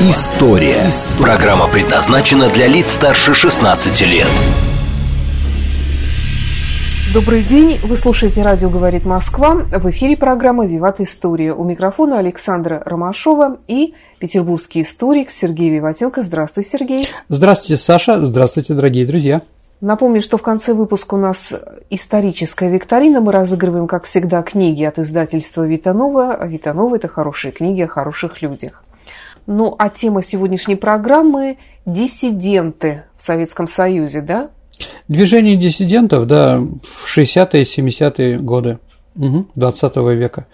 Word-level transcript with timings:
История». 0.00 0.86
Программа 1.18 1.66
предназначена 1.66 2.48
для 2.50 2.68
лиц 2.68 2.92
старше 2.92 3.34
16 3.34 4.00
лет. 4.02 4.28
Добрый 7.12 7.42
день. 7.42 7.80
Вы 7.82 7.96
слушаете 7.96 8.42
«Радио 8.42 8.70
говорит 8.70 9.04
Москва». 9.04 9.56
В 9.56 9.90
эфире 9.90 10.16
программа 10.16 10.66
«Виват 10.66 11.00
История». 11.00 11.52
У 11.52 11.64
микрофона 11.64 12.20
Александра 12.20 12.80
Ромашова 12.86 13.58
и 13.66 13.94
петербургский 14.20 14.82
историк 14.82 15.30
Сергей 15.30 15.68
Виватенко. 15.70 16.22
Здравствуй, 16.22 16.62
Сергей. 16.62 17.08
Здравствуйте, 17.28 17.82
Саша. 17.82 18.24
Здравствуйте, 18.24 18.74
дорогие 18.74 19.04
друзья. 19.04 19.42
Напомню, 19.80 20.22
что 20.22 20.38
в 20.38 20.42
конце 20.42 20.74
выпуска 20.74 21.14
у 21.14 21.18
нас 21.18 21.52
историческая 21.90 22.70
викторина. 22.70 23.20
Мы 23.20 23.32
разыгрываем, 23.32 23.88
как 23.88 24.04
всегда, 24.04 24.42
книги 24.42 24.84
от 24.84 25.00
издательства 25.00 25.66
«Витанова». 25.66 26.46
«Витанова»– 26.46 26.94
это 26.96 27.08
хорошие 27.08 27.50
книги 27.50 27.82
о 27.82 27.88
хороших 27.88 28.42
людях. 28.42 28.84
Ну, 29.48 29.74
а 29.78 29.88
тема 29.88 30.22
сегодняшней 30.22 30.76
программы– 30.76 31.56
диссиденты 31.86 33.04
в 33.16 33.22
Советском 33.22 33.66
Союзе, 33.66 34.20
да? 34.20 34.50
Движение 35.08 35.56
диссидентов, 35.56 36.26
да, 36.26 36.60
в 36.60 37.06
60-е, 37.06 37.62
70-е 37.62 38.38
годы. 38.38 38.78
20 39.54 39.96
века. 39.96 40.46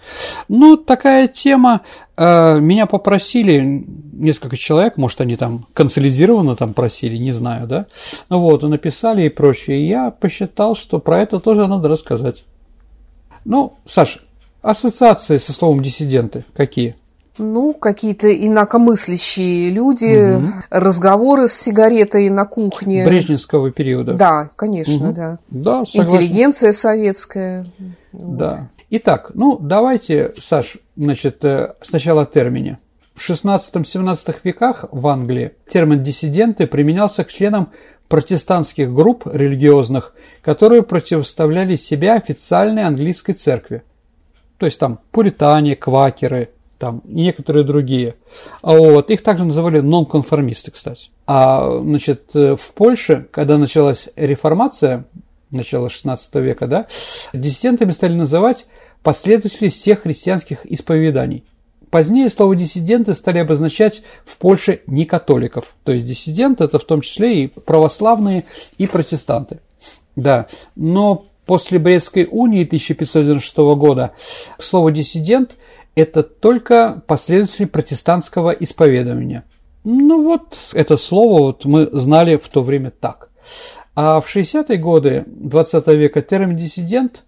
Ну, 0.47 0.77
такая 0.77 1.27
тема. 1.27 1.81
Э, 2.15 2.57
меня 2.59 2.85
попросили 2.85 3.85
несколько 4.13 4.55
человек, 4.55 4.95
может, 4.95 5.19
они 5.19 5.35
там 5.35 5.67
консолидированно 5.73 6.55
там 6.55 6.73
просили, 6.73 7.17
не 7.17 7.33
знаю, 7.33 7.67
да. 7.67 7.85
Ну 8.29 8.39
вот, 8.39 8.63
и 8.63 8.67
написали 8.67 9.23
и 9.23 9.29
прочее. 9.29 9.81
И 9.81 9.87
я 9.87 10.09
посчитал, 10.09 10.75
что 10.75 10.99
про 10.99 11.19
это 11.19 11.39
тоже 11.39 11.67
надо 11.67 11.89
рассказать. 11.89 12.45
Ну, 13.43 13.73
Саш, 13.85 14.25
ассоциации 14.63 15.37
со 15.37 15.53
словом 15.53 15.83
диссиденты 15.83 16.45
какие? 16.55 16.95
Ну, 17.37 17.73
какие-то 17.73 18.33
инакомыслящие 18.33 19.69
люди, 19.69 20.35
угу. 20.35 20.47
разговоры 20.69 21.47
с 21.47 21.53
сигаретой 21.53 22.29
на 22.29 22.45
кухне. 22.45 23.05
Брежневского 23.05 23.71
периода. 23.71 24.13
Да, 24.13 24.49
конечно, 24.55 25.09
угу. 25.09 25.15
да. 25.15 25.39
Да, 25.49 25.85
согласен. 25.85 26.01
Интеллигенция 26.01 26.71
советская. 26.71 27.65
Да. 28.13 28.49
Вот. 28.49 28.59
Итак, 28.91 29.31
ну, 29.33 29.57
давайте, 29.59 30.33
Саш, 30.41 30.77
значит, 30.95 31.43
э, 31.43 31.73
сначала 31.81 32.21
о 32.21 32.25
термине. 32.25 32.77
В 33.15 33.29
16-17 33.29 34.35
веках 34.43 34.85
в 34.91 35.07
Англии 35.07 35.51
термин 35.69 36.03
«диссиденты» 36.03 36.67
применялся 36.67 37.23
к 37.23 37.29
членам 37.29 37.71
протестантских 38.07 38.93
групп 38.93 39.25
религиозных, 39.25 40.13
которые 40.41 40.83
противоставляли 40.83 41.75
себя 41.75 42.15
официальной 42.15 42.83
английской 42.83 43.33
церкви. 43.33 43.83
То 44.57 44.65
есть 44.65 44.79
там 44.79 44.99
пуритане, 45.11 45.75
квакеры, 45.75 46.49
там 46.85 47.01
некоторые 47.05 47.63
другие. 47.63 48.13
А 48.61 48.77
вот, 48.77 49.09
их 49.09 49.23
также 49.23 49.43
называли 49.43 49.79
нонконформисты, 49.79 50.69
кстати. 50.69 51.09
А 51.25 51.79
значит, 51.81 52.29
э, 52.35 52.55
в 52.55 52.73
Польше, 52.75 53.25
когда 53.31 53.57
началась 53.57 54.09
реформация, 54.15 55.05
начала 55.49 55.89
16 55.89 56.35
века, 56.35 56.67
да, 56.67 56.85
диссидентами 57.33 57.89
стали 57.89 58.13
называть 58.13 58.67
последователей 59.01 59.71
всех 59.71 60.03
христианских 60.03 60.63
исповеданий. 60.71 61.43
Позднее 61.89 62.29
слово 62.29 62.55
«диссиденты» 62.55 63.15
стали 63.15 63.39
обозначать 63.39 64.03
в 64.23 64.37
Польше 64.37 64.81
не 64.85 65.05
католиков. 65.05 65.73
То 65.83 65.91
есть 65.91 66.05
диссиденты– 66.05 66.63
это 66.65 66.77
в 66.77 66.83
том 66.83 67.01
числе 67.01 67.45
и 67.45 67.47
православные, 67.47 68.45
и 68.77 68.85
протестанты. 68.85 69.57
Да, 70.15 70.45
но 70.75 71.25
после 71.47 71.79
Брестской 71.79 72.27
унии 72.29 72.63
1596 72.63 73.57
года 73.75 74.11
слово 74.59 74.91
«диссидент» 74.91 75.55
это 75.95 76.23
только 76.23 77.01
последователи 77.07 77.65
протестантского 77.65 78.51
исповедования. 78.51 79.45
Ну 79.83 80.23
вот, 80.23 80.57
это 80.73 80.97
слово 80.97 81.41
вот 81.43 81.65
мы 81.65 81.89
знали 81.91 82.37
в 82.37 82.47
то 82.49 82.61
время 82.61 82.91
так. 82.91 83.29
А 83.95 84.19
в 84.19 84.27
60-е 84.27 84.77
годы 84.77 85.23
20 85.27 85.87
века 85.87 86.21
термин 86.21 86.57
«диссидент» 86.57 87.23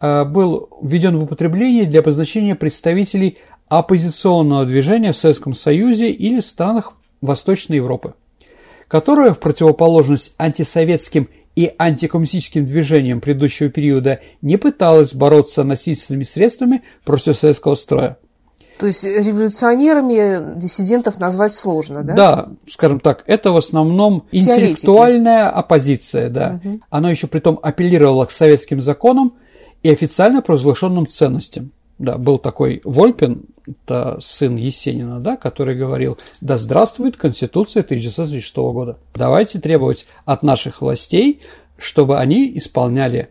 а, 0.00 0.24
был 0.24 0.68
введен 0.82 1.16
в 1.16 1.24
употребление 1.24 1.84
для 1.84 2.00
обозначения 2.00 2.56
представителей 2.56 3.38
оппозиционного 3.68 4.64
движения 4.64 5.12
в 5.12 5.16
Советском 5.16 5.54
Союзе 5.54 6.10
или 6.10 6.40
странах 6.40 6.94
Восточной 7.20 7.76
Европы, 7.76 8.14
которое 8.88 9.32
в 9.32 9.38
противоположность 9.38 10.34
антисоветским 10.38 11.28
и 11.58 11.74
антикоммунистическим 11.76 12.66
движениям 12.66 13.20
предыдущего 13.20 13.68
периода 13.68 14.20
не 14.42 14.56
пыталась 14.56 15.12
бороться 15.12 15.64
насильственными 15.64 16.22
средствами 16.22 16.84
против 17.04 17.36
советского 17.36 17.74
строя. 17.74 18.16
То 18.78 18.86
есть 18.86 19.02
революционерами 19.02 20.56
диссидентов 20.56 21.18
назвать 21.18 21.52
сложно, 21.52 22.04
да? 22.04 22.14
Да, 22.14 22.48
скажем 22.68 23.00
так, 23.00 23.24
это 23.26 23.50
в 23.50 23.56
основном 23.56 24.28
интеллектуальная 24.30 25.50
оппозиция, 25.50 26.30
да. 26.30 26.60
Угу. 26.62 26.80
Она 26.90 27.10
еще 27.10 27.26
при 27.26 27.40
том 27.40 27.58
апеллировала 27.60 28.26
к 28.26 28.30
советским 28.30 28.80
законам 28.80 29.34
и 29.82 29.90
официально 29.90 30.42
провозглашенным 30.42 31.08
ценностям. 31.08 31.72
Да, 31.98 32.18
был 32.18 32.38
такой 32.38 32.82
Вольпин, 32.84 33.46
это 33.70 34.18
сын 34.20 34.56
Есенина, 34.56 35.20
да, 35.20 35.36
который 35.36 35.74
говорил, 35.74 36.18
да 36.40 36.56
здравствует 36.56 37.16
Конституция 37.16 37.82
1936 37.82 38.56
года. 38.56 38.98
Давайте 39.14 39.58
требовать 39.60 40.06
от 40.24 40.42
наших 40.42 40.80
властей, 40.80 41.40
чтобы 41.76 42.18
они 42.18 42.56
исполняли 42.56 43.30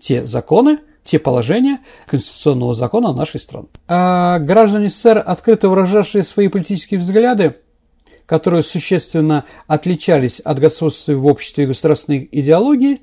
те 0.00 0.26
законы, 0.26 0.78
те 1.04 1.18
положения 1.18 1.78
конституционного 2.06 2.74
закона 2.74 3.12
нашей 3.12 3.40
страны. 3.40 3.68
А 3.86 4.38
граждане 4.38 4.90
СССР, 4.90 5.22
открыто 5.24 5.68
выражавшие 5.68 6.22
свои 6.22 6.48
политические 6.48 7.00
взгляды, 7.00 7.56
которые 8.26 8.62
существенно 8.62 9.46
отличались 9.66 10.38
от 10.40 10.58
господства 10.58 11.14
в 11.14 11.26
обществе 11.26 11.64
и 11.64 11.66
государственной 11.66 12.28
идеологии, 12.30 13.00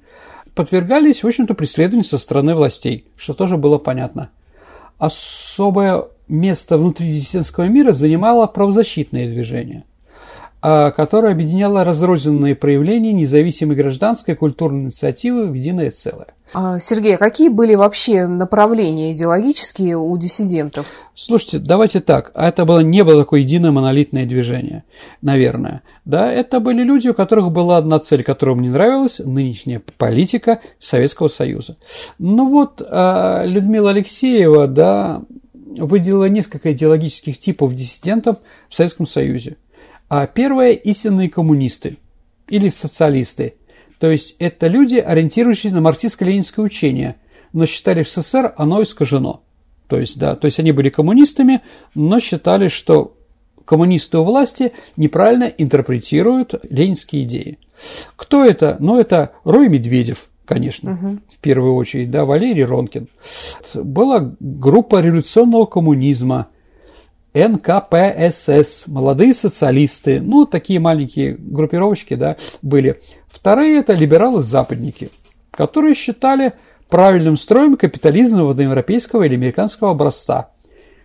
подвергались, 0.54 1.24
в 1.24 1.28
общем-то, 1.28 1.56
преследованию 1.56 2.06
со 2.06 2.18
стороны 2.18 2.54
властей, 2.54 3.08
что 3.18 3.34
тоже 3.34 3.58
было 3.58 3.80
понятно. 3.80 4.30
Особое 4.98 6.06
место 6.28 6.78
внутри 6.78 7.14
диссидентского 7.14 7.66
мира 7.66 7.92
занимало 7.92 8.48
правозащитное 8.48 9.28
движение– 9.28 9.84
а, 10.68 10.90
которая 10.90 11.34
объединяла 11.34 11.84
разрозненные 11.84 12.56
проявления 12.56 13.14
независимой 13.14 13.76
гражданской 13.76 14.34
культурной 14.34 14.86
инициативы 14.86 15.46
в 15.46 15.54
единое 15.54 15.92
целое. 15.92 16.30
А, 16.56 16.80
Сергей, 16.80 17.14
а 17.14 17.18
какие 17.20 17.50
были 17.50 17.76
вообще 17.76 18.26
направления 18.26 19.14
идеологические 19.14 19.96
у 19.96 20.18
диссидентов? 20.18 20.88
Слушайте, 21.14 21.60
давайте 21.60 22.00
так, 22.00 22.32
это 22.34 22.66
было, 22.66 22.80
не 22.80 23.04
было 23.04 23.22
такое 23.22 23.42
единое 23.42 23.70
монолитное 23.70 24.26
движение, 24.26 24.86
наверное. 25.22 25.84
Да, 26.04 26.32
это 26.32 26.60
были 26.60 26.82
люди, 26.82 27.10
у 27.10 27.14
которых 27.14 27.52
была 27.52 27.78
одна 27.78 28.00
цель, 28.00 28.24
которым 28.24 28.64
не 28.64 28.70
нравилась 28.70 29.20
нынешняя 29.20 29.84
политика 30.00 30.62
Советского 30.80 31.28
Союза. 31.28 31.78
Ну 32.18 32.50
вот, 32.50 32.82
а, 32.84 33.44
Людмила 33.46 33.92
Алексеева, 33.92 34.66
да, 34.66 35.22
выделила 35.78 36.26
несколько 36.26 36.72
идеологических 36.74 37.38
типов 37.38 37.74
диссидентов 37.76 38.40
в 38.70 38.76
Советском 38.76 39.06
Союзе. 39.06 39.58
А 40.10 40.28
первое– 40.28 40.72
истинные 40.74 41.30
коммунисты 41.30 41.98
или 42.48 42.70
социалисты. 42.70 43.56
То 44.00 44.12
есть 44.12 44.36
это 44.40 44.68
люди, 44.68 44.96
ориентирующиеся 44.96 45.76
на 45.76 45.88
марксистско-ленинское 45.88 46.64
учение, 46.64 47.16
но 47.54 47.66
считали 47.66 48.04
в 48.04 48.10
СССР 48.10 48.54
оно 48.58 48.84
искажено. 48.84 49.44
То 49.88 50.00
есть, 50.00 50.18
да, 50.18 50.36
то 50.36 50.46
есть 50.46 50.60
они 50.60 50.72
были 50.72 50.90
коммунистами, 50.90 51.62
но 51.94 52.20
считали, 52.20 52.68
что 52.68 53.18
коммунисты 53.66 54.18
у 54.18 54.24
власти 54.24 54.74
неправильно 54.98 55.46
интерпретируют 55.46 56.56
ленинские 56.70 57.24
идеи. 57.24 57.60
Кто 58.16 58.44
это? 58.44 58.78
Ну, 58.80 59.00
это 59.00 59.34
Рой 59.44 59.70
Медведев, 59.70 60.30
конечно, 60.46 60.94
угу. 60.94 61.18
в 61.30 61.38
первую 61.40 61.76
очередь, 61.76 62.12
да, 62.12 62.26
Валерий 62.26 62.64
Ронкин. 62.64 63.08
Была 63.74 64.36
группа 64.40 65.02
революционного 65.02 65.66
коммунизма, 65.66 66.48
НКПСС, 67.34 68.88
молодые 68.88 69.34
социалисты, 69.34 70.22
ну, 70.22 70.46
такие 70.46 70.80
маленькие 70.80 71.36
группировочки, 71.38 72.14
да, 72.14 72.38
были. 72.62 73.02
Вторые– 73.28 73.80
это 73.80 73.94
либералы-западники, 73.94 75.10
которые 75.52 75.96
считали 75.96 76.54
правильным 76.88 77.36
строем 77.36 77.76
капитализма 77.76 78.44
водоевропейского 78.44 79.24
или 79.24 79.36
американского 79.36 79.92
образца, 79.92 80.50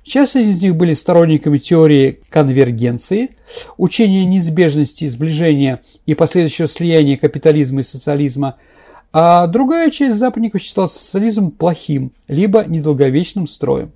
Часть 0.03 0.37
из 0.37 0.63
них 0.63 0.77
были 0.77 0.95
сторонниками 0.95 1.59
теории 1.59 2.21
конвергенции, 2.31 3.37
учения 3.77 4.25
неизбежности 4.25 5.07
сближения 5.07 5.83
и 6.07 6.15
последующего 6.15 6.69
слияния 6.69 7.17
капитализма 7.17 7.81
и 7.81 7.85
социализма, 7.85 8.57
а 9.13 9.47
другая 9.47 9.91
часть 9.91 10.17
западников 10.17 10.63
считала 10.63 10.87
социализм 10.87 11.51
плохим, 11.51 12.13
либо 12.29 12.65
недолговечным 12.65 13.47
строем. 13.47 13.93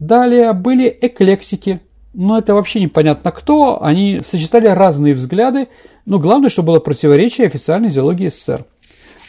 Далее 0.00 0.52
были 0.52 0.96
эклектики, 1.00 1.80
но 2.12 2.38
это 2.38 2.54
вообще 2.54 2.80
непонятно 2.80 3.30
кто, 3.30 3.82
они 3.82 4.20
сочетали 4.24 4.66
разные 4.66 5.14
взгляды, 5.14 5.68
но 6.04 6.18
главное, 6.18 6.50
что 6.50 6.62
было 6.62 6.80
противоречие 6.80 7.46
официальной 7.46 7.88
идеологии 7.88 8.28
СССР. 8.28 8.64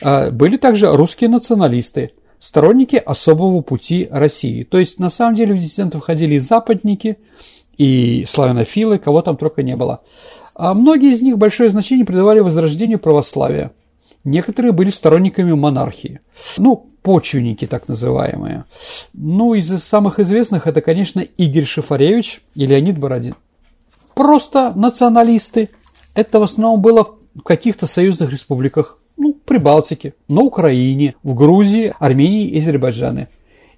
А 0.01 0.31
были 0.31 0.57
также 0.57 0.91
русские 0.91 1.29
националисты– 1.29 2.11
сторонники 2.39 2.95
особого 2.95 3.61
пути 3.61 4.07
России. 4.11 4.63
То 4.63 4.77
есть, 4.77 4.99
на 4.99 5.09
самом 5.09 5.35
деле, 5.35 5.55
в 5.55 5.57
диссидентов 5.57 6.01
входили 6.01 6.35
и 6.35 6.39
западники, 6.39 7.17
и 7.77 8.23
славянофилы, 8.27 8.99
кого 8.99 9.21
там 9.21 9.35
только 9.35 9.63
не 9.63 9.75
было. 9.75 10.01
А 10.53 10.73
многие 10.73 11.11
из 11.11 11.21
них 11.21 11.37
большое 11.37 11.69
значение 11.69 12.05
придавали 12.05 12.39
возрождению 12.39 12.99
православия. 12.99 13.71
Некоторые 14.25 14.71
были 14.71 14.89
сторонниками 14.89 15.53
монархии. 15.53 16.19
Ну, 16.57 16.89
почвенники 17.03 17.67
так 17.67 17.87
называемые. 17.87 18.65
Ну, 19.13 19.53
из 19.53 19.69
самых 19.83 20.19
известных 20.19 20.65
это, 20.65 20.81
конечно, 20.81 21.19
Игорь 21.19 21.65
Шифаревич 21.65 22.41
и 22.55 22.65
Леонид 22.65 22.97
Бородин. 22.97 23.35
Просто 24.15 24.73
националисты. 24.75 25.69
Это 26.15 26.39
в 26.39 26.43
основном 26.43 26.81
было 26.81 27.15
в 27.35 27.43
каких-то 27.43 27.85
союзных 27.85 28.31
республиках 28.31 28.97
ну, 29.15 29.33
Прибалтике, 29.33 30.15
на 30.27 30.41
Украине, 30.41 31.15
в 31.21 31.35
Грузии, 31.35 31.93
Армении 31.99 32.47
и 32.47 32.57
Азербайджане. 32.57 33.29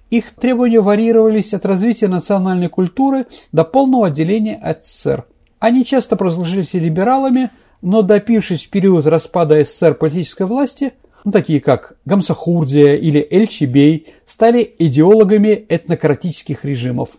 Их 0.08 0.34
требования 0.34 0.80
варьировались 0.80 1.52
от 1.52 1.66
развития 1.66 2.08
национальной 2.08 2.68
культуры 2.68 3.26
до 3.52 3.64
полного 3.64 4.06
отделения 4.06 4.56
от 4.56 4.86
СССР. 4.86 5.26
Они 5.58 5.84
часто 5.84 6.16
провозглашались 6.16 6.72
либералами, 6.72 7.50
но 7.82 8.02
допившись 8.02 8.64
в 8.64 8.70
период 8.70 9.06
распада 9.06 9.64
СССР 9.64 9.94
политической 9.94 10.46
власти, 10.46 10.92
ну, 11.24 11.32
такие 11.32 11.60
как 11.60 11.96
Гамсахурдия 12.04 12.94
или 12.94 13.26
Эль-Чибей, 13.30 14.14
стали 14.24 14.74
идеологами 14.78 15.66
этнократических 15.68 16.64
режимов. 16.64 17.10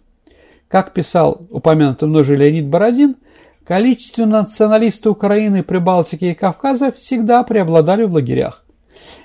Как 0.68 0.94
писал 0.94 1.42
упомянутый 1.50 2.08
мной 2.08 2.24
же 2.24 2.36
Леонид 2.36 2.68
Бородин– 2.68 3.16
Количественно 3.70 4.42
националисты 4.42 5.12
Украины, 5.12 5.62
Прибалтики 5.62 6.26
и 6.26 6.34
Кавказа 6.34 6.92
всегда 6.92 7.44
преобладали 7.44 8.02
в 8.02 8.14
лагерях. 8.16 8.66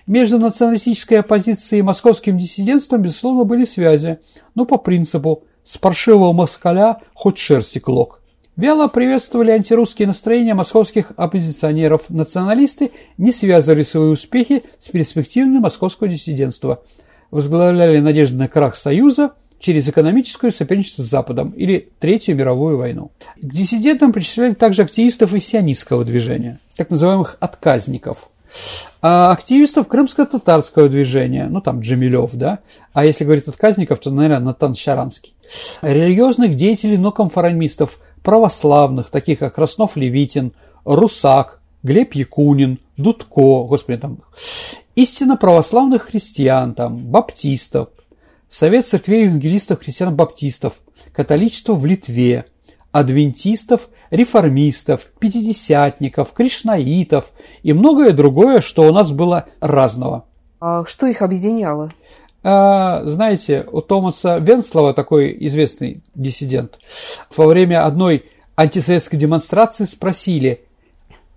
Между 0.07 0.39
националистической 0.39 1.21
оппозицией 1.21 1.79
и 1.79 1.83
московским 1.83 2.37
диссидентством, 2.37 3.01
безусловно, 3.01 3.45
были 3.45 3.65
связи, 3.65 4.19
но 4.55 4.67
по 4.67 4.77
принципу 4.77 5.45
«с 5.63 5.79
паршивого 5.79 6.35
москаля 6.35 6.99
хоть 7.15 7.39
шерсти 7.39 7.79
клок». 7.79 8.21
Вяло 8.57 8.87
приветствовали 8.89 9.51
антирусские 9.51 10.07
настроения 10.07 10.55
московских 10.55 11.13
оппозиционеров. 11.17 12.03
Националисты 12.09 12.93
не 13.19 13.33
связывали 13.33 13.83
свои 13.83 14.09
успехи 14.09 14.63
с 14.79 14.89
перспективами 14.89 15.59
московского 15.59 16.09
диссидентства. 16.09 16.83
Возглавляли 17.31 17.99
надежды 17.99 18.37
на 18.39 18.49
крах 18.49 18.77
Союза– 18.77 19.33
через 19.65 19.89
экономическое 19.89 20.51
соперничество 20.51 21.03
с 21.03 21.07
Западом 21.07 21.51
или 21.51 21.89
Третью 21.99 22.37
мировую 22.37 22.77
войну. 22.77 23.13
К 23.41 23.51
диссидентам 23.51 24.13
причисляли 24.13 24.53
также 24.53 24.83
активистов 24.83 25.33
из 25.33 25.47
сионистского 25.47 26.05
движения, 26.05 26.61
так 26.77 26.91
называемых 26.91 27.39
отказников, 27.41 28.29
а 29.01 29.33
активистов 29.33 29.89
крымско-татарского 29.89 30.91
движения, 30.91 31.47
ну 31.49 31.63
там 31.63 31.81
Джамилев, 31.81 32.31
да, 32.35 32.59
а 32.93 33.07
если 33.07 33.25
говорить 33.25 33.49
отказников, 33.49 34.01
то, 34.01 34.11
наверное, 34.11 34.45
Натан 34.45 34.75
Шаранский, 34.75 35.35
религиозных 35.81 36.57
деятелей, 36.57 36.99
но 36.99 37.11
конформистов, 37.11 37.99
православных, 38.25 39.11
таких 39.11 39.39
как 39.39 39.55
Краснов-Левитин, 39.55 40.53
Русак, 40.85 41.61
Глеб 41.85 42.15
Якунин, 42.15 42.81
Дудко, 42.97 43.65
господи, 43.65 43.99
там, 43.99 44.19
истинно 44.97 45.37
православных 45.37 46.03
христиан, 46.03 46.75
там, 46.75 46.97
баптистов, 46.97 47.91
Совет 48.49 48.87
церквей 48.87 49.25
евангелистов 49.25 49.81
христиан-баптистов, 49.81 50.75
католичество 51.13 51.75
в 51.75 51.85
Литве, 51.85 52.45
адвентистов, 52.93 53.89
реформистов, 54.11 55.07
пятидесятников, 55.19 56.33
кришнаитов 56.33 57.33
и 57.65 57.73
многое 57.73 58.13
другое, 58.13 58.61
что 58.61 58.83
у 58.83 58.93
нас 58.93 59.11
было 59.11 59.47
разного. 59.59 60.27
А 60.61 60.85
что 60.87 61.07
их 61.07 61.21
объединяло? 61.21 61.91
А, 62.47 63.03
знаете, 63.07 63.67
у 63.73 63.81
Томаса 63.81 64.37
Венслова, 64.37 64.93
такой 64.93 65.35
известный 65.47 66.03
диссидент, 66.15 66.79
во 67.35 67.47
время 67.47 67.87
одной 67.87 68.27
антисоветской 68.55 69.19
демонстрации 69.19 69.85
спросили, 69.85 70.61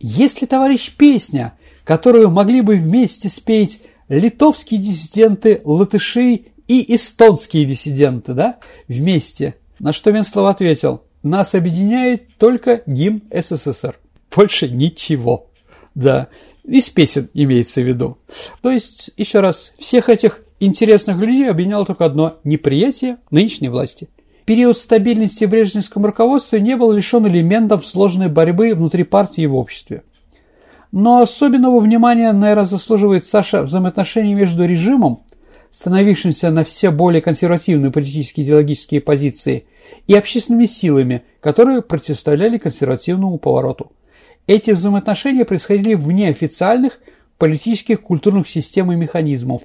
есть 0.02 0.42
ли, 0.42 0.48
товарищ, 0.48 0.94
песня, 0.96 1.54
которую 1.86 2.30
могли 2.30 2.60
бы 2.60 2.76
вместе 2.76 3.30
спеть 3.30 3.82
литовские 4.10 4.82
диссиденты, 4.82 5.62
латыши 5.64 6.46
и 6.68 6.96
эстонские 6.96 7.64
диссиденты, 7.64 8.34
да, 8.34 8.58
вместе. 8.90 9.56
На 9.80 9.94
что 9.94 10.12
Венслов 10.12 10.50
ответил, 10.50 11.04
нас 11.24 11.56
объединяет 11.56 12.36
только 12.38 12.84
гимн 12.86 13.22
СССР. 13.32 13.98
Больше 14.36 14.68
ничего. 14.68 15.48
Да, 15.96 16.28
из 16.66 16.90
песен 16.90 17.30
имеется 17.34 17.80
в 17.80 17.88
виду. 17.88 18.18
То 18.62 18.70
есть, 18.70 19.10
еще 19.16 19.40
раз, 19.40 19.72
всех 19.80 20.10
этих 20.10 20.42
интересных 20.60 21.18
людей 21.18 21.50
объединяло 21.50 21.86
только 21.86 22.06
одно– 22.06 22.38
неприятие 22.44 23.18
нынешней 23.32 23.70
власти. 23.70 24.10
Период 24.46 24.78
стабильности 24.78 25.46
в 25.46 25.50
брежневском 25.50 26.06
руководстве 26.06 26.62
не 26.62 26.76
был 26.76 26.92
лишен 26.92 27.28
элементов 27.28 27.86
сложной 27.86 28.30
борьбы 28.30 28.74
внутри 28.74 29.04
партии 29.04 29.44
и 29.44 29.48
в 29.48 29.56
обществе. 29.56 30.04
Но 30.92 31.22
особенного 31.22 31.80
внимания, 31.80 32.32
наверное, 32.32 32.66
заслуживает 32.66 33.26
Саша 33.26 33.62
взаимоотношения 33.64 34.34
между 34.34 34.66
режимом 34.66 35.24
становившимся 35.72 36.50
на 36.52 36.64
все 36.64 36.92
более 36.92 37.22
консервативные 37.22 37.92
политические 37.92 38.46
идеологические 38.46 39.02
позиции, 39.02 39.66
и 40.08 40.16
общественными 40.16 40.66
силами, 40.66 41.24
которые 41.40 41.82
противоставляли 41.82 42.58
консервативному 42.58 43.38
повороту. 43.38 43.92
Эти 44.48 44.72
взаимоотношения 44.72 45.46
происходили 45.46 45.94
вне 45.94 46.30
официальных 46.30 47.00
политических 47.38 48.02
культурных 48.02 48.50
систем 48.50 48.92
и 48.92 48.96
механизмов, 48.96 49.64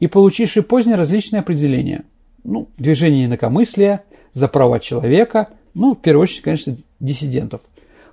и 0.00 0.06
получившие 0.06 0.62
позднее 0.62 0.96
различные 0.96 1.40
определения. 1.40 2.04
Ну, 2.44 2.68
движение 2.76 3.26
инакомыслия, 3.26 4.04
за 4.32 4.48
права 4.48 4.78
человека, 4.78 5.48
ну, 5.74 5.94
в 5.94 6.00
первую 6.00 6.24
очередь, 6.24 6.42
конечно, 6.42 6.76
диссидентов. 7.00 7.60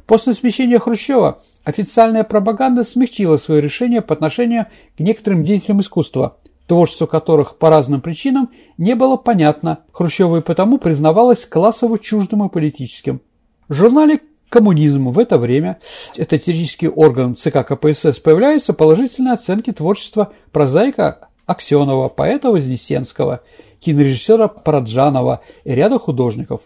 После 0.06 0.34
смещения 0.34 0.80
Хрущева 0.80 1.42
официальная 1.64 2.24
пропаганда 2.24 2.84
смягчила 2.84 3.38
свое 3.38 3.62
решение 3.62 4.02
по 4.02 4.14
отношению 4.14 4.68
к 4.98 5.00
некоторым 5.00 5.44
деятелям 5.44 5.82
искусства– 5.82 6.38
творчество 6.68 7.06
которых 7.06 7.58
по 7.58 7.70
разным 7.70 8.02
причинам 8.02 8.50
не 8.78 8.96
было 8.96 9.18
понятно, 9.18 9.80
Хрущева 9.92 10.38
и 10.38 10.42
потому 10.42 10.78
признавалось 10.78 11.46
классово 11.46 12.00
чуждым 12.00 12.46
и 12.46 12.50
политическим. 12.50 13.22
В 13.68 13.74
журнале 13.74 14.22
«Коммунизм» 14.50 15.10
в 15.10 15.20
это 15.20 15.38
время, 15.38 15.80
это 16.16 16.38
теоретический 16.38 16.88
орган 16.88 17.36
ЦК 17.36 17.66
КПСС, 17.66 18.20
появляются 18.20 18.74
положительные 18.74 19.34
оценки 19.34 19.72
творчества 19.72 20.34
прозаика 20.52 21.30
Аксенова, 21.46 22.10
поэта 22.10 22.52
Вознесенского, 22.52 23.42
кинорежиссера 23.80 24.48
Параджанова 24.48 25.42
и 25.64 25.72
ряда 25.74 26.00
художников. 26.00 26.62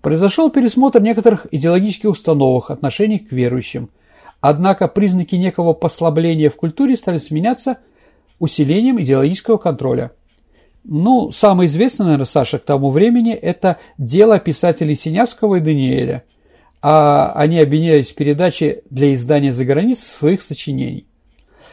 Произошел 0.00 0.50
пересмотр 0.50 1.00
некоторых 1.00 1.46
идеологических 1.50 2.10
установок, 2.10 2.70
отношений 2.70 3.18
к 3.18 3.32
верующим. 3.32 3.90
Однако 4.40 4.88
признаки 4.88 5.34
некого 5.34 5.74
послабления 5.74 6.50
в 6.50 6.56
культуре 6.56 6.96
стали 6.96 7.18
сменяться– 7.18 7.78
усилением 8.40 9.00
идеологического 9.00 9.58
контроля. 9.58 10.10
Ну, 10.82 11.30
самое 11.30 11.68
известное, 11.68 12.06
наверное, 12.06 12.26
Саша, 12.26 12.58
к 12.58 12.64
тому 12.64 12.90
времени, 12.90 13.32
это 13.34 13.76
дело 13.98 14.40
писателей 14.40 14.96
Синявского 14.96 15.56
и 15.56 15.60
Даниэля. 15.60 16.24
А 16.82 17.32
они 17.32 17.60
объединялись 17.60 18.10
в 18.10 18.14
передаче 18.14 18.82
для 18.88 19.12
издания 19.14 19.52
за 19.52 19.66
границей 19.66 20.06
своих 20.06 20.40
сочинений, 20.40 21.06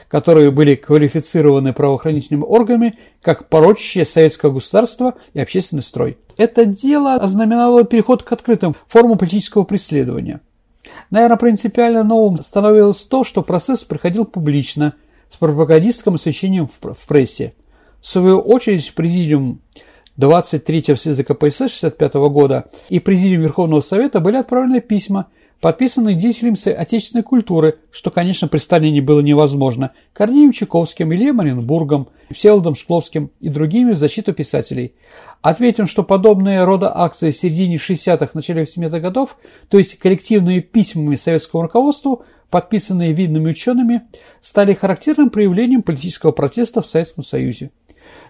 которые 0.07 0.51
были 0.51 0.75
квалифицированы 0.75 1.73
правоохранительными 1.73 2.43
органами 2.43 2.97
как 3.21 3.49
порочащее 3.49 4.05
советское 4.05 4.51
государство 4.51 5.15
и 5.33 5.39
общественный 5.39 5.83
строй. 5.83 6.17
Это 6.37 6.65
дело 6.65 7.15
ознаменовало 7.15 7.83
переход 7.83 8.23
к 8.23 8.31
открытым 8.31 8.75
формам 8.87 9.17
политического 9.17 9.63
преследования. 9.63 10.41
Наверное, 11.09 11.37
принципиально 11.37 12.03
новым 12.03 12.41
становилось 12.41 13.03
то, 13.05 13.23
что 13.23 13.41
процесс 13.41 13.83
проходил 13.83 14.25
публично– 14.25 14.93
с 15.31 15.37
пропагандистским 15.37 16.15
освещением 16.15 16.67
в 16.67 17.07
прессе. 17.07 17.53
В 18.01 18.07
свою 18.07 18.39
очередь, 18.39 18.93
президиум 18.93 19.61
23-го 20.17 20.95
съезда 20.95 21.23
КПСС 21.23 21.71
65 21.71 22.13
года 22.15 22.65
и 22.89 22.99
президиум 22.99 23.43
Верховного 23.43 23.81
Совета 23.81 24.19
были 24.19 24.37
отправлены 24.37 24.81
письма, 24.81 25.27
подписанные 25.61 26.15
деятелями 26.15 26.69
отечественной 26.69 27.23
культуры, 27.23 27.79
что, 27.91 28.11
конечно, 28.11 28.47
при 28.47 28.59
Сталине 28.59 29.01
было 29.01 29.21
невозможно, 29.21 29.91
Корнеем 30.13 30.51
Чуковским, 30.51 31.13
Ильем 31.13 31.39
Оренбургом, 31.39 32.09
Всеволодом 32.31 32.75
Шкловским 32.75 33.31
и 33.39 33.49
другими 33.49 33.91
в 33.91 33.97
защиту 33.97 34.33
писателей. 34.33 34.93
Ответим, 35.41 35.87
что 35.87 36.03
подобные 36.03 36.63
рода 36.63 36.95
акции 36.95 37.31
в 37.31 37.37
середине 37.37 37.75
60-х, 37.75 38.31
начале 38.33 38.63
70-х 38.63 38.99
годов, 38.99 39.37
то 39.69 39.77
есть 39.77 39.97
коллективными 39.97 40.59
письмами 40.59 41.15
советскому 41.15 41.63
руководству, 41.63 42.23
подписанные 42.49 43.13
видными 43.13 43.49
учеными, 43.49 44.03
стали 44.41 44.73
характерным 44.73 45.29
проявлением 45.29 45.83
политического 45.83 46.31
протеста 46.31 46.81
в 46.81 46.87
Советском 46.87 47.23
Союзе. 47.23 47.71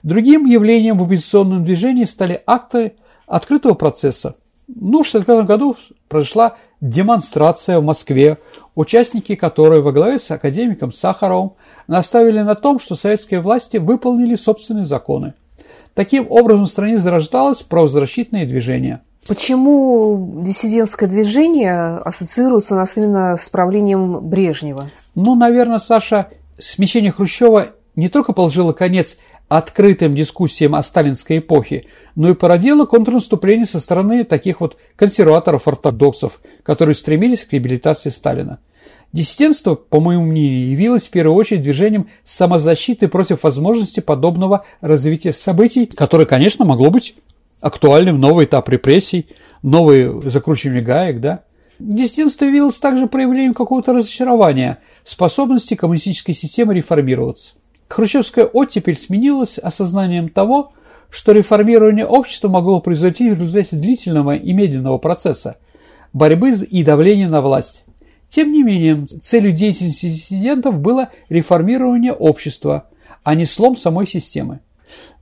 Другим 0.03 0.45
явлением 0.45 0.97
в 0.97 1.03
оппозиционном 1.03 1.63
движении 1.63 2.05
стали 2.05 2.41
акты 2.45 2.93
открытого 3.25 3.73
процесса. 3.73 4.35
Ну, 4.67 5.01
в 5.01 5.07
1965 5.07 5.45
году 5.45 5.77
произошла 6.07 6.57
демонстрация 6.81 7.79
в 7.79 7.83
Москве, 7.83 8.37
участники 8.75 9.35
которой 9.35 9.81
во 9.81 9.91
главе 9.91 10.19
с 10.19 10.29
академиком 10.31 10.91
Сахаровым 10.91 11.53
наставили 11.87 12.41
на 12.41 12.55
том, 12.55 12.79
что 12.79 12.95
советские 12.95 13.41
власти 13.41 13.77
выполнили 13.77 14.35
собственные 14.35 14.85
законы. 14.85 15.33
Таким 15.93 16.27
образом 16.29 16.65
в 16.65 16.69
стране 16.69 16.99
зарождалось 16.99 17.61
правозащитное 17.61 18.45
движение. 18.45 19.01
Почему 19.27 20.41
диссидентское 20.43 21.09
движение 21.09 21.97
ассоциируется 21.97 22.75
у 22.75 22.77
нас 22.77 22.97
именно 22.97 23.35
с 23.35 23.49
правлением 23.49 24.21
Брежнева? 24.21 24.89
Ну, 25.15 25.35
наверное, 25.35 25.79
Саша, 25.79 26.29
смещение 26.57 27.11
Хрущева 27.11 27.71
не 27.95 28.07
только 28.07 28.31
положило 28.31 28.71
конец 28.71 29.17
открытым 29.47 30.13
дискуссиям 30.13 30.75
о 30.75 30.83
сталинской 30.83 31.39
эпохе, 31.39 31.85
но 32.15 32.29
и 32.29 32.33
породило 32.33 32.85
контрнаступление 32.85 33.65
со 33.65 33.79
стороны 33.79 34.23
таких 34.23 34.59
вот 34.59 34.77
консерваторов-ортодоксов, 34.95 36.41
которые 36.63 36.95
стремились 36.95 37.45
к 37.45 37.53
реабилитации 37.53 38.09
Сталина. 38.09 38.59
Диссидентство, 39.13 39.75
по 39.75 40.01
моему 40.01 40.25
мнению, 40.25 40.69
явилось 40.69 41.07
в 41.07 41.09
первую 41.09 41.37
очередь 41.37 41.61
движением 41.61 42.09
самозащиты 42.23 43.07
против 43.07 43.43
возможности 43.43 44.01
подобного 44.01 44.65
развития 44.81 45.31
событий, 45.31 45.85
которое, 45.85 46.25
конечно, 46.25 46.65
могло 46.65 46.89
быть 46.89 47.15
актуальным 47.61 48.19
новый 48.19 48.45
этап 48.45 48.67
репрессий, 48.69 49.27
новые 49.63 50.21
закручивание 50.29 50.81
гаек, 50.81 51.21
да. 51.21 51.43
Диссидентство 51.79 52.45
явилось 52.45 52.79
также 52.79 53.07
проявлением 53.07 53.53
какого-то 53.53 53.93
разочарования 53.93 54.79
способности 55.03 55.75
коммунистической 55.75 56.35
системы 56.35 56.73
реформироваться. 56.73 57.53
Хрущевская 57.87 58.45
оттепель 58.45 58.97
сменилась 58.97 59.57
осознанием 59.57 60.29
того, 60.29 60.73
что 61.09 61.31
реформирование 61.31 62.05
общества 62.05 62.49
могло 62.49 62.81
произойти 62.81 63.29
в 63.29 63.39
результате 63.39 63.77
длительного 63.77 64.35
и 64.35 64.53
медленного 64.53 64.97
процесса 64.97 65.57
борьбы 66.13 66.51
и 66.51 66.83
давления 66.83 67.29
на 67.29 67.41
власть. 67.41 67.83
Тем 68.29 68.51
не 68.51 68.63
менее, 68.63 69.05
целью 69.21 69.53
деятельности 69.53 70.09
диссидентов 70.09 70.79
было 70.79 71.09
реформирование 71.29 72.11
общества, 72.11 72.89
а 73.23 73.35
не 73.35 73.45
слом 73.45 73.77
самой 73.77 74.07
системы. 74.07 74.59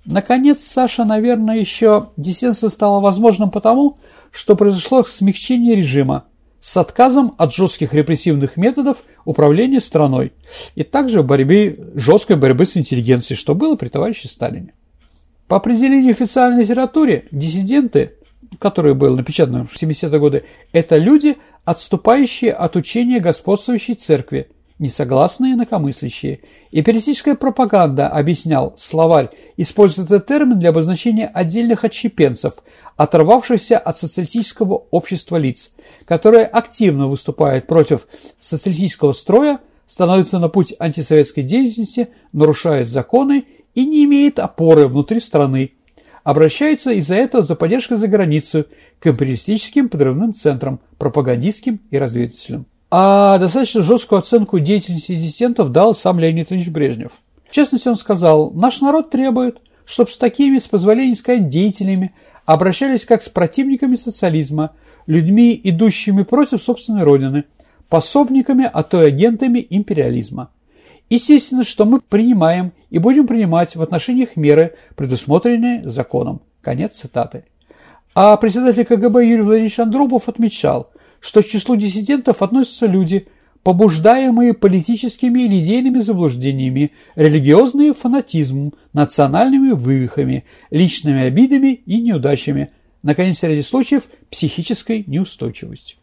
Наконец, 0.05 0.63
Саша, 0.63 1.05
наверное, 1.05 1.57
еще 1.57 2.09
диссидентство 2.17 2.69
стало 2.69 2.99
возможным 2.99 3.51
потому, 3.51 3.97
что 4.31 4.55
произошло 4.55 5.03
смягчение 5.03 5.75
режима, 5.75 6.25
с 6.65 6.77
отказом 6.77 7.35
от 7.37 7.53
жестких 7.53 7.93
репрессивных 7.93 8.57
методов 8.57 9.03
управления 9.23 9.79
страной 9.79 10.33
и 10.73 10.81
также 10.81 11.21
борьбы, 11.21 11.91
жесткой 11.93 12.37
борьбы 12.37 12.65
с 12.65 12.75
интеллигенцией, 12.75 13.37
что 13.37 13.53
было 13.53 13.75
при 13.75 13.87
товарище 13.87 14.27
Сталине. 14.27 14.73
По 15.47 15.57
определению 15.57 16.09
официальной 16.09 16.63
литературе, 16.63 17.27
диссиденты, 17.29 18.13
которые 18.57 18.95
были 18.95 19.11
напечатаны 19.11 19.67
в 19.67 19.79
70-е 19.79 20.19
годы, 20.19 20.45
это 20.71 20.97
люди, 20.97 21.37
отступающие 21.65 22.51
от 22.51 22.75
учения 22.75 23.19
господствующей 23.19 23.93
церкви, 23.93 24.47
несогласные 24.79 25.53
инакомыслящие. 25.53 26.41
Империалистическая 26.71 27.35
пропаганда, 27.35 28.09
объяснял 28.09 28.73
словарь, 28.77 29.29
использует 29.57 30.11
этот 30.11 30.27
термин 30.27 30.59
для 30.59 30.69
обозначения 30.69 31.27
отдельных 31.27 31.83
отщепенцев, 31.83 32.53
оторвавшихся 32.97 33.77
от 33.77 33.97
социалистического 33.97 34.85
общества 34.91 35.37
лиц, 35.37 35.71
которые 36.05 36.45
активно 36.45 37.07
выступают 37.07 37.67
против 37.67 38.07
социалистического 38.39 39.13
строя, 39.13 39.59
становятся 39.87 40.39
на 40.39 40.49
путь 40.49 40.73
антисоветской 40.79 41.43
деятельности, 41.43 42.09
нарушают 42.33 42.89
законы 42.89 43.45
и 43.75 43.85
не 43.85 44.03
имеет 44.05 44.39
опоры 44.39 44.87
внутри 44.87 45.19
страны, 45.19 45.73
обращаются 46.23 46.91
из-за 46.91 47.15
этого 47.15 47.43
за 47.43 47.55
поддержкой 47.55 47.97
за 47.97 48.07
границу 48.07 48.65
к 48.99 49.07
империалистическим 49.07 49.89
подрывным 49.89 50.33
центрам, 50.33 50.79
пропагандистским 50.97 51.79
и 51.91 51.97
разведывательным. 51.97 52.65
А 52.97 53.37
достаточно 53.39 53.81
жесткую 53.81 54.19
оценку 54.19 54.57
деятельности 54.57 55.17
диссидентов 55.17 55.73
дал 55.73 55.93
сам 55.93 56.17
Леонид 56.17 56.49
Ильич 56.53 56.69
Брежнев. 56.69 57.11
В 57.45 57.51
частности, 57.51 57.89
он 57.89 57.97
сказал, 57.97 58.51
наш 58.51 58.79
народ 58.79 59.09
требует, 59.09 59.57
чтобы 59.83 60.11
с 60.11 60.17
такими, 60.17 60.59
с 60.59 60.67
позволения 60.69 61.13
сказать, 61.15 61.49
деятелями 61.49 62.15
обращались 62.45 63.03
как 63.03 63.21
с 63.21 63.27
противниками 63.27 63.97
социализма, 63.97 64.71
людьми, 65.07 65.59
идущими 65.61 66.23
против 66.23 66.63
собственной 66.63 67.03
родины, 67.03 67.43
пособниками, 67.89 68.63
а 68.63 68.81
то 68.81 69.03
и 69.03 69.07
агентами 69.07 69.67
империализма. 69.69 70.49
Естественно, 71.09 71.65
что 71.65 71.83
мы 71.83 71.99
принимаем 71.99 72.71
и 72.91 72.99
будем 72.99 73.27
принимать 73.27 73.75
в 73.75 73.81
отношениях 73.81 74.37
меры, 74.37 74.73
предусмотренные 74.95 75.85
законом. 75.85 76.39
Конец 76.61 76.93
цитаты. 76.93 77.43
А 78.13 78.37
председатель 78.37 78.85
КГБ 78.85 79.27
Юрий 79.27 79.41
Владимирович 79.41 79.79
Андропов 79.79 80.29
отмечал, 80.29 80.91
что 81.25 81.41
к 81.41 81.47
числу 81.47 81.75
диссидентов 81.75 82.43
относятся 82.43 82.85
люди, 82.85 83.25
побуждаемые 83.63 84.53
политическими 84.53 85.41
или 85.41 85.59
идейными 85.59 85.99
заблуждениями, 86.01 86.91
религиозным 87.15 87.95
фанатизмом, 87.95 88.75
национальными 88.93 89.71
вывихами, 89.71 90.45
личными 90.69 91.23
обидами 91.23 91.81
и 91.87 91.99
неудачами, 91.99 92.69
наконец, 93.01 93.41
ряде 93.41 93.63
случаев 93.63 94.03
психической 94.29 95.03
неустойчивостью. 95.07 95.97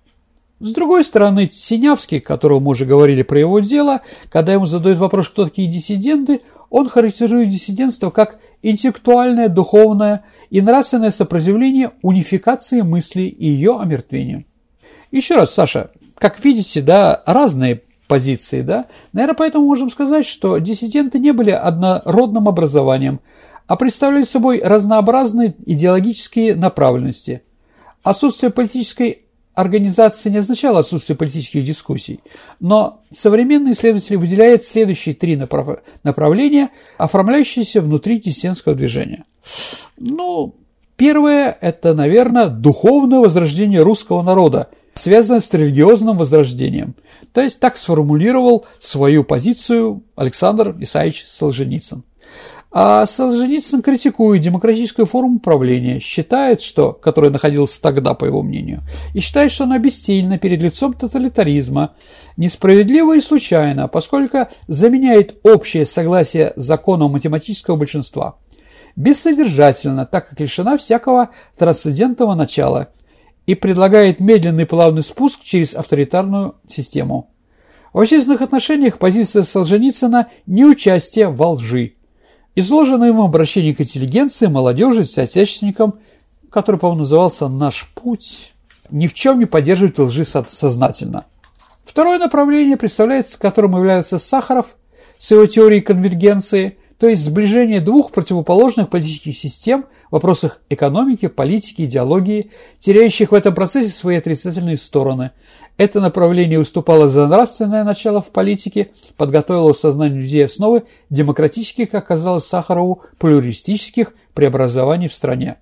С 0.59 0.73
другой 0.73 1.05
стороны, 1.05 1.49
Синявский, 1.52 2.19
которого 2.19 2.59
мы 2.59 2.71
уже 2.71 2.85
говорили 2.85 3.23
про 3.23 3.38
его 3.38 3.61
дело, 3.61 4.00
когда 4.29 4.52
ему 4.52 4.67
задают 4.67 4.99
вопрос, 4.99 5.29
кто 5.29 5.45
такие 5.45 5.71
диссиденты, 5.71 6.41
он 6.69 6.88
характеризует 6.88 7.49
диссидентство 7.49 8.11
как 8.11 8.41
интеллектуальное, 8.62 9.49
духовное 9.49 10.25
и 10.50 10.61
нравственное 10.61 11.12
сопротивление 11.12 11.93
унификации 12.02 12.81
мысли 12.81 13.23
и 13.23 13.47
ее 13.47 13.79
омертвению. 13.79 14.47
Еще 15.12 15.37
раз, 15.37 15.54
Саша, 15.54 15.90
как 16.19 16.45
видите, 16.45 16.81
да, 16.81 17.23
разные 17.26 17.83
позиции, 18.09 18.62
да. 18.62 18.87
Наверное, 19.12 19.37
поэтому 19.37 19.66
можем 19.66 19.90
сказать, 19.90 20.26
что 20.26 20.59
диссиденты 20.59 21.19
не 21.19 21.33
были 21.33 21.50
однородным 21.50 22.49
образованием, 22.49 23.21
а 23.66 23.76
представляли 23.76 24.25
собой 24.25 24.61
разнообразные 24.62 25.54
идеологические 25.64 26.57
направленности. 26.57 27.42
Отсутствие 28.02 28.50
политической 28.50 29.23
организации 29.54 30.31
не 30.31 30.38
означало 30.38 30.81
отсутствие 30.81 31.16
политических 31.16 31.64
дискуссий, 31.64 32.21
но 32.59 33.02
современные 33.11 33.75
исследователи 33.75 34.16
выделяют 34.16 34.64
следующие 34.64 35.14
три 35.14 35.37
направ... 35.37 35.81
направления, 36.02 36.71
оформляющиеся 36.99 37.81
внутри 37.81 38.19
диссидентского 38.19 38.75
движения. 38.75 39.25
Ну, 39.99 40.54
первое– 40.97 41.57
это, 41.61 41.95
наверное, 41.95 42.49
духовное 42.49 43.21
возрождение 43.21 43.83
русского 43.83 44.23
народа, 44.23 44.71
связанное 44.95 45.41
с 45.41 45.53
религиозным 45.53 46.19
возрождением. 46.19 46.95
То 47.33 47.41
есть 47.41 47.61
так 47.61 47.77
сформулировал 47.77 48.67
свою 48.79 49.25
позицию 49.25 50.03
Александр 50.17 50.77
Исаевич 50.81 51.25
Солженицын. 51.27 52.05
А 52.75 53.05
Солженицын 53.05 53.83
критикует 53.83 54.41
демократическую 54.41 55.05
форму 55.05 55.37
управления, 55.37 56.01
считает, 56.01 56.63
что, 56.63 56.93
которая 56.93 57.31
находилась 57.31 57.79
тогда, 57.79 58.15
по 58.15 58.25
его 58.25 58.43
мнению, 58.43 58.81
и 59.13 59.21
считает, 59.21 59.53
что 59.53 59.65
она 59.65 59.79
бессильна 59.79 60.39
перед 60.39 60.63
лицом 60.63 60.95
тоталитаризма, 60.95 61.93
несправедливо 62.39 63.17
и 63.19 63.21
случайно, 63.21 63.89
поскольку 63.89 64.47
заменяет 64.69 65.37
общее 65.43 65.85
согласие 65.85 66.55
законом 66.57 67.13
математического 67.13 67.77
большинства. 67.77 68.37
Бессодержательно, 68.97 70.07
так 70.07 70.31
как 70.31 70.41
лишена 70.41 70.79
всякого 70.79 71.29
трансцендентного 71.59 72.35
начала 72.35 72.89
и 73.47 73.55
предлагает 73.55 74.21
медленный 74.21 74.67
плавный 74.67 75.03
спуск 75.03 75.43
через 75.43 75.75
авторитарную 75.75 76.57
систему. 76.69 77.31
В 77.93 78.01
общественных 78.01 78.41
отношениях 78.41 78.99
позиция 78.99 79.43
Солженицына– 79.43 80.29
не 80.47 80.65
участие 80.65 81.29
во 81.29 81.51
лжи, 81.53 81.95
Изложено 82.55 83.05
ему 83.05 83.25
обращение 83.25 83.75
к 83.75 83.81
интеллигенции, 83.81 84.47
молодежи, 84.47 85.05
соотечественникам, 85.05 85.95
который, 86.51 86.79
по-моему, 86.79 87.01
назывался 87.01 87.49
«Наш 87.49 87.89
путь», 87.95 88.53
ни 88.91 89.07
в 89.07 89.15
чем 89.15 89.39
не 89.39 89.47
поддерживает 89.47 89.99
лжи 89.99 90.25
сознательно. 90.25 91.25
Второе 91.85 92.19
направление 92.19 92.77
представляется, 92.77 93.39
которым 93.39 93.75
является 93.77 94.19
Сахаров 94.19 94.77
с 95.17 95.31
его 95.31 95.47
теорией 95.47 95.81
конвергенции, 95.81 96.77
то 97.02 97.09
есть 97.09 97.25
сближение 97.25 97.80
двух 97.80 98.12
противоположных 98.12 98.88
политических 98.88 99.37
систем 99.37 99.87
в 100.09 100.12
вопросах 100.12 100.61
экономики, 100.71 101.26
политики, 101.26 101.82
идеологии, 101.82 102.52
теряющих 102.78 103.32
в 103.32 103.35
этом 103.35 103.56
процессе 103.56 103.90
свои 103.90 104.18
отрицательные 104.18 104.76
стороны. 104.76 105.32
Это 105.76 106.00
направление 106.00 106.61
выступало 106.61 107.09
за 107.09 107.26
нравственное 107.26 107.82
начало 107.82 108.21
в 108.21 108.28
политике, 108.28 108.92
подготовило 109.16 109.75
в 109.75 109.78
сознании 109.78 110.21
людей 110.21 110.44
основы 110.44 110.85
демократических, 111.11 111.90
как 111.90 112.06
казалось 112.06 112.47
Сахарову, 112.47 113.02
плюристических 113.18 114.14
преобразований 114.32 115.09
в 115.09 115.14
стране. 115.14 115.56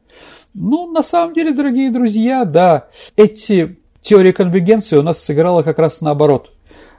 Ну, 0.52 0.92
на 0.92 1.02
самом 1.02 1.32
деле, 1.32 1.54
дорогие 1.54 1.90
друзья, 1.90 2.44
да, 2.44 2.88
эти 3.16 3.78
теории 4.02 4.32
конвергенции 4.32 4.98
у 4.98 5.02
нас 5.02 5.24
сыграла 5.24 5.62
как 5.62 5.78
раз 5.78 6.02
наоборот. 6.02 6.52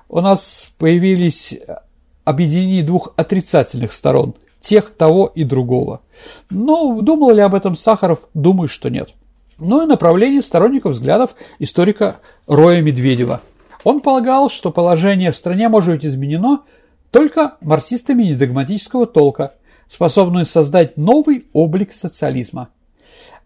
У 0.10 0.20
нас 0.20 0.74
появились 0.80 1.54
объединение 2.32 2.84
двух 2.84 3.14
отрицательных 3.16 3.92
сторон– 3.94 4.34
тех, 4.62 4.92
того 4.92 5.32
и 5.34 5.44
другого. 5.44 6.02
Но 6.50 7.02
думал 7.02 7.32
ли 7.32 7.42
об 7.42 7.56
этом 7.56 7.76
Сахаров? 7.76 8.20
Думаю, 8.34 8.70
что 8.70 8.90
нет. 8.90 9.10
Ну 9.58 9.84
и 9.84 9.88
направление 9.88 10.42
сторонников 10.42 10.94
взглядов 10.94 11.36
историка 11.60 12.18
Роя 12.48 12.82
Медведева. 12.82 13.42
Он 13.84 14.00
полагал, 14.00 14.50
что 14.50 14.72
положение 14.72 15.32
в 15.32 15.38
стране 15.38 15.68
может 15.68 15.96
быть 15.96 16.06
изменено 16.06 16.62
только 17.10 17.58
марксистами 17.62 18.24
недогматического 18.24 19.06
толка, 19.06 19.56
способными 19.90 20.46
создать 20.46 20.98
новый 20.98 21.48
облик 21.52 21.94
социализма. 21.94 22.70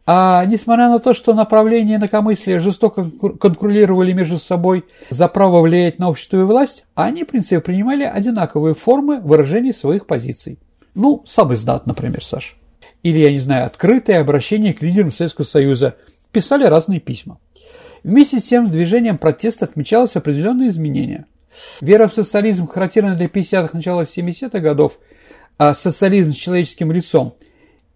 А 0.07 0.45
несмотря 0.45 0.89
на 0.89 0.99
то, 0.99 1.13
что 1.13 1.33
направления 1.33 1.95
инакомыслия 1.95 2.59
жестоко 2.59 3.09
конкурировали 3.39 4.13
между 4.13 4.37
собой 4.37 4.85
за 5.09 5.27
право 5.27 5.61
влиять 5.61 5.97
на 5.97 6.09
общество 6.09 6.41
и 6.41 6.43
власть, 6.43 6.85
они, 6.93 7.23
в 7.23 7.27
принципе, 7.27 7.59
принимали 7.59 8.03
одинаковые 8.03 8.75
формы 8.75 9.19
выражения 9.19 9.73
своих 9.73 10.05
позиций. 10.05 10.59
Ну, 10.93 11.23
сам 11.25 11.53
издат, 11.53 11.87
например, 11.87 12.23
Саш. 12.23 12.55
Или, 13.01 13.19
я 13.19 13.31
не 13.31 13.39
знаю, 13.39 13.65
открытое 13.65 14.21
обращение 14.21 14.73
к 14.73 14.81
лидерам 14.83 15.11
Советского 15.11 15.45
Союза. 15.45 15.95
Писали 16.31 16.65
разные 16.65 16.99
письма. 16.99 17.39
Вместе 18.03 18.39
с 18.39 18.43
тем 18.43 18.69
движением 18.69 19.17
протеста 19.17 19.65
отмечалось 19.65 20.15
определенные 20.15 20.69
изменения. 20.69 21.25
Вера 21.81 22.07
в 22.07 22.13
социализм, 22.13 22.67
характерная 22.67 23.15
для 23.15 23.25
50-х, 23.25 23.69
начала 23.73 24.03
70-х 24.03 24.59
годов, 24.59 24.99
а 25.57 25.73
социализм 25.73 26.31
с 26.31 26.35
человеческим 26.35 26.91
лицом, 26.91 27.35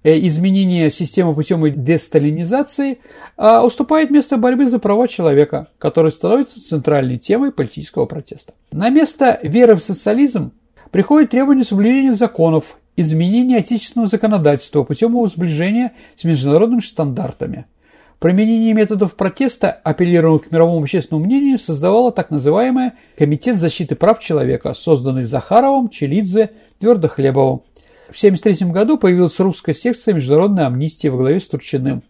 изменение 0.04 0.90
системы 0.90 1.36
путем 1.36 1.84
десталинизации 1.84 3.00
а, 3.36 3.66
уступает 3.66 4.10
место 4.12 4.38
борьбы 4.38 4.70
за 4.70 4.80
права 4.80 5.08
человека, 5.08 5.68
который 5.78 6.12
становится 6.12 6.64
центральной 6.64 7.18
темой 7.18 7.52
политического 7.52 8.06
протеста. 8.06 8.54
На 8.72 8.90
место 8.90 9.40
веры 9.44 9.76
в 9.76 9.84
социализм 9.84 10.52
приходит 10.92 11.32
требование 11.32 11.66
соблюдения 11.66 12.14
законов 12.14 12.78
изменение 12.96 13.60
отечественного 13.60 14.08
законодательства 14.08 14.84
путем 14.84 15.12
его 15.12 15.28
сближения 15.28 15.94
с 16.16 16.24
международными 16.24 16.82
стандартами. 16.82 17.66
Применение 18.20 18.74
методов 18.74 19.16
протеста, 19.16 19.72
апеллируемых 19.72 20.50
к 20.50 20.52
мировому 20.52 20.82
общественному 20.82 21.26
мнению, 21.26 21.58
создавало 21.58 22.12
так 22.12 22.32
называемый 22.32 22.92
Комитет 23.18 23.56
защиты 23.56 23.96
прав 23.96 24.20
человека, 24.20 24.74
созданный 24.74 25.24
Захаровым, 25.24 25.88
Челидзе, 25.88 26.52
Твердохлебовым. 26.80 27.62
В 28.12 28.18
1973 28.18 28.72
году 28.72 28.98
появилась 28.98 29.40
русская 29.40 29.74
секция 29.74 30.16
международной 30.16 30.66
амнистии 30.66 31.10
во 31.10 31.18
главе 31.18 31.40
с 31.40 31.48
Турчиным. 31.48 32.02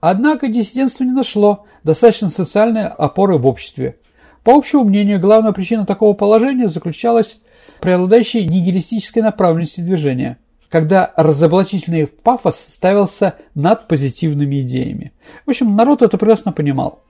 Однако 0.00 0.48
диссидентство 0.48 1.04
не 1.04 1.12
нашло 1.12 1.64
достаточно 1.84 2.28
социальной 2.28 2.88
опоры 2.88 3.38
в 3.38 3.46
обществе. 3.46 3.96
По 4.42 4.52
общему 4.52 4.82
мнению, 4.82 5.20
главная 5.20 5.52
причина 5.52 5.86
такого 5.86 6.12
положения 6.12 6.68
заключалась 6.68 7.38
преобладающей 7.80 8.46
нигилистической 8.46 9.22
направленности 9.22 9.80
движения, 9.80 10.38
когда 10.68 11.12
разоблачительный 11.16 12.08
пафос 12.08 12.66
ставился 12.70 13.36
над 13.54 13.86
позитивными 13.86 14.60
идеями. 14.62 15.12
В 15.46 15.50
общем, 15.50 15.76
народ 15.76 16.02
это 16.02 16.18
прекрасно 16.18 16.52
понимал. 16.52 17.04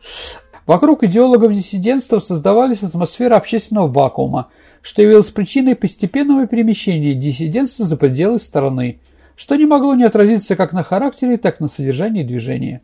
Вокруг 0.67 1.03
идеологов 1.03 1.53
диссидентства 1.53 2.19
создавались 2.19 2.83
атмосфера 2.83 3.37
общественного 3.37 3.89
вакуума, 3.89 4.49
что 4.85 5.01
явилось 5.01 5.31
причиной 5.31 5.77
постепенного 5.77 6.47
перемещения 6.47 7.15
диссидентства 7.15 7.87
за 7.87 7.97
пределы 7.97 8.39
страны, 8.39 9.01
что 9.35 9.57
не 9.57 9.65
могло 9.65 9.95
не 9.95 10.05
отразиться 10.05 10.57
как 10.57 10.75
на 10.75 10.83
характере, 10.83 11.39
так 11.39 11.59
и 11.59 11.63
на 11.63 11.71
содержании 11.71 12.23
движения. 12.23 12.83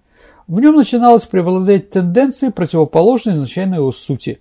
В 0.49 0.61
нем 0.61 0.77
начиналось 0.77 1.25
преобладать 1.25 1.91
тенденции, 1.91 2.49
противоположные 2.49 3.35
изначальной 3.37 3.77
его 3.77 3.93
сути. 3.93 4.41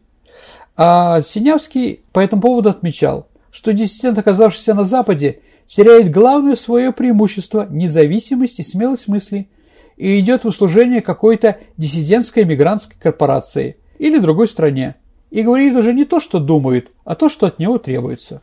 А 0.78 1.20
Синявский 1.20 2.00
по 2.14 2.22
этому 2.22 2.42
поводу 2.42 2.70
отмечал, 2.70 3.28
что 3.52 3.74
диссидент, 3.74 4.18
оказавшийся 4.18 4.74
на 4.74 4.86
Западе, 4.86 5.42
теряет 5.68 6.12
главное 6.12 6.56
свое 6.56 6.94
преимущество– 6.94 7.68
независимость 7.70 8.60
и 8.60 8.64
смелость 8.64 9.10
мысли 9.10 9.50
и 9.98 10.18
идет 10.22 10.46
в 10.46 10.48
услужение 10.48 11.02
какой-то 11.02 11.58
диссидентской 11.76 12.46
мигрантской 12.46 12.96
корпорации 12.98 13.76
или 13.98 14.18
другой 14.18 14.48
стране 14.48 14.96
и 15.30 15.42
говорит 15.42 15.76
уже 15.76 15.94
не 15.94 16.06
то, 16.06 16.20
что 16.20 16.40
думает, 16.40 16.92
а 17.04 17.16
то, 17.16 17.30
что 17.30 17.48
от 17.48 17.60
него 17.60 17.78
требуется. 17.78 18.42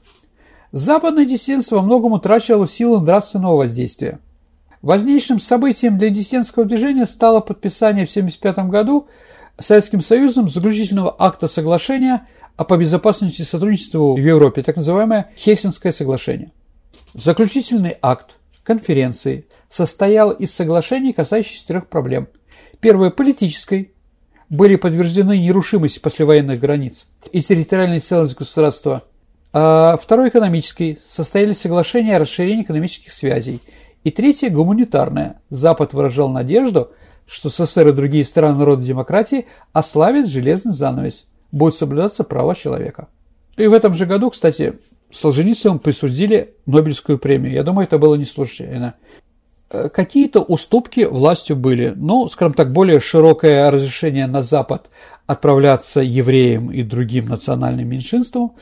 Западное 0.73 1.25
диссидентство 1.25 1.77
во 1.77 1.83
многом 1.83 2.13
утрачивало 2.13 2.67
силу 2.67 3.01
нравственного 3.01 3.57
воздействия. 3.57 4.19
Важнейшим 4.83 5.41
событием 5.41 5.99
для 5.99 6.11
диссидентского 6.11 6.65
движения 6.65 7.07
стало 7.07 7.41
подписание 7.41 8.07
в 8.07 8.11
1975 8.11 8.69
году 8.69 9.09
Советским 9.59 10.03
Союзом 10.03 10.49
заключительного 10.49 11.15
акта 11.19 11.49
соглашения 11.49 12.27
о 12.57 12.65
по 12.65 12.77
безопасности 12.77 13.43
сотрудничества 13.43 14.13
в 14.13 14.19
Европе, 14.19 14.63
так 14.63 14.77
называемое 14.77 15.31
Хельсинское 15.37 15.93
соглашение. 15.93 16.53
Заключительный 17.15 17.97
акт 18.03 18.37
конференции 18.63 19.47
состоял 19.69 20.31
из 20.31 20.55
соглашений, 20.55 21.13
касающихся 21.13 21.67
трех 21.67 21.89
проблем. 21.89 22.29
Первое– 22.81 23.11
политической. 23.11 23.93
Были 24.49 24.77
подтверждены 24.77 25.39
нерушимость 25.39 26.01
послевоенных 26.03 26.61
границ 26.61 27.07
и 27.33 27.41
территориальная 27.43 28.01
целостность 28.01 28.39
государства. 28.39 29.03
А 29.53 29.97
второе– 29.97 30.29
экономической. 30.31 31.01
Состоялись 31.09 31.59
соглашения 31.59 32.17
о 32.17 32.21
расширении 32.21 32.63
экономических 32.63 33.13
связей. 33.13 33.61
И 34.05 34.11
третье– 34.11 34.49
гуманитарное. 34.51 35.41
Запад 35.51 35.95
выражал 35.95 36.29
надежду, 36.29 36.91
что 37.27 37.49
СССР 37.49 37.89
и 37.89 37.93
другие 37.93 38.25
страны 38.25 38.59
народа 38.59 38.85
демократии 38.85 39.47
ославят 39.73 40.29
железный 40.29 40.73
занавес– 40.73 41.27
будет 41.53 41.75
соблюдаться 41.75 42.25
права 42.25 42.55
человека. 42.55 43.09
И 43.57 43.67
в 43.67 43.73
этом 43.73 43.95
же 43.95 44.07
году, 44.07 44.31
кстати, 44.31 44.79
Солженицыну 45.11 45.79
присудили 45.79 46.55
Нобелевскую 46.67 47.19
премию. 47.19 47.53
Я 47.53 47.63
думаю, 47.63 47.87
это 47.87 47.99
было 47.99 48.15
не 48.15 48.25
случайно. 48.25 48.95
Э, 49.69 49.89
какие-то 49.89 50.41
уступки 50.41 51.01
властью 51.05 51.57
были, 51.57 51.93
но, 51.97 52.29
скажем 52.29 52.55
так, 52.55 52.73
более 52.73 53.01
широкое 53.01 53.71
разрешение 53.71 54.27
на 54.27 54.43
Запад 54.43 54.89
отправляться 55.27 56.01
евреям 56.01 56.71
и 56.71 56.83
другим 56.83 57.27
национальным 57.27 57.89
меньшинствам. 57.89 58.53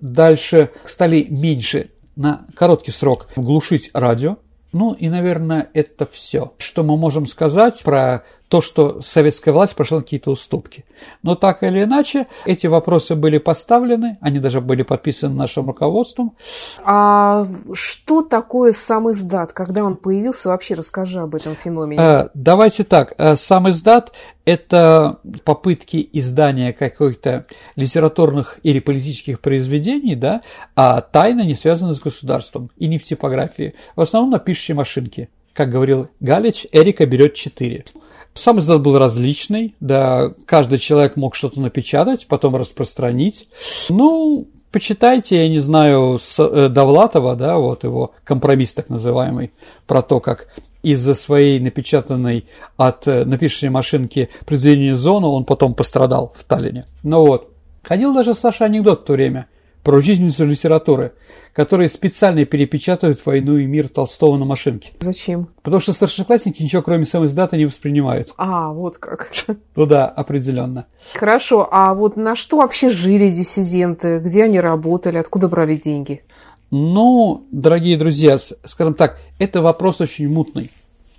Дальше 0.00 0.70
стали 0.84 1.26
меньше 1.28 1.90
на 2.14 2.46
короткий 2.54 2.92
срок 2.92 3.28
глушить 3.34 3.90
радио. 3.94 4.36
Ну 4.72 4.92
и, 4.92 5.08
наверное, 5.08 5.70
это 5.72 6.06
все, 6.06 6.52
что 6.58 6.82
мы 6.84 6.96
можем 6.96 7.26
сказать 7.26 7.82
про 7.82 8.24
то, 8.48 8.60
что 8.60 9.00
советская 9.02 9.52
власть 9.54 9.74
прошла 9.74 10.00
какие-то 10.00 10.30
уступки. 10.30 10.84
Но 11.22 11.34
так 11.34 11.62
или 11.62 11.82
иначе, 11.82 12.26
эти 12.44 12.66
вопросы 12.66 13.14
были 13.14 13.38
поставлены, 13.38 14.16
они 14.20 14.38
даже 14.38 14.60
были 14.60 14.82
подписаны 14.82 15.34
нашим 15.34 15.66
руководством. 15.66 16.36
А 16.84 17.46
что 17.72 18.22
такое 18.22 18.72
сам 18.72 19.10
издат? 19.10 19.52
Когда 19.52 19.82
он 19.82 19.96
появился, 19.96 20.50
вообще 20.50 20.74
расскажи 20.74 21.20
об 21.20 21.34
этом 21.34 21.54
феномене. 21.54 22.00
А, 22.00 22.30
давайте 22.34 22.84
так, 22.84 23.14
э, 23.18 23.36
сам 23.36 23.68
издат– 23.70 24.12
это 24.44 25.18
попытки 25.44 26.08
издания 26.12 26.72
каких-то 26.72 27.46
литературных 27.76 28.58
или 28.62 28.78
политических 28.78 29.40
произведений, 29.40 30.16
да, 30.16 30.42
а 30.76 31.00
тайна 31.00 31.42
не 31.42 31.54
связана 31.54 31.94
с 31.94 32.00
государством 32.00 32.70
и 32.76 32.88
не 32.88 32.98
в 32.98 33.04
типографии. 33.04 33.74
В 33.96 34.02
основном 34.02 34.30
на 34.30 34.38
пишущей 34.38 34.74
машинке. 34.74 35.28
Как 35.54 35.70
говорил 35.70 36.08
Галич, 36.20 36.66
Эрика 36.72 37.06
берет 37.06 37.34
4. 37.34 37.84
Сам 38.34 38.58
издат 38.58 38.82
был 38.82 38.98
различный, 38.98 39.74
да, 39.80 40.32
каждый 40.44 40.78
человек 40.78 41.16
мог 41.16 41.34
что-то 41.36 41.60
напечатать, 41.60 42.26
потом 42.26 42.56
распространить. 42.56 43.48
Ну, 43.88 44.48
почитайте, 44.72 45.36
я 45.36 45.48
не 45.48 45.60
знаю, 45.60 46.18
э, 46.38 46.68
Довлатова, 46.68 47.36
да, 47.36 47.58
вот 47.58 47.84
его 47.84 48.12
компромисс 48.24 48.74
так 48.74 48.88
называемый, 48.90 49.52
про 49.86 50.02
то, 50.02 50.18
как 50.18 50.48
из-за 50.82 51.14
своей 51.14 51.60
напечатанной 51.60 52.46
от 52.76 53.06
э, 53.06 53.24
напишущей 53.24 53.70
машинки 53.70 54.28
произведения 54.44 54.94
«Зону» 54.94 55.30
он 55.30 55.44
потом 55.44 55.74
пострадал 55.74 56.34
в 56.36 56.44
Таллине. 56.44 56.84
Ну 57.02 57.24
вот. 57.24 57.50
Ходил 57.82 58.14
даже 58.14 58.34
Саша 58.34 58.64
анекдот 58.64 59.02
в 59.02 59.04
то 59.04 59.12
время 59.12 59.46
про 59.84 59.98
учительницу 59.98 60.46
литературы, 60.46 61.12
которые 61.52 61.88
специально 61.88 62.44
перепечатывают 62.44 63.24
«Войну 63.24 63.58
и 63.58 63.66
мир» 63.66 63.88
Толстого 63.88 64.36
на 64.38 64.46
машинке. 64.46 64.92
Зачем? 64.98 65.48
Потому 65.62 65.80
что 65.80 65.92
старшеклассники 65.92 66.62
ничего 66.62 66.82
кроме 66.82 67.04
самой 67.06 67.28
даты 67.28 67.58
не 67.58 67.66
воспринимают. 67.66 68.32
А, 68.36 68.72
вот 68.72 68.98
как. 68.98 69.30
Ну 69.76 69.86
да, 69.86 70.08
определенно. 70.08 70.86
Хорошо, 71.14 71.68
а 71.70 71.94
вот 71.94 72.16
на 72.16 72.34
что 72.34 72.56
вообще 72.56 72.88
жили 72.88 73.28
диссиденты? 73.28 74.18
Где 74.18 74.44
они 74.44 74.58
работали? 74.58 75.18
Откуда 75.18 75.48
брали 75.48 75.76
деньги? 75.76 76.22
Ну, 76.70 77.46
дорогие 77.52 77.96
друзья, 77.96 78.38
скажем 78.38 78.94
так, 78.94 79.18
это 79.38 79.60
вопрос 79.60 80.00
очень 80.00 80.28
мутный 80.28 80.70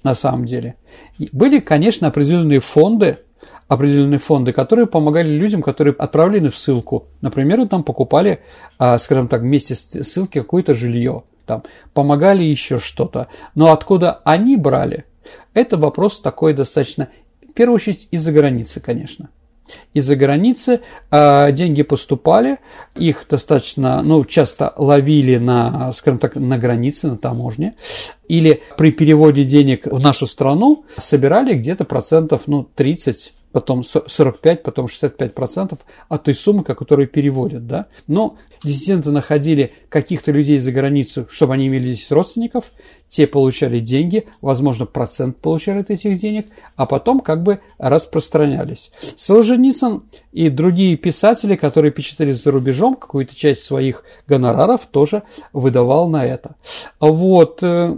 на 0.04 0.16
самом 0.16 0.46
деле. 0.46 0.76
Были, 1.32 1.60
конечно, 1.60 2.08
определенные 2.08 2.60
фонды, 2.60 3.20
определенные 3.68 4.20
фонды, 4.20 4.52
которые 4.52 4.86
помогали 4.86 5.30
людям, 5.30 5.62
которые 5.62 5.96
отправлены 5.98 6.50
в 6.52 6.58
ссылку. 6.58 7.08
Например, 7.22 7.68
там 7.68 7.84
покупали, 7.84 8.40
а, 8.78 8.98
скажем 8.98 9.28
так, 9.28 9.42
вместе 9.42 9.76
с 9.76 10.04
ссылки 10.04 10.40
какое-то 10.40 10.76
жилье, 10.76 11.24
там, 11.46 11.64
помогали 11.94 12.44
еще 12.44 12.80
что-то. 12.80 13.28
Но 13.56 13.72
откуда 13.72 14.22
они 14.24 14.58
брали, 14.58 15.06
это 15.54 15.78
вопрос 15.78 16.20
такой 16.22 16.54
достаточно, 16.54 17.10
в 17.48 17.54
первую 17.54 17.76
очередь, 17.76 18.08
из-за 18.12 18.32
границы, 18.32 18.80
конечно 18.80 19.30
из-за 19.94 20.16
границы, 20.16 20.82
а, 21.10 21.52
деньги 21.52 21.84
поступали, 21.84 22.60
их 22.96 23.26
достаточно, 23.30 24.02
ну, 24.04 24.24
часто 24.26 24.74
ловили 24.78 25.38
на, 25.38 25.92
скажем 25.94 26.20
так, 26.20 26.36
на 26.36 26.58
границе, 26.58 27.08
на 27.08 27.18
таможне, 27.18 27.76
или 28.28 28.62
при 28.78 28.92
переводе 28.92 29.44
денег 29.44 29.88
в 29.88 30.00
нашу 30.00 30.28
страну 30.28 30.86
собирали 30.98 31.56
где-то 31.56 31.86
процентов, 31.86 32.44
ну, 32.48 32.68
30 32.76 33.34
потом 33.56 33.86
45, 33.86 34.64
потом 34.64 34.90
65 34.90 35.34
процентов 35.34 35.80
от 36.10 36.26
той 36.26 36.34
суммы, 36.34 36.66
которую 36.66 37.08
переводят, 37.08 37.66
да. 37.66 37.86
Но 38.06 38.36
диссиденты 38.62 39.12
находили 39.12 39.72
каких-то 39.88 40.34
людей 40.34 40.58
за 40.58 40.74
границу, 40.74 41.26
чтобы 41.32 41.54
они 41.54 41.68
имели 41.68 41.94
здесь 41.94 42.12
родственников, 42.12 42.74
те 43.08 43.28
получали 43.28 43.80
деньги, 43.80 44.26
возможно, 44.42 44.86
процент 44.86 45.38
получали 45.38 45.80
от 45.80 45.90
этих 45.90 46.20
денег, 46.20 46.48
а 46.76 46.86
потом 46.86 47.22
как 47.22 47.44
бы 47.44 47.62
распространялись. 47.78 48.92
Солженицын 49.16 50.04
и 50.34 50.50
другие 50.50 50.98
писатели, 50.98 51.56
которые 51.56 51.94
печатали 51.94 52.34
за 52.34 52.52
рубежом, 52.52 52.96
какую-то 52.96 53.38
часть 53.38 53.64
своих 53.64 54.04
гонораров 54.28 54.86
тоже 54.86 55.24
выдавал 55.54 56.10
на 56.10 56.26
это. 56.26 56.56
Вот, 57.00 57.64
э, 57.64 57.96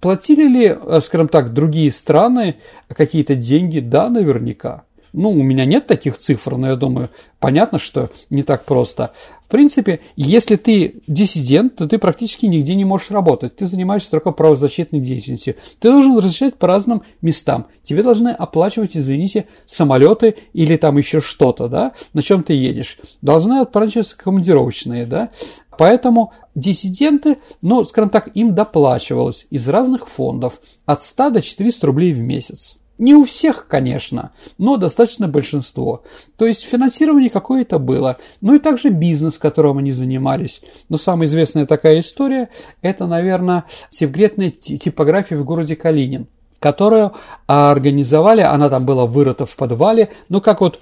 Платили 0.00 0.48
ли, 0.48 0.66
э, 0.66 1.00
скажем 1.02 1.28
так, 1.28 1.52
другие 1.52 1.92
страны 1.92 2.56
какие-то 2.88 3.34
деньги? 3.34 3.80
Да, 3.80 4.08
наверняка. 4.08 4.84
Ну, 5.12 5.30
у 5.30 5.42
меня 5.42 5.64
нет 5.64 5.86
таких 5.86 6.18
цифр, 6.18 6.56
но 6.56 6.68
я 6.68 6.76
думаю, 6.76 7.10
понятно, 7.38 7.78
что 7.78 8.10
не 8.30 8.42
так 8.42 8.64
просто. 8.64 9.12
Принципе, 9.50 9.98
если 10.14 10.54
ты 10.54 11.02
диссидент, 11.08 11.74
то 11.74 11.88
ты 11.88 11.98
практически 11.98 12.46
нигде 12.46 12.76
не 12.76 12.84
можешь 12.84 13.10
работать. 13.10 13.56
Ты 13.56 13.66
занимаешься 13.66 14.12
только 14.12 14.30
правозащитной 14.30 15.00
деятельностью. 15.00 15.56
Ты 15.80 15.90
должен 15.90 16.16
разрешать 16.16 16.54
по 16.54 16.68
разным 16.68 17.02
местам. 17.20 17.66
Тебе 17.82 18.04
должны 18.04 18.28
оплачивать, 18.28 18.96
извините, 18.96 19.48
самолеты 19.66 20.36
или 20.52 20.76
там 20.76 20.98
еще 20.98 21.20
что-то, 21.20 21.66
да, 21.66 21.94
на 22.12 22.22
чем 22.22 22.44
ты 22.44 22.52
едешь. 22.52 22.98
Должны 23.22 23.62
оплачиваться 23.62 24.16
командировочные, 24.16 25.04
да. 25.04 25.30
Поэтому 25.76 26.32
диссиденты, 26.54 27.38
ну, 27.60 27.82
скажем 27.84 28.10
так, 28.10 28.30
им 28.34 28.54
доплачивалось 28.54 29.48
из 29.50 29.68
разных 29.68 30.08
фондов 30.08 30.60
от 30.86 31.02
100 31.02 31.30
до 31.30 31.42
400 31.42 31.86
рублей 31.88 32.12
в 32.12 32.20
месяц. 32.20 32.76
Не 33.00 33.14
у 33.14 33.24
всех, 33.24 33.66
конечно, 33.66 34.30
но 34.58 34.76
достаточно 34.76 35.26
большинство. 35.26 36.02
То 36.36 36.46
есть 36.46 36.66
финансирование 36.66 37.30
какое-то 37.30 37.78
было. 37.78 38.18
Ну 38.42 38.54
и 38.54 38.58
также 38.58 38.90
бизнес, 38.90 39.38
которым 39.38 39.78
они 39.78 39.90
занимались. 39.90 40.60
Но 40.90 40.98
самая 40.98 41.26
известная 41.26 41.64
такая 41.64 42.00
история, 42.00 42.50
это, 42.82 43.06
наверное, 43.06 43.64
секретная 43.88 44.50
типография 44.50 45.38
в 45.38 45.44
городе 45.44 45.74
Калинин 45.76 46.28
которую 46.58 47.14
организовали, 47.46 48.42
она 48.42 48.68
там 48.68 48.84
была 48.84 49.06
вырыта 49.06 49.46
в 49.46 49.56
подвале, 49.56 50.10
ну 50.28 50.42
как 50.42 50.60
вот 50.60 50.80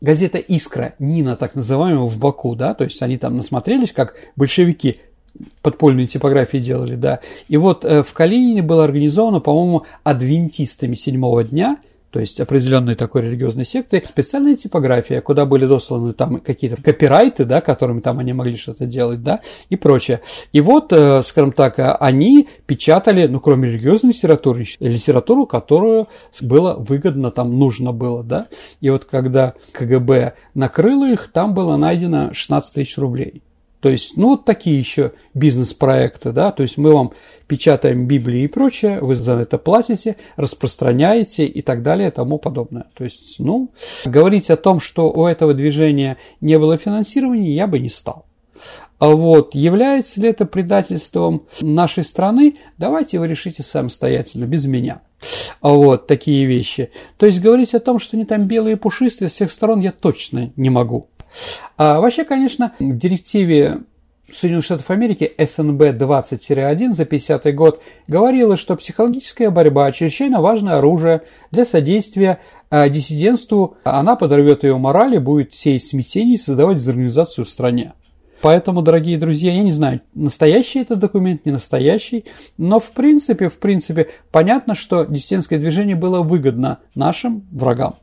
газета 0.00 0.38
«Искра», 0.38 0.94
Нина 0.98 1.36
так 1.36 1.54
называемая, 1.54 2.08
в 2.08 2.18
Баку, 2.18 2.54
да, 2.54 2.72
то 2.72 2.84
есть 2.84 3.02
они 3.02 3.18
там 3.18 3.36
насмотрелись, 3.36 3.92
как 3.92 4.14
большевики 4.36 5.00
подпольные 5.62 6.06
типографии 6.06 6.58
делали, 6.58 6.96
да. 6.96 7.20
И 7.48 7.56
вот 7.56 7.84
э, 7.84 8.02
в 8.02 8.12
Калинине 8.12 8.62
было 8.62 8.84
организовано, 8.84 9.40
по-моему, 9.40 9.84
адвентистами 10.04 10.94
седьмого 10.94 11.44
дня, 11.44 11.78
то 12.10 12.20
есть 12.20 12.40
определенной 12.40 12.94
такой 12.94 13.22
религиозной 13.22 13.66
секты, 13.66 14.02
специальная 14.06 14.56
типография, 14.56 15.20
куда 15.20 15.44
были 15.44 15.66
досланы 15.66 16.14
там 16.14 16.40
какие-то 16.40 16.80
копирайты, 16.80 17.44
да, 17.44 17.60
которыми 17.60 18.00
там 18.00 18.18
они 18.18 18.32
могли 18.32 18.56
что-то 18.56 18.86
делать, 18.86 19.22
да, 19.22 19.40
и 19.68 19.76
прочее. 19.76 20.22
И 20.52 20.62
вот, 20.62 20.92
э, 20.92 21.22
скажем 21.22 21.52
так, 21.52 21.74
они 22.00 22.48
печатали, 22.64 23.26
ну, 23.26 23.40
кроме 23.40 23.68
религиозной 23.68 24.12
литературы, 24.12 24.64
литературу, 24.80 25.44
которую 25.44 26.08
было 26.40 26.74
выгодно, 26.74 27.30
там 27.30 27.58
нужно 27.58 27.92
было, 27.92 28.24
да. 28.24 28.46
И 28.80 28.88
вот 28.88 29.04
когда 29.04 29.52
КГБ 29.72 30.32
накрыло 30.54 31.10
их, 31.10 31.30
там 31.30 31.52
было 31.52 31.76
найдено 31.76 32.32
16 32.32 32.74
тысяч 32.74 32.96
рублей. 32.96 33.42
То 33.80 33.88
есть, 33.88 34.16
ну, 34.16 34.30
вот 34.30 34.44
такие 34.44 34.78
еще 34.78 35.12
бизнес-проекты, 35.34 36.32
да, 36.32 36.50
то 36.50 36.64
есть 36.64 36.78
мы 36.78 36.92
вам 36.92 37.12
печатаем 37.46 38.06
Библии 38.06 38.42
и 38.42 38.48
прочее, 38.48 39.00
вы 39.00 39.14
за 39.14 39.34
это 39.34 39.56
платите, 39.56 40.16
распространяете 40.36 41.46
и 41.46 41.62
так 41.62 41.82
далее 41.82 42.08
и 42.08 42.12
тому 42.12 42.38
подобное. 42.38 42.86
То 42.94 43.04
есть, 43.04 43.36
ну, 43.38 43.70
говорить 44.04 44.50
о 44.50 44.56
том, 44.56 44.80
что 44.80 45.12
у 45.12 45.26
этого 45.26 45.54
движения 45.54 46.16
не 46.40 46.58
было 46.58 46.76
финансирования, 46.76 47.54
я 47.54 47.68
бы 47.68 47.78
не 47.78 47.88
стал. 47.88 48.26
А 48.98 49.10
вот 49.10 49.54
является 49.54 50.20
ли 50.20 50.28
это 50.28 50.44
предательством 50.44 51.46
нашей 51.60 52.02
страны, 52.02 52.56
давайте 52.78 53.20
вы 53.20 53.28
решите 53.28 53.62
самостоятельно, 53.62 54.44
без 54.44 54.64
меня. 54.64 55.02
А 55.60 55.70
вот 55.70 56.08
такие 56.08 56.46
вещи. 56.46 56.90
То 57.16 57.26
есть 57.26 57.40
говорить 57.40 57.74
о 57.74 57.80
том, 57.80 58.00
что 58.00 58.16
они 58.16 58.24
там 58.24 58.46
белые 58.46 58.74
и 58.74 58.78
пушистые 58.78 59.28
с 59.28 59.32
всех 59.32 59.52
сторон, 59.52 59.80
я 59.80 59.92
точно 59.92 60.52
не 60.56 60.70
могу. 60.70 61.08
А 61.76 62.00
вообще, 62.00 62.24
конечно, 62.24 62.72
в 62.78 62.96
директиве 62.96 63.80
Соединенных 64.32 64.64
Штатов 64.66 64.90
Америки 64.90 65.32
СНБ 65.38 65.80
20-1 65.80 66.92
за 66.92 67.04
50 67.04 67.54
год 67.54 67.82
говорила, 68.06 68.56
что 68.56 68.76
психологическая 68.76 69.50
борьба– 69.50 69.90
чрезвычайно 69.92 70.42
важное 70.42 70.78
оружие 70.78 71.22
для 71.50 71.64
содействия 71.64 72.40
а, 72.68 72.88
диссидентству. 72.88 73.76
Она 73.84 74.16
подорвет 74.16 74.64
ее 74.64 74.76
морали, 74.76 75.16
будет 75.18 75.54
сеять 75.54 75.84
смятение 75.84 76.34
и 76.34 76.38
создавать 76.38 76.76
дезорганизацию 76.76 77.46
в 77.46 77.48
стране. 77.48 77.94
Поэтому, 78.40 78.82
дорогие 78.82 79.18
друзья, 79.18 79.52
я 79.52 79.62
не 79.62 79.72
знаю, 79.72 80.00
настоящий 80.14 80.80
это 80.80 80.94
документ, 80.94 81.44
не 81.44 81.52
настоящий, 81.52 82.24
но 82.56 82.78
в 82.78 82.92
принципе, 82.92 83.48
в 83.48 83.58
принципе, 83.58 84.08
понятно, 84.30 84.74
что 84.74 85.04
диссидентское 85.04 85.58
движение 85.58 85.96
было 85.96 86.20
выгодно 86.22 86.78
нашим 86.94 87.46
врагам. 87.50 87.96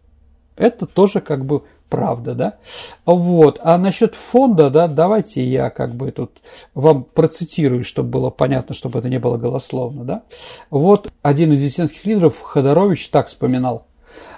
Это 0.58 0.86
тоже 0.86 1.22
как 1.22 1.46
бы 1.46 1.64
правда, 1.90 2.36
да? 2.36 2.58
Вот. 3.06 3.60
А 3.62 3.78
насчет 3.78 4.16
фонда, 4.16 4.70
да, 4.70 4.88
давайте 4.88 5.44
я 5.44 5.70
как 5.70 5.96
бы 5.96 6.12
тут 6.12 6.42
вам 6.74 7.04
процитирую, 7.04 7.84
чтобы 7.84 8.10
было 8.10 8.30
понятно, 8.30 8.76
чтобы 8.76 9.00
это 9.00 9.10
не 9.10 9.20
было 9.20 9.38
голословно, 9.38 10.04
да? 10.04 10.24
Вот 10.70 11.12
один 11.22 11.52
из 11.54 11.62
диссидентских 11.62 12.06
лидеров, 12.06 12.42
Ходорович, 12.42 13.10
так 13.10 13.28
вспоминал. 13.28 13.88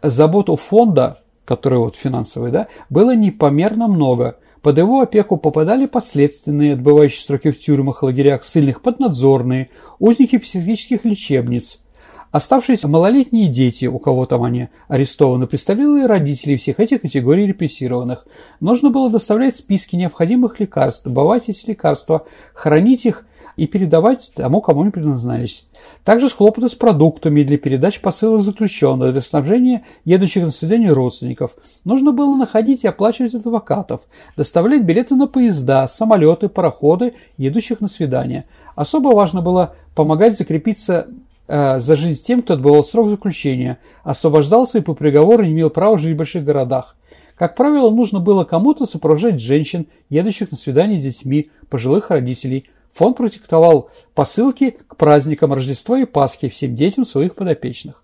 Заботу 0.01 0.55
фонда, 0.55 1.21
который 1.45 1.79
вот 1.79 1.95
финансовый, 1.95 2.51
да, 2.51 2.67
было 2.89 3.15
непомерно 3.15 3.87
много. 3.87 4.37
Под 4.61 4.77
его 4.77 5.01
опеку 5.01 5.37
попадали 5.37 5.85
последственные, 5.85 6.73
отбывающие 6.73 7.21
сроки 7.21 7.51
в 7.51 7.59
тюрьмах, 7.59 8.03
лагерях, 8.03 8.43
ссыльных 8.43 8.81
поднадзорные, 8.81 9.69
узники 9.99 10.37
психических 10.37 11.05
лечебниц– 11.05 11.79
Оставшиеся 12.31 12.87
малолетние 12.87 13.47
дети, 13.47 13.85
у 13.85 13.99
кого 13.99 14.25
там 14.25 14.43
они 14.43 14.69
арестованы, 14.87 15.47
представляли 15.47 16.05
родителей 16.05 16.57
всех 16.57 16.79
этих 16.79 17.01
категорий 17.01 17.47
репрессированных. 17.47 18.25
Нужно 18.59 18.89
было 18.89 19.09
доставлять 19.09 19.55
списки 19.55 19.95
необходимых 19.95 20.59
лекарств, 20.59 21.05
добывать 21.05 21.47
эти 21.47 21.67
лекарства, 21.67 22.25
хранить 22.53 23.05
их 23.05 23.25
и 23.55 23.65
передавать 23.65 24.31
тому, 24.35 24.61
кому 24.61 24.81
они 24.81 24.91
предназначались. 24.91 25.65
Также 26.03 26.29
хлопоты 26.29 26.69
с 26.69 26.75
продуктами 26.75 27.43
для 27.43 27.57
передач 27.57 27.99
посылок 27.99 28.41
заключенных, 28.41 29.13
для 29.13 29.21
снабжения 29.21 29.83
едущих 30.05 30.43
на 30.43 30.51
свидание 30.51 30.93
родственников. 30.93 31.55
Нужно 31.83 32.11
было 32.11 32.35
находить 32.35 32.83
и 32.83 32.87
оплачивать 32.87 33.33
адвокатов, 33.33 34.01
доставлять 34.35 34.83
билеты 34.83 35.15
на 35.15 35.27
поезда, 35.27 35.87
самолеты, 35.87 36.49
пароходы, 36.49 37.15
едущих 37.37 37.81
на 37.81 37.87
свидание. 37.87 38.45
Особо 38.75 39.09
важно 39.09 39.41
было 39.41 39.75
помогать 39.95 40.37
закрепиться 40.37 41.07
э, 41.47 41.79
за 41.79 41.95
жизнь 41.95 42.23
тем, 42.23 42.41
кто 42.41 42.53
отбывал 42.53 42.83
срок 42.83 43.09
заключения, 43.09 43.79
освобождался 44.03 44.77
и 44.77 44.81
по 44.81 44.93
приговору 44.93 45.43
не 45.43 45.51
имел 45.51 45.69
права 45.69 45.97
жить 45.97 46.15
в 46.15 46.17
больших 46.17 46.43
городах. 46.43 46.95
Как 47.35 47.55
правило, 47.55 47.91
нужно 47.91 48.19
было 48.19 48.43
кому-то 48.43 48.85
сопровождать 48.85 49.39
женщин, 49.39 49.87
едущих 50.09 50.51
на 50.51 50.57
свидание 50.57 50.99
с 50.99 51.03
детьми, 51.03 51.51
пожилых 51.69 52.09
родителей. 52.09 52.69
Фонд 52.93 53.17
протектовал 53.17 53.91
посылки 54.15 54.71
к 54.71 54.95
праздникам 54.95 55.53
Рождества 55.53 55.99
и 55.99 56.05
Пасхи 56.05 56.49
всем 56.49 56.73
детям 56.73 57.05
своих 57.05 57.35
подопечных. 57.35 58.03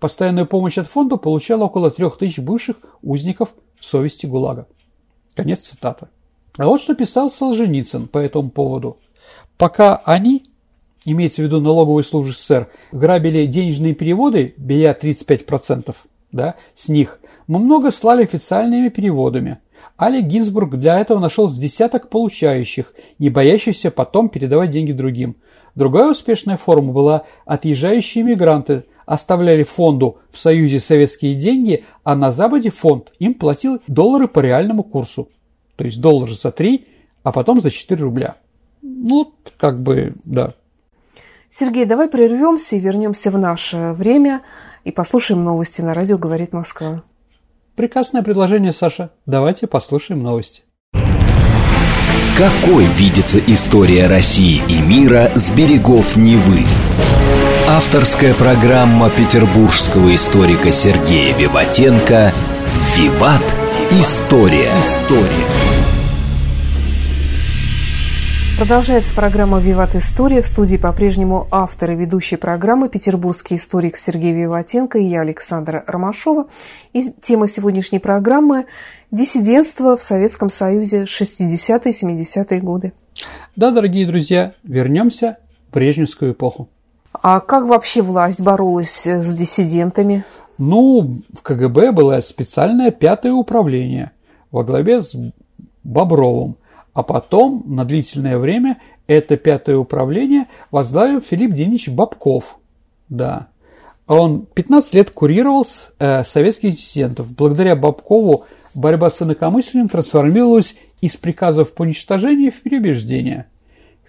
Постоянную 0.00 0.46
помощь 0.46 0.78
от 0.78 0.88
фонда 0.88 1.16
получало 1.16 1.64
около 1.64 1.90
трех 1.92 2.18
тысяч 2.18 2.40
бывших 2.40 2.76
узников 3.02 3.54
совести 3.78 4.26
ГУЛАГа. 4.26 4.66
Конец 5.34 5.60
цитаты. 5.60 6.08
А 6.56 6.66
вот 6.66 6.82
что 6.82 6.94
писал 6.94 7.30
Солженицын 7.30 8.08
по 8.08 8.18
этому 8.18 8.50
поводу. 8.50 8.98
Пока 9.56 9.96
они, 9.96 10.44
имеется 11.04 11.42
в 11.42 11.44
виду 11.44 11.60
налоговые 11.60 12.04
службы 12.04 12.32
СССР, 12.32 12.68
грабили 12.92 13.46
денежные 13.46 13.94
переводы, 13.94 14.54
беря 14.56 14.96
35% 15.00 15.94
да, 16.32 16.56
с 16.74 16.88
них, 16.88 17.20
мы 17.46 17.58
много 17.58 17.90
слали 17.90 18.22
официальными 18.22 18.88
переводами. 18.88 19.58
Али 19.96 20.22
Гинзбург 20.22 20.76
для 20.76 20.98
этого 20.98 21.18
нашел 21.18 21.48
с 21.48 21.58
десяток 21.58 22.08
получающих, 22.08 22.94
не 23.18 23.30
боящихся 23.30 23.90
потом 23.90 24.28
передавать 24.28 24.70
деньги 24.70 24.92
другим. 24.92 25.36
Другая 25.74 26.10
успешная 26.10 26.56
форма 26.56 26.92
была 26.92 27.24
отъезжающие 27.44 28.24
мигранты 28.24 28.84
оставляли 29.04 29.64
фонду 29.64 30.18
в 30.30 30.38
Союзе 30.38 30.80
советские 30.80 31.34
деньги, 31.34 31.84
а 32.04 32.14
на 32.14 32.32
Западе 32.32 32.70
фонд 32.70 33.12
им 33.18 33.34
платил 33.34 33.80
доллары 33.86 34.28
по 34.28 34.40
реальному 34.40 34.82
курсу. 34.82 35.28
То 35.76 35.84
есть 35.84 36.00
доллар 36.00 36.30
за 36.30 36.52
3, 36.52 36.86
а 37.22 37.32
потом 37.32 37.60
за 37.60 37.70
4 37.70 38.00
рубля. 38.00 38.36
Ну, 38.80 39.32
как 39.56 39.82
бы, 39.82 40.14
да. 40.24 40.54
Сергей, 41.54 41.84
давай 41.84 42.08
прервемся 42.08 42.76
и 42.76 42.80
вернемся 42.80 43.30
в 43.30 43.36
наше 43.36 43.92
время 43.92 44.40
и 44.84 44.90
послушаем 44.90 45.44
новости 45.44 45.82
на 45.82 45.92
радио 45.92 46.16
«Говорит 46.16 46.54
Москва». 46.54 47.02
Прекрасное 47.76 48.22
предложение, 48.22 48.72
Саша. 48.72 49.10
Давайте 49.26 49.66
послушаем 49.66 50.22
новости. 50.22 50.62
Какой 52.38 52.86
видится 52.86 53.38
история 53.38 54.06
России 54.06 54.62
и 54.66 54.80
мира 54.80 55.30
с 55.34 55.50
берегов 55.50 56.16
Невы? 56.16 56.64
Авторская 57.68 58.32
программа 58.32 59.10
петербургского 59.10 60.14
историка 60.14 60.72
Сергея 60.72 61.36
Виватенко 61.36 62.32
«Виват. 62.96 63.42
История». 63.90 64.72
История. 64.78 65.71
Продолжается 68.62 69.12
программа 69.12 69.58
«Виват 69.58 69.96
История». 69.96 70.40
В 70.40 70.46
студии 70.46 70.76
по-прежнему 70.76 71.48
автор 71.50 71.90
и 71.90 71.96
ведущий 71.96 72.36
программы 72.36 72.88
петербургский 72.88 73.56
историк 73.56 73.96
Сергей 73.96 74.32
Виватенко 74.32 75.00
и 75.00 75.04
я, 75.04 75.22
Александра 75.22 75.82
Ромашова. 75.84 76.46
И 76.92 77.02
тема 77.02 77.48
сегодняшней 77.48 77.98
программы– 77.98 78.66
диссидентство 79.10 79.96
в 79.96 80.02
Советском 80.04 80.48
Союзе 80.48 81.06
60-70-е 81.06 82.60
годы. 82.60 82.92
Да, 83.56 83.72
дорогие 83.72 84.06
друзья, 84.06 84.52
вернемся 84.62 85.38
в 85.68 85.74
Брежневскую 85.74 86.30
эпоху. 86.30 86.68
А 87.12 87.40
как 87.40 87.66
вообще 87.66 88.00
власть 88.00 88.40
боролась 88.40 89.08
с 89.08 89.34
диссидентами? 89.34 90.22
Ну, 90.58 91.20
в 91.32 91.42
КГБ 91.42 91.90
было 91.90 92.20
специальное 92.20 92.92
пятое 92.92 93.32
управление 93.32 94.12
во 94.52 94.62
главе 94.62 95.02
с 95.02 95.16
Бобровым. 95.82 96.58
А 96.94 97.02
потом, 97.02 97.64
на 97.66 97.84
длительное 97.84 98.38
время, 98.38 98.78
это 99.06 99.36
пятое 99.36 99.76
управление 99.76 100.46
возглавил 100.70 101.20
Филипп 101.20 101.52
Денич 101.52 101.88
Бабков. 101.88 102.58
Да. 103.08 103.48
Он 104.06 104.46
15 104.46 104.94
лет 104.94 105.10
курировал 105.10 105.66
э, 105.98 106.22
советских 106.24 106.72
диссидентов. 106.72 107.28
Благодаря 107.30 107.76
Бабкову 107.76 108.44
борьба 108.74 109.10
с 109.10 109.22
инакомыслием 109.22 109.88
трансформировалась 109.88 110.74
из 111.00 111.16
приказов 111.16 111.72
по 111.72 111.82
уничтожению 111.82 112.52
в 112.52 112.60
переубеждение. 112.60 113.46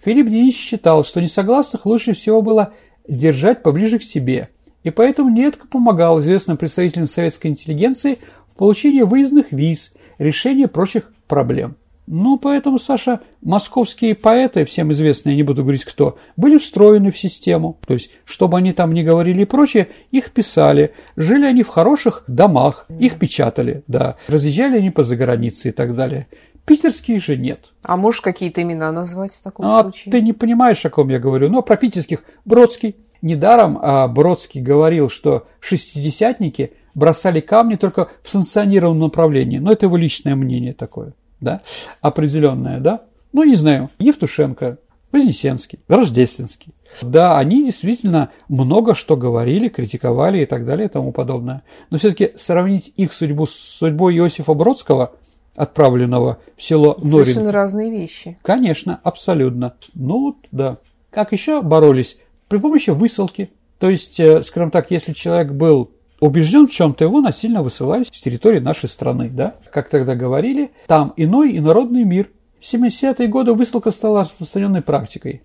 Филипп 0.03 0.27
Денис 0.27 0.55
считал, 0.55 1.05
что 1.05 1.21
несогласных 1.21 1.85
лучше 1.85 2.13
всего 2.13 2.41
было 2.41 2.73
держать 3.07 3.63
поближе 3.63 3.99
к 3.99 4.03
себе, 4.03 4.49
и 4.83 4.89
поэтому 4.89 5.29
нередко 5.29 5.67
помогал 5.67 6.21
известным 6.21 6.57
представителям 6.57 7.07
советской 7.07 7.47
интеллигенции 7.47 8.19
в 8.51 8.57
получении 8.57 9.01
выездных 9.01 9.51
виз, 9.51 9.93
решении 10.17 10.65
прочих 10.65 11.11
проблем. 11.27 11.77
Ну, 12.05 12.37
поэтому, 12.37 12.79
Саша, 12.79 13.21
московские 13.41 14.13
поэты, 14.13 14.65
всем 14.65 14.91
известные, 14.91 15.35
не 15.35 15.43
буду 15.43 15.61
говорить 15.61 15.85
кто, 15.85 16.17
были 16.35 16.57
встроены 16.57 17.11
в 17.11 17.17
систему. 17.17 17.77
То 17.87 17.93
есть, 17.93 18.09
чтобы 18.25 18.57
они 18.57 18.73
там 18.73 18.93
не 18.93 19.03
говорили 19.03 19.43
и 19.43 19.45
прочее, 19.45 19.87
их 20.11 20.31
писали. 20.31 20.93
Жили 21.15 21.45
они 21.45 21.63
в 21.63 21.69
хороших 21.69 22.23
домах, 22.27 22.87
их 22.99 23.19
печатали, 23.19 23.83
да. 23.87 24.17
Разъезжали 24.27 24.77
они 24.77 24.89
по 24.89 25.03
загранице 25.03 25.69
и 25.69 25.71
так 25.71 25.95
далее. 25.95 26.27
Питерские 26.65 27.19
же 27.19 27.37
нет. 27.37 27.73
А 27.83 27.97
можешь 27.97 28.21
какие-то 28.21 28.61
имена 28.61 28.91
назвать 28.91 29.35
в 29.35 29.41
таком 29.41 29.65
а, 29.65 29.81
случае? 29.81 30.11
Ты 30.11 30.21
не 30.21 30.33
понимаешь, 30.33 30.85
о 30.85 30.89
ком 30.89 31.09
я 31.09 31.19
говорю. 31.19 31.49
Но 31.49 31.61
про 31.61 31.77
питерских 31.77 32.23
Бродский. 32.45 32.95
Недаром 33.21 33.79
а, 33.81 34.07
Бродский 34.09 34.61
говорил, 34.61 35.09
что 35.09 35.47
шестидесятники 35.61 36.73
бросали 36.93 37.39
камни 37.39 37.75
только 37.75 38.09
в 38.21 38.29
санкционированном 38.29 39.03
направлении. 39.03 39.59
Но 39.59 39.71
это 39.71 39.85
его 39.85 39.95
личное 39.95 40.35
мнение 40.35 40.73
такое 40.73 41.13
да, 41.43 41.61
определенная, 42.01 42.79
да, 42.79 43.01
ну, 43.33 43.43
не 43.43 43.55
знаю, 43.55 43.89
Евтушенко, 43.99 44.77
Вознесенский, 45.11 45.79
Рождественский. 45.87 46.73
Да, 47.01 47.37
они 47.37 47.65
действительно 47.65 48.29
много 48.47 48.93
что 48.93 49.17
говорили, 49.17 49.67
критиковали 49.67 50.41
и 50.41 50.45
так 50.45 50.65
далее 50.65 50.87
и 50.87 50.89
тому 50.89 51.11
подобное. 51.11 51.63
Но 51.89 51.97
все-таки 51.97 52.33
сравнить 52.35 52.93
их 52.95 53.13
судьбу 53.13 53.47
с 53.47 53.53
судьбой 53.53 54.15
Иосифа 54.17 54.53
Бродского, 54.53 55.13
отправленного 55.55 56.39
в 56.55 56.63
село 56.63 56.95
Норин. 56.99 57.25
Совершенно 57.25 57.51
разные 57.51 57.91
вещи. 57.91 58.37
Конечно, 58.41 58.99
абсолютно. 59.03 59.75
Ну, 59.93 60.37
да. 60.51 60.77
Как 61.09 61.31
еще 61.31 61.61
боролись? 61.61 62.17
При 62.47 62.57
помощи 62.57 62.89
высылки. 62.91 63.51
То 63.79 63.89
есть, 63.89 64.19
э, 64.19 64.41
скажем 64.41 64.71
так, 64.71 64.91
если 64.91 65.13
человек 65.13 65.51
был 65.51 65.91
убежден 66.25 66.67
в 66.67 66.71
чем-то, 66.71 67.03
его 67.03 67.19
насильно 67.19 67.61
высылали 67.61 68.03
с 68.03 68.21
территории 68.21 68.59
нашей 68.59 68.87
страны. 68.87 69.29
Да? 69.29 69.55
Как 69.71 69.89
тогда 69.89 70.15
говорили, 70.15 70.71
там 70.87 71.13
иной 71.17 71.57
инородный 71.57 72.05
мир. 72.05 72.29
В 72.61 72.73
70-е 72.73 73.27
годы 73.27 73.53
высылка 73.53 73.91
стала 73.91 74.21
распространенной 74.21 74.81
практикой. 74.81 75.41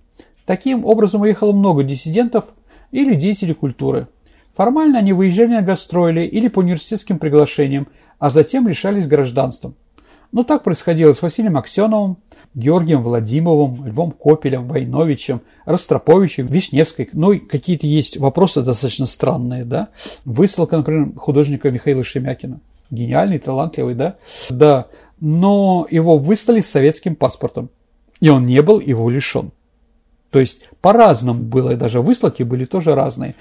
Таким 0.47 0.85
образом 0.85 1.23
уехало 1.23 1.53
много 1.53 1.83
диссидентов 1.83 2.45
или 2.93 3.17
деятелей 3.17 3.55
культуры. 3.55 4.07
Формально 4.55 5.01
они 5.01 5.12
выезжали 5.12 5.55
на 5.55 5.62
гастроли 5.62 6.21
или 6.21 6.47
по 6.47 6.61
университетским 6.61 7.19
приглашениям, 7.19 7.88
а 8.21 8.31
затем 8.31 8.69
лишались 8.69 9.09
гражданством. 9.09 9.75
Но 10.33 10.45
так 10.45 10.62
происходило 10.62 11.12
с 11.12 11.23
Василием 11.23 11.57
Аксеновым, 11.57 12.19
Георгием 12.55 13.03
Владимировым, 13.03 13.87
Львом 13.87 14.11
Копелем, 14.11 14.69
Войновичем, 14.69 15.41
Ростроповичем, 15.64 16.47
Вишневской. 16.47 17.09
Ну 17.12 17.38
какие-то 17.41 17.87
есть 17.87 18.17
вопросы 18.17 18.62
достаточно 18.62 19.07
странные, 19.07 19.64
да. 19.64 19.88
Высылка, 20.25 20.77
например, 20.77 21.12
художника 21.17 21.71
Михаила 21.71 22.05
Шемякина. 22.05 22.61
Гениальный, 22.91 23.38
талантливый, 23.38 23.95
да. 23.95 24.17
Да, 24.51 24.87
но 25.21 25.87
его 25.91 26.19
выслали 26.19 26.61
с 26.61 26.71
советским 26.71 27.17
паспортом, 27.17 27.71
и 28.21 28.29
он 28.29 28.47
не 28.47 28.62
был 28.62 28.81
его 28.81 29.11
лишен. 29.11 29.51
То 30.31 30.38
есть 30.38 30.61
по-разному 30.81 31.43
было, 31.43 31.71
и 31.71 31.77
даже 31.77 32.01
выслки 32.01 32.43
были 32.43 32.64
тоже 32.64 32.95
разные. 32.95 33.35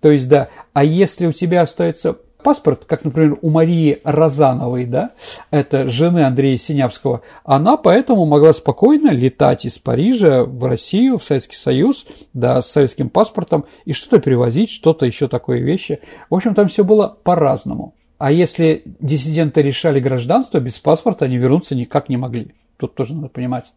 То 0.00 0.10
есть, 0.10 0.28
да, 0.28 0.48
а 0.74 0.84
если 0.84 1.26
у 1.26 1.32
тебя 1.32 1.62
остается 1.62 2.18
паспорт, 2.44 2.84
как, 2.84 3.04
например, 3.04 3.38
у 3.42 3.50
Марии 3.50 4.00
Розановой, 4.04 4.84
да, 4.84 5.10
это 5.50 5.88
жены 5.88 6.20
Андрея 6.20 6.56
Синявского, 6.56 7.22
она 7.42 7.76
поэтому 7.76 8.26
могла 8.26 8.52
спокойно 8.52 9.10
летать 9.10 9.64
из 9.64 9.78
Парижа 9.78 10.44
в 10.44 10.64
Россию, 10.64 11.18
в 11.18 11.24
Советский 11.24 11.56
Союз, 11.56 12.06
да, 12.32 12.62
с 12.62 12.70
советским 12.70 13.08
паспортом 13.08 13.64
и 13.84 13.92
что-то 13.92 14.20
привозить, 14.20 14.70
что-то 14.70 15.06
еще 15.06 15.26
такое 15.26 15.58
вещи. 15.58 15.98
В 16.30 16.34
общем, 16.36 16.54
там 16.54 16.68
все 16.68 16.84
было 16.84 17.18
по-разному. 17.24 17.94
А 18.18 18.30
если 18.30 18.82
диссиденты 19.00 19.62
решали 19.62 19.98
гражданство, 19.98 20.60
без 20.60 20.78
паспорта 20.78 21.24
они 21.24 21.38
вернуться 21.38 21.74
никак 21.74 22.08
не 22.08 22.16
могли. 22.16 22.54
Тут 22.76 22.94
тоже 22.94 23.14
надо 23.14 23.28
понимать. 23.28 23.72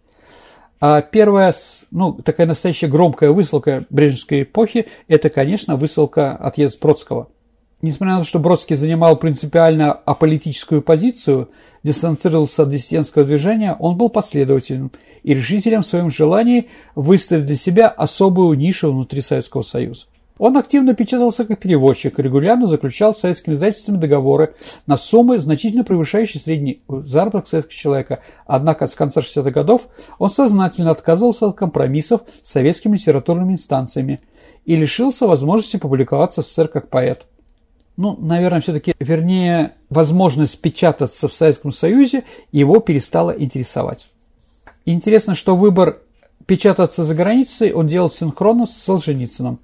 А 0.80 1.01
первая, 1.01 1.56
ну, 1.89 2.13
такая 2.13 2.45
настоящая 2.45 2.88
громкая 2.88 3.32
высылка 3.32 3.86
Брежневской 3.89 4.43
эпохи, 4.43 4.86
это, 5.08 5.30
конечно, 5.30 5.75
высылка 5.75 6.36
отъезд 6.36 6.80
Бродского– 6.80 7.30
Несмотря 7.81 8.15
на 8.15 8.21
то, 8.21 8.27
что 8.27 8.39
Бродский 8.39 8.75
занимал 8.75 9.17
принципиально 9.17 9.91
аполитическую 9.93 10.81
позицию, 10.81 11.51
дистанцировался 11.83 12.63
от 12.63 12.71
диссидентского 12.71 13.23
движения, 13.23 13.75
он 13.77 13.97
был 13.97 14.09
последовательным 14.09 14.91
и 15.21 15.35
решителем 15.35 15.83
в 15.83 15.85
своем 15.85 16.09
желании 16.09 16.69
выставить 16.95 17.45
для 17.45 17.55
себя 17.55 17.87
особую 17.87 18.57
нишу 18.57 18.91
внутри 18.91 19.21
Советского 19.21 19.61
Союза. 19.61 20.05
Он 20.39 20.57
активно 20.57 20.95
печатался 20.95 21.45
как 21.45 21.59
переводчик, 21.59 22.17
регулярно 22.17 22.67
заключал 22.67 23.13
с 23.13 23.19
советскими 23.19 23.53
издательствами 23.53 23.97
договоры 23.97 24.55
на 24.87 24.97
суммы, 24.97 25.37
значительно 25.39 25.83
превышающие 25.83 26.41
средний 26.41 26.81
заработок 26.87 27.47
советского 27.47 27.75
человека. 27.75 28.19
Однако 28.45 28.87
с 28.87 28.95
конца 28.95 29.21
60-х 29.21 29.51
годов 29.51 29.87
он 30.17 30.29
сознательно 30.29 30.91
отказывался 30.91 31.47
от 31.47 31.55
компромиссов 31.55 32.21
с 32.41 32.51
советскими 32.51 32.97
литературными 32.97 33.53
инстанциями 33.53 34.19
и 34.65 34.75
лишился 34.75 35.27
возможности 35.27 35.77
публиковаться 35.77 36.41
в 36.41 36.45
СССР 36.45 36.67
как 36.67 36.89
поэт 36.89 37.25
ну, 37.97 38.15
наверное, 38.19 38.62
все-таки, 38.62 38.93
вернее, 38.99 39.73
возможность 39.89 40.62
печататься 40.62 41.27
в 41.27 41.33
Советском 41.33 41.71
Союзе 41.71 42.23
его 42.51 42.79
перестала 42.79 43.31
интересовать. 43.31 44.07
Интересно, 44.86 45.33
что 45.36 45.55
выбор 45.55 45.99
печататься 46.45 47.03
за 47.03 47.15
границей 47.15 47.73
он 47.73 47.88
делал 47.88 48.12
синхронно 48.12 48.67
с 48.67 48.71
Солженицыным. 48.71 49.60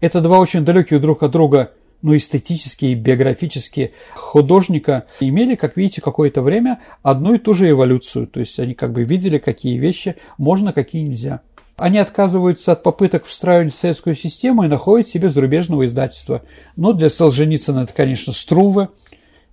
Это 0.00 0.20
два 0.20 0.38
очень 0.38 0.64
далеких 0.64 1.00
друг 1.00 1.22
от 1.22 1.32
друга, 1.32 1.72
ну, 2.02 2.16
эстетические, 2.16 2.94
биографические 2.94 3.92
художника 4.14 5.06
имели, 5.18 5.56
как 5.56 5.76
видите, 5.76 6.00
какое-то 6.00 6.42
время 6.42 6.80
одну 7.02 7.34
и 7.34 7.38
ту 7.38 7.54
же 7.54 7.68
эволюцию. 7.70 8.28
То 8.28 8.38
есть 8.38 8.60
они 8.60 8.74
как 8.74 8.92
бы 8.92 9.02
видели, 9.02 9.38
какие 9.38 9.78
вещи 9.78 10.14
можно, 10.36 10.72
какие 10.72 11.02
нельзя. 11.02 11.40
Они 11.78 11.98
отказываются 11.98 12.72
от 12.72 12.82
попыток 12.82 13.24
встраивать 13.24 13.72
в 13.72 13.76
советскую 13.76 14.16
систему 14.16 14.64
и 14.64 14.68
находят 14.68 15.08
себе 15.08 15.28
зарубежного 15.28 15.86
издательства. 15.86 16.42
Ну, 16.74 16.92
для 16.92 17.08
Солженицына 17.08 17.80
это, 17.80 17.92
конечно, 17.92 18.32
Струве, 18.32 18.88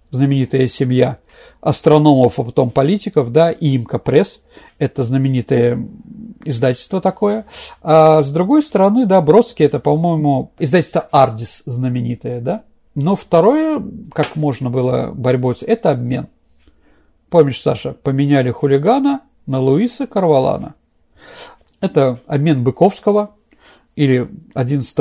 знаменитая 0.09 0.65
семья 0.65 1.19
астрономов, 1.61 2.39
а 2.39 2.43
потом 2.43 2.71
политиков, 2.71 3.31
да, 3.31 3.51
и 3.51 3.75
Имка 3.75 3.99
Пресс, 3.99 4.41
это 4.79 5.03
знаменитое 5.03 5.87
издательство 6.43 6.99
такое. 6.99 7.45
А 7.83 8.23
с 8.23 8.31
другой 8.31 8.63
стороны, 8.63 9.05
да, 9.05 9.21
Бродский, 9.21 9.65
это, 9.65 9.79
по-моему, 9.79 10.51
издательство 10.57 11.01
Ардис 11.11 11.61
знаменитое, 11.65 12.41
да. 12.41 12.63
Но 12.95 13.15
второе, 13.15 13.83
как 14.13 14.35
можно 14.35 14.71
было 14.71 15.11
борьбой, 15.13 15.55
это 15.61 15.91
обмен. 15.91 16.27
Помнишь, 17.29 17.61
Саша, 17.61 17.91
поменяли 17.91 18.49
хулигана 18.49 19.21
на 19.45 19.59
Луиса 19.59 20.07
Карвалана. 20.07 20.73
Это 21.81 22.19
обмен 22.27 22.63
Быковского 22.63 23.31
или 23.95 24.27
11 24.53 24.95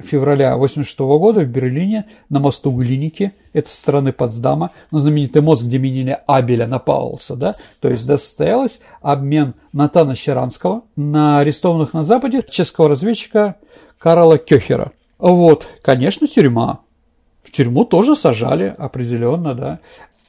февраля 0.00 0.54
1986 0.54 0.98
года 1.00 1.40
в 1.40 1.48
Берлине 1.48 2.06
на 2.30 2.40
мосту 2.40 2.70
Глиники, 2.70 3.34
это 3.52 3.70
со 3.70 3.76
стороны 3.76 4.12
Потсдама, 4.12 4.70
но 4.90 5.00
знаменитый 5.00 5.42
мост, 5.42 5.64
где 5.64 5.78
меняли 5.78 6.18
Абеля 6.26 6.66
на 6.66 6.78
Паулса, 6.78 7.36
да, 7.36 7.56
то 7.80 7.90
есть 7.90 8.06
состоялось 8.06 8.80
обмен 9.02 9.54
Натана 9.72 10.14
Щеранского 10.14 10.82
на 10.96 11.40
арестованных 11.40 11.92
на 11.92 12.02
Западе 12.02 12.42
чешского 12.48 12.88
разведчика 12.88 13.56
Карла 13.98 14.38
Кёхера. 14.38 14.92
Вот, 15.18 15.68
конечно, 15.82 16.26
тюрьма. 16.26 16.80
В 17.42 17.50
тюрьму 17.50 17.84
тоже 17.84 18.14
сажали, 18.14 18.74
определенно, 18.76 19.54
да. 19.54 19.80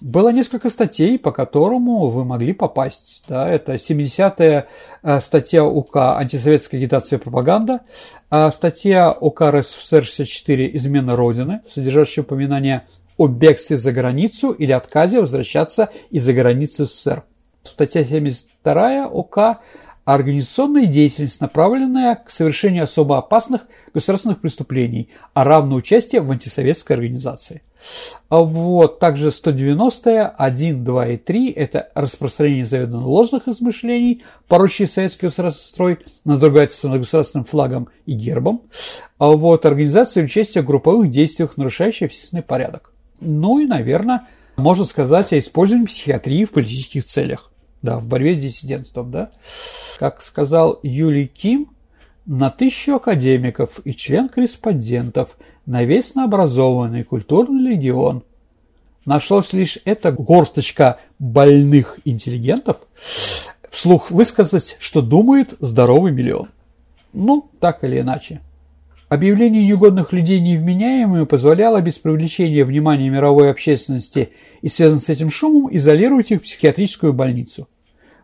Было 0.01 0.29
несколько 0.29 0.69
статей, 0.69 1.19
по 1.19 1.33
которому 1.33 2.09
вы 2.09 2.23
могли 2.23 2.53
попасть. 2.53 3.23
Да, 3.27 3.49
это 3.49 3.73
70-я 3.73 4.67
э, 5.03 5.19
статья 5.19 5.65
УК 5.65 6.17
«Антисоветская 6.17 6.79
агитация 6.79 7.19
и 7.19 7.21
пропаганда», 7.21 7.81
а 8.29 8.49
статья 8.51 9.11
УК 9.11 9.41
РСФСР 9.51 10.05
64 10.05 10.75
«Измена 10.77 11.17
Родины», 11.17 11.61
содержащая 11.69 12.23
упоминание 12.23 12.87
о 13.17 13.27
бегстве 13.27 13.77
за 13.77 13.91
границу 13.91 14.51
или 14.51 14.71
отказе 14.71 15.19
возвращаться 15.19 15.89
из-за 16.11 16.31
границы 16.31 16.85
СССР. 16.85 17.23
Статья 17.63 18.05
72 18.05 19.07
УК 19.07 19.59
организационная 20.05 20.85
деятельность, 20.85 21.41
направленная 21.41 22.15
к 22.15 22.29
совершению 22.29 22.85
особо 22.85 23.17
опасных 23.17 23.67
государственных 23.93 24.39
преступлений, 24.39 25.09
а 25.33 25.43
равное 25.43 25.77
участие 25.77 26.21
в 26.21 26.31
антисоветской 26.31 26.95
организации. 26.95 27.61
Вот, 28.29 28.99
также 28.99 29.31
190 29.31 30.27
1, 30.27 30.83
2 30.83 31.07
и 31.07 31.17
3– 31.17 31.51
это 31.55 31.89
распространение 31.95 32.65
заведомо 32.65 33.05
ложных 33.05 33.47
измышлений, 33.47 34.23
порочащие 34.47 34.87
советский 34.87 35.27
государственный 35.27 35.69
строй, 35.69 35.99
надругательство 36.25 36.89
над 36.89 36.99
государственным 36.99 37.45
флагом 37.45 37.89
и 38.05 38.13
гербом. 38.13 38.63
А 39.17 39.27
вот, 39.27 39.65
организация 39.65 40.23
участия 40.23 40.61
в 40.61 40.65
групповых 40.65 41.09
действиях, 41.09 41.57
нарушающих 41.57 42.07
общественный 42.07 42.43
порядок. 42.43 42.93
Ну 43.19 43.59
и, 43.59 43.65
наверное, 43.65 44.27
можно 44.57 44.85
сказать 44.85 45.33
о 45.33 45.39
использовании 45.39 45.87
психиатрии 45.87 46.45
в 46.45 46.51
политических 46.51 47.05
целях 47.05 47.49
да, 47.81 47.99
в 47.99 48.05
борьбе 48.05 48.35
с 48.35 48.39
диссидентством, 48.39 49.11
да. 49.11 49.31
Как 49.97 50.21
сказал 50.21 50.79
Юлий 50.83 51.27
Ким, 51.27 51.69
на 52.25 52.51
тысячу 52.51 52.95
академиков 52.95 53.79
и 53.85 53.93
член-корреспондентов 53.95 55.35
на 55.69 55.83
весь 55.83 56.15
наобразованный 56.15 57.03
культурный 57.03 57.61
легион 57.61 58.23
нашлось 59.05 59.53
лишь 59.53 59.77
эта 59.85 60.11
горсточка 60.11 60.99
больных 61.19 61.99
интеллигентов, 62.05 62.77
вслух 63.69 64.09
высказать, 64.09 64.77
что 64.79 65.03
думает 65.03 65.53
здоровый 65.59 66.11
миллион. 66.11 66.49
Ну, 67.13 67.51
так 67.59 67.83
или 67.83 67.99
иначе. 67.99 68.41
Объявление 69.09 69.63
неугодных 69.63 70.11
людей 70.11 70.39
невменяемыми 70.39 71.25
позволяло 71.25 71.79
без 71.81 71.99
привлечения 71.99 72.65
внимания 72.65 73.07
мировой 73.07 73.51
общественности 73.51 74.31
и 74.63 74.69
связанных 74.69 75.03
с 75.03 75.09
этим 75.09 75.29
шумом 75.29 75.69
изолировать 75.71 76.31
их 76.31 76.39
в 76.39 76.45
психиатрическую 76.45 77.13
больницу. 77.13 77.67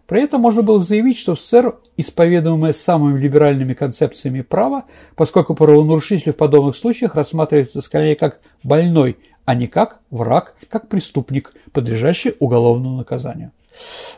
При 0.07 0.21
этом 0.21 0.41
можно 0.41 0.61
было 0.61 0.79
заявить, 0.81 1.17
что 1.17 1.35
в 1.35 1.39
СССР, 1.39 1.75
исповедуемое 1.97 2.73
самыми 2.73 3.19
либеральными 3.19 3.73
концепциями 3.73 4.41
права, 4.41 4.85
поскольку 5.15 5.55
правонарушитель 5.55 6.33
в 6.33 6.37
подобных 6.37 6.75
случаях 6.75 7.15
рассматривается 7.15 7.81
скорее 7.81 8.15
как 8.15 8.39
больной, 8.63 9.17
а 9.45 9.55
не 9.55 9.67
как 9.67 10.01
враг, 10.11 10.55
как 10.69 10.89
преступник, 10.89 11.53
подлежащий 11.71 12.35
уголовному 12.39 12.97
наказанию. 12.97 13.51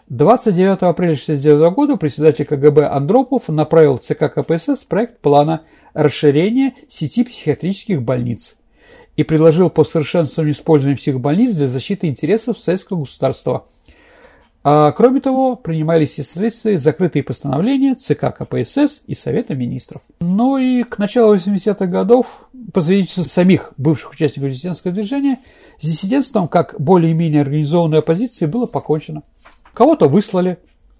29 0.09 0.83
апреля 0.83 1.13
1969 1.13 1.73
года 1.73 1.97
председатель 1.97 2.45
КГБ 2.45 2.87
Андропов 2.87 3.49
направил 3.49 3.97
в 3.97 4.01
ЦК 4.01 4.31
КПСС 4.33 4.83
проект 4.83 5.19
плана 5.19 5.63
расширения 5.93 6.75
сети 6.87 7.23
психиатрических 7.23 8.01
больниц 8.01 8.55
и 9.15 9.23
предложил 9.23 9.69
по 9.69 9.83
совершенствованию 9.83 10.53
использования 10.53 10.97
психбольниц 10.97 11.55
для 11.55 11.67
защиты 11.67 12.07
интересов 12.07 12.59
советского 12.59 12.99
государства. 12.99 13.65
А 14.69 14.91
кроме 14.91 15.21
того, 15.21 15.55
принимались 15.55 16.19
и 16.19 16.23
следствия 16.23 16.77
закрытые 16.77 17.23
постановления 17.23 17.95
ЦК 17.95 18.35
КПСС 18.37 19.01
и 19.07 19.15
Совета 19.15 19.55
министров. 19.55 20.01
Ну 20.19 20.57
и 20.57 20.83
к 20.83 20.97
началу 20.97 21.35
80-х 21.35 21.85
годов, 21.85 22.49
по 22.73 22.81
свидетельству 22.81 23.23
самих 23.23 23.71
бывших 23.77 24.11
участников 24.11 24.51
диссидентского 24.51 24.91
движения, 24.91 25.39
с 25.79 25.85
диссидентством 25.85 26.49
как 26.49 26.75
более-менее 26.79 27.43
организованной 27.43 27.99
оппозиции 27.99 28.45
было 28.45 28.65
покончено. 28.65 29.23
Кого-то 29.73 30.09
выслали, 30.09 30.57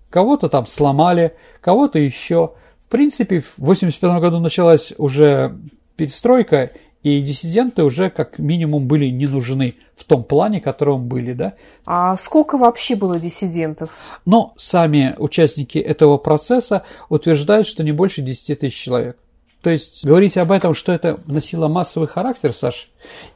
кого-то 0.09 0.47
там 0.47 0.65
сломали, 0.65 1.33
кого-то 1.59 1.99
еще. 1.99 2.53
В 2.85 2.89
принципе, 2.89 3.41
в 3.41 3.63
1985 3.63 4.21
году 4.21 4.39
началась 4.39 4.93
уже 4.97 5.57
перестройка, 5.97 6.71
и 7.03 7.21
диссиденты 7.21 7.83
уже 7.83 8.09
как 8.09 8.39
минимум 8.39 8.87
были 8.87 9.05
не 9.05 9.27
нужны 9.27 9.75
в 9.95 10.03
том 10.03 10.23
плане, 10.23 10.61
котором 10.61 11.07
были, 11.07 11.33
да. 11.33 11.53
А 11.85 12.15
сколько 12.17 12.57
вообще 12.57 12.95
было 12.95 13.19
диссидентов? 13.19 13.91
Но 14.25 14.53
сами 14.57 15.15
участники 15.17 15.77
этого 15.77 16.17
процесса 16.17 16.83
утверждают, 17.09 17.67
что 17.67 17.83
не 17.83 17.91
больше 17.91 18.21
10 18.21 18.59
тысяч 18.59 18.75
человек. 18.75 19.17
То 19.61 19.71
есть 19.71 20.05
говорить 20.05 20.37
об 20.37 20.51
этом, 20.51 20.75
что 20.75 20.91
это 20.91 21.19
носило 21.25 21.67
массовый 21.67 22.07
характер, 22.07 22.53
Саш, 22.53 22.89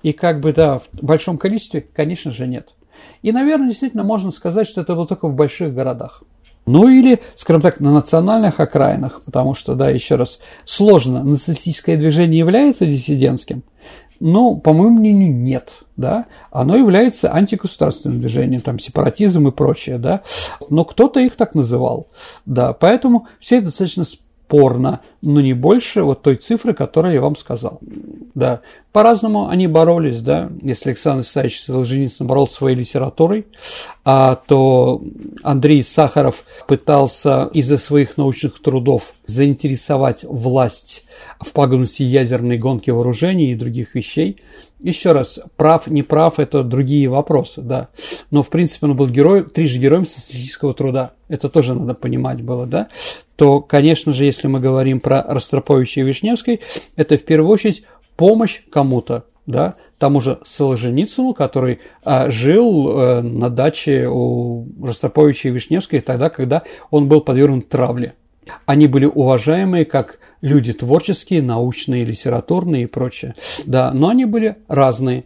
и 0.04 0.14
как 0.14 0.40
бы, 0.40 0.54
да, 0.54 0.80
в 0.80 0.88
большом 1.02 1.38
количестве, 1.38 1.82
конечно 1.82 2.32
же, 2.32 2.48
нет. 2.48 2.70
И, 3.22 3.32
наверное, 3.32 3.70
действительно 3.70 4.04
можно 4.04 4.32
сказать, 4.32 4.68
что 4.68 4.82
это 4.82 4.96
было 4.96 5.08
только 5.08 5.28
в 5.28 5.34
больших 5.34 5.74
городах. 5.74 6.24
Ну 6.66 6.88
или, 6.88 7.20
скажем 7.36 7.62
так, 7.62 7.80
на 7.80 7.92
национальных 7.92 8.60
окраинах, 8.60 9.22
потому 9.26 9.56
что, 9.56 9.76
да, 9.76 9.90
еще 9.90 10.16
раз, 10.16 10.40
сложно, 10.64 11.24
националистическое 11.24 11.98
движение 11.98 12.40
является 12.40 12.86
диссидентским, 12.86 13.64
но, 14.20 14.56
по 14.56 14.72
моему 14.72 15.00
мнению, 15.00 15.36
нет, 15.36 15.80
да, 15.98 16.28
оно 16.52 16.76
является 16.76 17.34
антигосударственным 17.34 18.20
движением, 18.20 18.62
там, 18.62 18.78
сепаратизм 18.78 19.48
и 19.48 19.52
прочее, 19.52 19.98
да, 19.98 20.22
но 20.70 20.86
кто-то 20.86 21.20
их 21.20 21.36
так 21.36 21.56
называл, 21.56 22.10
да, 22.46 22.74
поэтому 22.74 23.28
все 23.40 23.58
это 23.58 23.66
достаточно 23.66 24.04
спорно, 24.52 25.00
но 25.22 25.40
не 25.40 25.54
больше 25.54 26.04
вот 26.04 26.24
той 26.24 26.36
цифры, 26.36 26.74
которую 26.74 27.14
я 27.14 27.22
вам 27.22 27.38
сказал. 27.38 27.80
Да. 28.36 28.60
По-разному 28.92 29.48
они 29.48 29.68
боролись, 29.68 30.22
да. 30.22 30.50
Если 30.62 30.90
Александр 30.90 31.24
Исаевич 31.24 31.62
Солженицын 31.62 32.28
боролся 32.28 32.56
своей 32.56 32.76
литературой, 32.76 33.48
а, 34.04 34.36
то 34.36 35.02
Андрей 35.44 35.84
Сахаров 35.84 36.44
пытался 36.68 37.50
из-за 37.54 37.78
своих 37.78 38.18
научных 38.18 38.62
трудов 38.62 39.14
заинтересовать 39.26 40.26
власть 40.26 41.06
в 41.40 41.54
пагубности 41.54 42.04
ядерной 42.04 42.58
гонки 42.58 42.90
вооружений 42.90 43.54
и 43.54 43.56
других 43.56 43.96
вещей. 43.96 44.42
Еще 44.84 45.12
раз, 45.12 45.40
прав, 45.58 45.88
не 45.88 46.02
прав– 46.02 46.36
это 46.40 46.64
другие 46.64 47.08
вопросы, 47.08 47.62
да. 47.62 47.90
Но, 48.32 48.42
в 48.42 48.50
принципе, 48.50 48.88
он 48.88 48.96
был 48.96 49.08
героем, 49.08 49.50
трижды 49.50 49.80
героем 49.80 50.08
социалистического 50.08 50.74
труда. 50.74 51.12
Это 51.28 51.50
тоже 51.50 51.76
надо 51.76 51.94
понимать 51.94 52.42
было, 52.42 52.66
да. 52.66 52.88
То, 53.36 53.62
конечно 53.62 54.12
же, 54.12 54.26
если 54.26 54.48
мы 54.48 54.60
говорим 54.60 55.00
про 55.00 55.24
Ростроповича 55.28 56.02
и 56.02 56.04
Вишневской, 56.04 56.62
это 56.96 57.18
в 57.18 57.24
первую 57.24 57.52
очередь 57.52 57.84
помощь 58.16 58.62
кому-то, 58.72 59.26
да, 59.46 59.76
тому 60.00 60.20
же 60.20 60.40
Солженицыну, 60.44 61.36
который 61.36 61.80
а, 62.04 62.32
жил 62.32 62.90
а, 62.90 63.22
на 63.22 63.52
даче 63.52 64.08
у 64.10 64.68
Ростроповича 64.84 65.50
и 65.50 65.52
Вишневской 65.52 66.02
тогда, 66.02 66.32
когда 66.32 66.64
он 66.90 67.08
был 67.08 67.22
подвергнут 67.22 67.70
травле. 67.70 68.16
Они 68.66 68.88
были 68.88 69.06
уважаемые 69.06 69.86
как 69.86 70.18
люди 70.42 70.74
творческие, 70.74 71.42
научные, 71.42 72.06
литературные 72.06 72.84
и 72.84 72.88
прочее. 72.88 73.36
Да, 73.66 73.92
но 73.94 74.10
они 74.10 74.26
были 74.26 74.58
разные. 74.68 75.26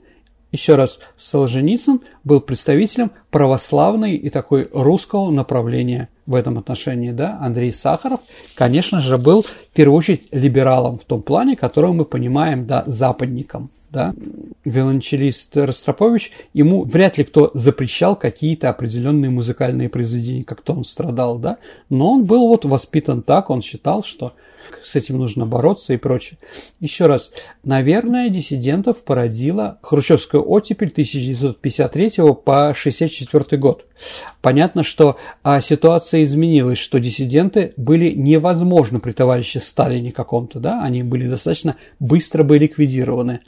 Еще 0.51 0.75
раз, 0.75 0.99
Солженицын 1.17 1.99
был 2.23 2.39
представителем 2.39 3.11
православной 3.29 4.15
и 4.15 4.29
такой 4.29 4.69
русского 4.71 5.29
направления 5.29 6.07
в 6.25 6.33
этом 6.33 6.57
отношении. 6.57 7.11
Да? 7.11 7.37
Андрей 7.41 7.73
Сахаров, 7.73 8.21
конечно 8.53 9.01
же, 9.01 9.17
был 9.17 9.41
в 9.41 9.53
первую 9.73 9.97
очередь 9.97 10.27
либералом 10.31 10.97
в 10.97 11.03
том 11.03 11.21
плане, 11.21 11.57
которого 11.57 11.91
мы 11.91 12.05
понимаем, 12.05 12.67
да, 12.67 12.83
западником. 12.87 13.69
да, 13.95 14.13
виолончелист 14.65 15.55
Ростропович, 15.55 16.31
ему 16.53 16.83
вряд 16.83 17.17
ли 17.17 17.23
кто 17.23 17.49
запрещал 17.53 18.17
какие-то 18.17 18.69
определенные 18.69 19.31
музыкальные 19.31 19.87
произведения, 19.87 20.43
как-то 20.43 20.73
он 20.73 20.83
страдал, 20.83 21.39
да, 21.39 21.57
но 21.89 22.11
он 22.11 22.25
был 22.25 22.49
вот 22.49 22.65
воспитан 22.65 23.21
так, 23.21 23.49
он 23.49 23.61
считал, 23.61 24.03
что 24.03 24.33
с 24.83 24.95
этим 24.95 25.17
нужно 25.17 25.45
бороться 25.45 25.93
и 25.93 25.97
прочее. 25.97 26.37
Еще 26.79 27.05
раз, 27.05 27.31
наверное, 27.63 28.29
диссидентов 28.29 28.97
породила 29.03 29.79
хрущевская 29.81 30.41
оттепель 30.41 30.89
1953 30.89 32.11
по 32.43 32.69
1964 32.69 33.59
год. 33.59 33.85
Понятно, 34.41 34.83
что 34.83 35.17
а, 35.43 35.61
ситуация 35.61 36.23
изменилась, 36.23 36.77
что 36.77 36.99
диссиденты 36.99 37.73
были 37.77 38.11
невозможны 38.11 38.99
при 38.99 39.11
товарище 39.11 39.59
Сталине 39.59 40.11
каком-то, 40.11 40.59
да, 40.59 40.83
они 40.83 41.03
были 41.03 41.27
достаточно 41.27 41.77
быстро 41.99 42.43
бы 42.43 42.57
ликвидированы. 42.57 43.41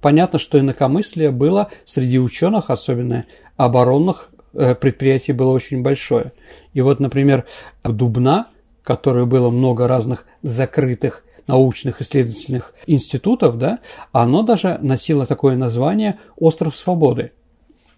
Понятно, 0.00 0.38
что 0.38 0.58
инакомыслие 0.58 1.30
было 1.30 1.70
среди 1.84 2.18
ученых, 2.18 2.70
особенно 2.70 3.26
оборонных 3.56 4.30
э, 4.54 4.74
предприятий 4.74 5.32
было 5.32 5.52
очень 5.52 5.82
большое. 5.82 6.32
И 6.72 6.80
вот, 6.80 7.00
например, 7.00 7.44
Дубна 7.84 8.48
которое 8.84 9.24
было 9.24 9.50
много 9.50 9.88
разных 9.88 10.26
закрытых 10.42 11.24
научных 11.46 12.00
исследовательных 12.00 12.74
институтов, 12.86 13.58
да, 13.58 13.80
оно 14.12 14.42
даже 14.42 14.78
носило 14.80 15.26
такое 15.26 15.56
название 15.56 16.18
«Остров 16.36 16.76
свободы», 16.76 17.32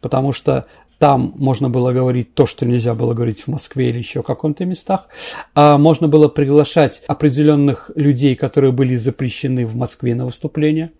потому 0.00 0.32
что 0.32 0.66
там 0.98 1.34
можно 1.36 1.68
было 1.68 1.92
говорить 1.92 2.34
то, 2.34 2.46
что 2.46 2.64
нельзя 2.64 2.94
было 2.94 3.12
говорить 3.12 3.42
в 3.42 3.48
Москве 3.48 3.90
или 3.90 3.98
еще 3.98 4.22
в 4.22 4.26
каком-то 4.26 4.64
местах. 4.64 5.08
А 5.54 5.76
можно 5.76 6.08
было 6.08 6.28
приглашать 6.28 7.02
определенных 7.06 7.90
людей, 7.94 8.34
которые 8.34 8.72
были 8.72 8.96
запрещены 8.96 9.66
в 9.66 9.76
Москве 9.76 10.14
на 10.14 10.24
выступление. 10.24 10.92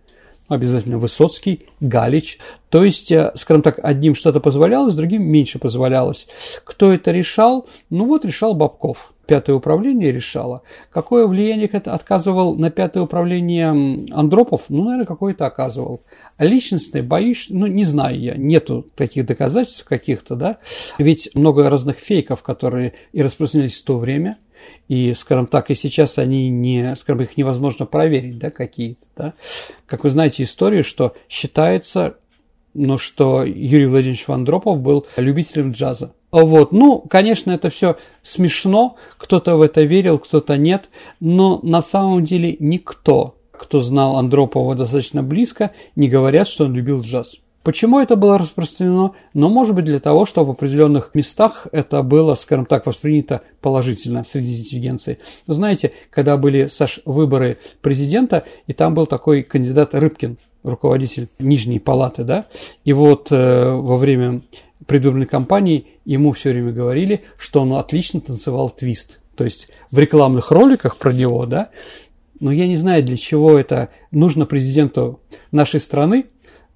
Обязательно 0.49 0.99
Высоцкий, 0.99 1.67
Галич. 1.81 2.39
То 2.71 2.85
есть, 2.85 3.11
э, 3.11 3.33
скажем 3.35 3.63
так, 3.63 3.81
одним 3.83 4.15
что-то 4.15 4.41
позволялось, 4.41 4.95
другим 4.95 5.25
меньше 5.25 5.59
позволялось. 5.59 6.29
Кто 6.65 6.93
это 6.93 7.11
решал? 7.11 7.69
Ну 7.91 8.07
вот 8.07 8.25
решал 8.25 8.55
Бабков 8.55 9.13
пятое 9.27 9.57
управление 9.57 10.13
решало. 10.13 10.63
Какое 10.91 11.27
влияние 11.27 11.69
это 11.71 11.93
оказывал 11.93 12.57
на 12.57 12.71
пятое 12.71 13.03
управление 13.03 14.07
Андропов? 14.13 14.67
Ну, 14.69 14.85
наверное, 14.85 15.07
какое-то 15.07 15.47
оказывал. 15.47 16.03
А 16.37 16.45
личностное, 16.45 17.03
боюсь, 17.03 17.49
ну, 17.51 17.67
не 17.67 17.85
знаю 17.85 18.19
я, 18.19 18.35
нету 18.37 18.87
таких 18.95 19.27
доказательств 19.27 19.85
каких-то, 19.85 20.37
да. 20.37 20.59
Ведь 20.99 21.31
много 21.35 21.69
разных 21.69 21.97
фейков, 21.99 22.43
которые 22.43 22.95
и 23.13 23.23
распространялись 23.23 23.81
в 23.81 23.85
то 23.85 23.99
время, 23.99 24.39
и, 24.89 25.15
скажем 25.15 25.47
так, 25.47 25.71
и 25.71 25.75
сейчас 25.75 26.19
они 26.19 26.49
не, 26.49 26.95
скажем, 26.97 27.23
их 27.23 27.37
невозможно 27.37 27.87
проверить, 27.87 28.39
да, 28.39 28.51
какие-то, 28.51 29.07
да. 29.17 29.35
Как 29.87 30.05
вы 30.05 30.11
знаете 30.11 30.43
историю, 30.43 30.85
что 30.85 31.15
считается, 31.29 32.17
ну, 32.75 32.99
что 32.99 33.45
Юрий 33.45 33.87
Владимирович 33.87 34.29
Вандропов 34.29 34.81
был 34.81 35.07
любителем 35.17 35.73
джаза. 35.73 36.13
Вот. 36.31 36.73
Ну, 36.73 37.01
конечно, 37.01 37.51
это 37.51 37.71
все 37.71 37.97
смешно, 38.23 38.97
кто-то 39.17 39.57
в 39.57 39.63
это 39.63 39.83
верил, 39.83 40.19
кто-то 40.19 40.57
нет, 40.57 40.91
но 41.21 41.61
на 41.63 41.81
самом 41.81 42.25
деле 42.25 42.57
никто, 42.59 43.37
кто 43.53 43.81
знал 43.81 44.17
Андропова 44.17 44.75
достаточно 44.75 45.23
близко, 45.23 45.71
не 45.95 46.09
говорят, 46.09 46.49
что 46.49 46.65
он 46.67 46.75
любил 46.75 47.01
джаз. 47.01 47.37
Почему 47.67 47.99
это 47.99 48.15
было 48.15 48.39
распространено? 48.39 49.11
Но, 49.35 49.49
может 49.49 49.75
быть, 49.75 49.87
для 49.87 49.99
того, 49.99 50.25
что 50.25 50.45
в 50.45 50.51
определенных 50.51 51.17
местах 51.17 51.67
это 51.73 52.05
было, 52.05 52.37
скажем 52.37 52.65
так, 52.65 52.87
воспринято 52.87 53.41
положительно 53.61 54.23
среди 54.23 54.61
интеллигенции. 54.61 55.19
Вы 55.49 55.55
знаете, 55.55 55.91
когда 56.11 56.37
были, 56.37 56.69
Саш, 56.69 57.01
выборы 57.05 57.59
президента, 57.83 58.45
и 58.69 58.73
там 58.73 58.95
был 58.95 59.07
такой 59.07 59.43
кандидат 59.43 59.97
Рыбкин, 59.97 60.39
руководитель 60.63 61.27
Нижней 61.41 61.81
палаты, 61.81 62.23
да, 62.23 62.47
и 62.85 62.93
вот 62.93 63.33
э, 63.33 63.69
во 63.69 63.97
время 63.97 64.43
предвыборной 64.87 65.27
кампании 65.27 65.89
ему 66.05 66.35
все 66.35 66.53
время 66.53 66.71
говорили, 66.71 67.25
что 67.37 67.63
он 67.63 67.73
отлично 67.73 68.21
танцевал 68.21 68.71
твист. 68.71 69.19
То 69.35 69.43
есть 69.43 69.71
в 69.91 69.99
рекламных 69.99 70.53
роликах 70.53 70.99
про 70.99 71.13
него, 71.13 71.47
да, 71.47 71.71
но 72.39 72.53
я 72.53 72.67
не 72.67 72.77
знаю, 72.77 73.03
для 73.03 73.17
чего 73.17 73.59
это 73.59 73.89
нужно 74.11 74.47
президенту 74.47 75.21
нашей 75.51 75.81
страны, 75.81 76.27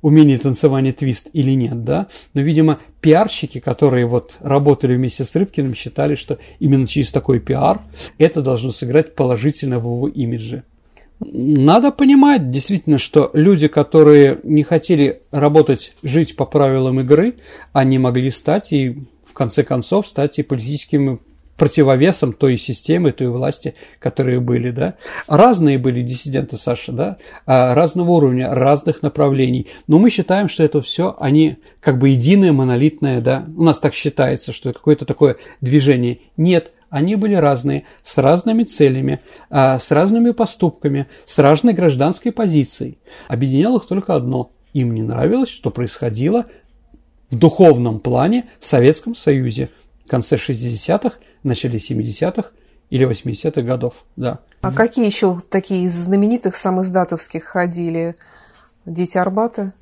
умение 0.02 0.38
танцевания 0.38 0.92
твист 0.92 1.28
или 1.32 1.52
нет, 1.52 1.84
да, 1.84 2.08
но, 2.34 2.40
видимо, 2.40 2.78
пиарщики, 3.00 3.60
которые 3.60 4.06
вот 4.06 4.36
работали 4.40 4.94
вместе 4.94 5.24
с 5.24 5.34
Рыбкиным, 5.36 5.74
считали, 5.74 6.14
что 6.14 6.38
именно 6.58 6.86
через 6.86 7.12
такой 7.12 7.40
пиар 7.40 7.80
это 8.18 8.42
должно 8.42 8.70
сыграть 8.70 9.14
положительно 9.14 9.78
в 9.78 9.84
его 9.84 10.08
имидже. 10.08 10.64
Надо 11.20 11.90
понимать 11.90 12.50
действительно, 12.50 12.96
что 12.96 13.30
люди, 13.34 13.68
которые 13.68 14.40
не 14.42 14.62
хотели 14.62 15.20
работать, 15.30 15.92
жить 16.02 16.34
по 16.34 16.46
правилам 16.46 17.00
игры, 17.00 17.36
они 17.74 17.98
могли 17.98 18.30
стать 18.30 18.72
и 18.72 19.02
в 19.24 19.34
конце 19.34 19.62
концов 19.62 20.06
стать 20.06 20.38
и 20.38 20.42
политическим 20.42 21.20
противовесом 21.60 22.32
той 22.32 22.56
системы, 22.56 23.12
той 23.12 23.28
власти, 23.28 23.74
которые 23.98 24.40
были, 24.40 24.70
да. 24.70 24.94
Разные 25.28 25.76
были 25.76 26.00
диссиденты, 26.00 26.56
Саша, 26.56 26.90
да, 26.90 27.18
а, 27.44 27.74
разного 27.74 28.12
уровня, 28.12 28.54
разных 28.54 29.02
направлений. 29.02 29.66
Но 29.86 29.98
мы 29.98 30.08
считаем, 30.08 30.48
что 30.48 30.62
это 30.62 30.80
все, 30.80 31.14
они 31.20 31.58
как 31.80 31.98
бы 31.98 32.08
единое, 32.08 32.52
монолитное, 32.52 33.20
да. 33.20 33.44
У 33.54 33.62
нас 33.62 33.78
так 33.78 33.92
считается, 33.92 34.54
что 34.54 34.72
какое-то 34.72 35.04
такое 35.04 35.36
движение. 35.60 36.20
Нет, 36.38 36.72
они 36.88 37.14
были 37.14 37.34
разные, 37.34 37.84
с 38.02 38.16
разными 38.16 38.64
целями, 38.64 39.20
а, 39.50 39.78
с 39.78 39.90
разными 39.90 40.30
поступками, 40.30 41.08
с 41.26 41.36
разной 41.36 41.74
гражданской 41.74 42.32
позицией. 42.32 42.96
Объединяло 43.28 43.76
их 43.76 43.86
только 43.86 44.14
одно. 44.14 44.50
Им 44.72 44.94
не 44.94 45.02
нравилось, 45.02 45.50
что 45.50 45.70
происходило 45.70 46.46
в 47.28 47.36
духовном 47.36 48.00
плане 48.00 48.48
в 48.60 48.66
Советском 48.66 49.14
Союзе 49.14 49.68
конце 50.10 50.36
60-х, 50.36 51.18
начале 51.42 51.78
70-х 51.78 52.50
или 52.90 53.08
80-х 53.08 53.62
годов. 53.62 53.94
Да. 54.16 54.40
А 54.60 54.72
какие 54.72 55.06
еще 55.06 55.38
такие 55.48 55.84
из 55.84 55.94
знаменитых 55.94 56.56
самоиздатовских 56.56 57.44
ходили? 57.44 58.16
Дети 58.84 59.16
Арбата? 59.16 59.72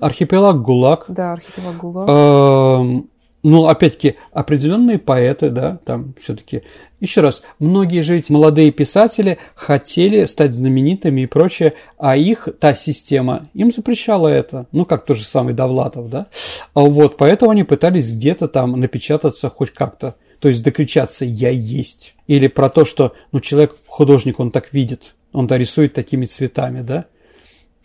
Архипелаг 0.00 0.62
ГУЛАГ. 0.62 1.06
Да, 1.08 1.32
архипелаг 1.32 1.76
ГУЛАГ. 1.76 3.04
Ну, 3.42 3.66
опять-таки, 3.66 4.16
определенные 4.32 4.98
поэты, 4.98 5.48
да, 5.48 5.78
там 5.86 6.14
все-таки. 6.20 6.62
Еще 7.00 7.22
раз, 7.22 7.40
многие 7.58 8.02
же 8.02 8.14
ведь 8.14 8.28
молодые 8.28 8.70
писатели 8.70 9.38
хотели 9.54 10.26
стать 10.26 10.54
знаменитыми 10.54 11.22
и 11.22 11.26
прочее, 11.26 11.72
а 11.96 12.16
их 12.16 12.48
та 12.58 12.74
система 12.74 13.48
им 13.54 13.72
запрещала 13.72 14.28
это. 14.28 14.66
Ну, 14.72 14.84
как 14.84 15.06
тот 15.06 15.16
же 15.16 15.24
самый 15.24 15.54
Довлатов, 15.54 16.10
да. 16.10 16.26
А 16.74 16.80
вот, 16.80 17.16
поэтому 17.16 17.52
они 17.52 17.64
пытались 17.64 18.12
где-то 18.12 18.46
там 18.46 18.78
напечататься 18.78 19.48
хоть 19.48 19.70
как-то. 19.70 20.16
То 20.38 20.48
есть 20.48 20.62
докричаться 20.62 21.24
«я 21.24 21.50
есть». 21.50 22.14
Или 22.26 22.46
про 22.46 22.68
то, 22.68 22.84
что, 22.84 23.14
ну, 23.32 23.40
человек, 23.40 23.76
художник, 23.86 24.38
он 24.38 24.50
так 24.50 24.72
видит, 24.72 25.14
он-то 25.32 25.56
рисует 25.56 25.94
такими 25.94 26.26
цветами, 26.26 26.82
да. 26.82 27.06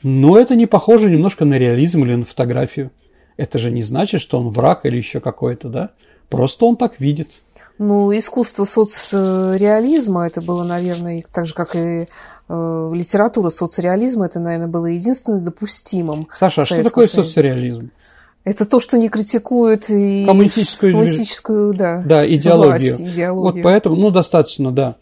Но 0.04 0.38
это 0.38 0.56
не 0.56 0.66
похоже 0.66 1.10
немножко 1.10 1.46
на 1.46 1.58
реализм 1.58 2.04
или 2.04 2.16
на 2.16 2.26
фотографию. 2.26 2.92
Это 3.38 3.58
же 3.58 3.72
не 3.72 3.84
значит, 3.84 4.22
что 4.22 4.40
он 4.40 4.50
враг 4.50 4.86
или 4.86 4.98
еще 4.98 5.20
какой-то, 5.20 5.70
да? 5.70 5.90
Просто 6.30 6.66
он 6.66 6.78
так 6.78 7.00
видит. 7.00 7.30
Ну, 7.78 8.18
искусство 8.18 8.64
соцреализма, 8.64 10.26
это 10.26 10.42
было, 10.42 10.64
наверное, 10.64 11.24
так 11.34 11.46
же, 11.46 11.54
как 11.54 11.76
и 11.76 12.06
э, 12.48 12.92
литература 12.94 13.50
соцреализма, 13.50 14.28
это, 14.28 14.40
наверное, 14.40 14.68
было 14.68 14.86
единственным 14.86 15.44
допустимым. 15.44 16.30
Саша, 16.38 16.62
а 16.62 16.66
что 16.66 16.82
такое 16.82 17.06
Союзе. 17.06 17.30
соцреализм? 17.30 17.92
Это 18.46 18.66
то, 18.66 18.80
что 18.80 18.98
не 18.98 19.10
критикует 19.10 19.90
и 19.90 20.24
коммунистическую, 20.26 20.94
коммунистическую 20.94 21.74
да, 21.74 22.02
да, 22.06 22.26
идеологию. 22.36 22.96
Власть, 22.98 23.14
идеологию. 23.14 23.64
Вот 23.64 23.64
поэтому, 23.64 23.96
ну, 23.98 24.12
достаточно, 24.12 24.72
да. 24.72 24.96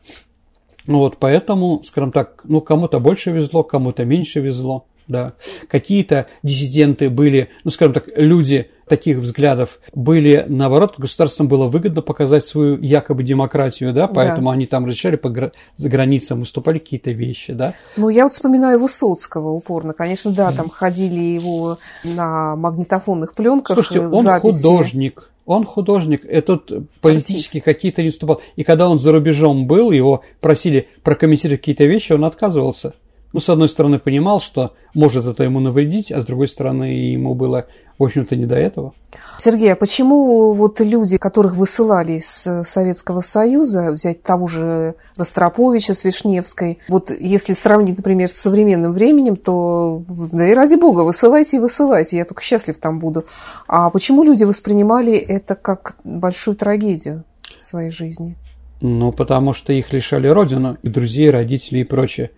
Ну 0.88 1.00
вот 1.00 1.18
поэтому, 1.18 1.84
скажем 1.84 2.12
так, 2.12 2.42
ну 2.46 2.60
кому-то 2.60 3.00
больше 3.00 3.32
везло, 3.32 3.64
кому-то 3.64 4.04
меньше 4.06 4.40
везло 4.40 4.86
да. 5.08 5.34
Какие-то 5.68 6.28
диссиденты 6.44 7.10
были, 7.10 7.50
ну, 7.64 7.72
скажем 7.72 7.94
так, 7.94 8.06
люди 8.16 8.70
таких 8.88 9.18
взглядов 9.18 9.80
были, 9.94 10.46
наоборот, 10.48 10.96
государством 10.98 11.48
было 11.48 11.66
выгодно 11.66 12.02
показать 12.02 12.46
свою 12.46 12.80
якобы 12.80 13.24
демократию, 13.24 13.94
да, 13.94 14.08
поэтому 14.08 14.48
да. 14.48 14.54
они 14.54 14.66
там 14.66 14.86
разрешали 14.86 15.16
по 15.16 15.30
гра- 15.30 15.52
за 15.78 15.90
границам, 15.90 16.42
выступали 16.42 16.80
какие-то 16.80 17.12
вещи, 17.12 17.54
да. 17.54 17.74
Ну, 17.98 18.10
я 18.10 18.24
вот 18.24 18.32
вспоминаю 18.32 18.80
Высоцкого 18.80 19.52
упорно. 19.52 19.94
Конечно, 19.94 20.32
да, 20.32 20.52
там 20.52 20.70
ходили 20.70 21.20
его 21.20 21.78
на 22.04 22.56
магнитофонных 22.56 23.34
пленках 23.34 23.76
Слушайте, 23.76 24.02
он 24.02 24.24
записи. 24.24 24.62
художник, 24.62 25.30
он 25.46 25.66
художник, 25.66 26.26
этот 26.26 26.72
политически 27.02 27.60
какие-то 27.60 28.02
не 28.02 28.10
выступал. 28.10 28.42
И 28.56 28.64
когда 28.64 28.90
он 28.90 29.00
за 29.00 29.12
рубежом 29.12 29.68
был, 29.68 29.92
его 29.92 30.24
просили 30.40 30.88
прокомментировать 31.04 31.62
какие-то 31.62 31.86
вещи, 31.86 32.14
он 32.14 32.26
отказывался 32.26 32.94
ну, 33.34 33.40
с 33.40 33.50
одной 33.50 33.68
стороны, 33.68 34.00
понимал, 34.00 34.40
что 34.40 34.74
может 34.94 35.26
это 35.26 35.44
ему 35.44 35.60
навредить, 35.60 36.12
а 36.12 36.22
с 36.22 36.26
другой 36.26 36.48
стороны, 36.48 36.86
ему 36.86 37.36
было 37.36 37.68
в 37.98 38.04
общем-то, 38.04 38.36
не 38.36 38.46
до 38.46 38.56
этого. 38.56 38.94
Сергей, 39.38 39.72
а 39.72 39.76
почему 39.76 40.54
вот 40.54 40.80
люди, 40.80 41.18
которых 41.18 41.56
высылали 41.56 42.14
из 42.14 42.48
Советского 42.64 43.20
Союза, 43.20 43.92
взять 43.92 44.24
того 44.24 44.48
же 44.48 44.96
Ростроповича 45.16 45.94
с 45.94 46.04
Вишневской, 46.04 46.80
вот 46.88 47.12
если 47.12 47.54
сравнить, 47.54 47.98
например, 47.98 48.30
с 48.30 48.34
современным 48.34 48.92
временем, 48.92 49.36
то, 49.36 50.04
да 50.08 50.48
и 50.48 50.54
ради 50.54 50.76
бога, 50.76 51.02
высылайте 51.02 51.58
и 51.58 51.60
высылайте, 51.60 52.18
я 52.18 52.26
только 52.26 52.42
счастлив 52.42 52.78
там 52.78 53.00
буду. 53.00 53.26
А 53.68 53.90
почему 53.90 54.24
люди 54.24 54.44
воспринимали 54.44 55.14
это 55.14 55.56
как 55.56 55.96
большую 56.04 56.56
трагедию 56.56 57.24
в 57.60 57.64
своей 57.64 57.92
жизни? 57.92 58.36
Ну, 58.82 59.12
потому 59.12 59.54
что 59.54 59.72
их 59.72 59.94
лишали 59.94 60.28
родину, 60.28 60.78
и 60.82 60.90
друзей, 60.90 61.30
родителей 61.30 61.82
и 61.82 61.86
прочее. 61.86 62.32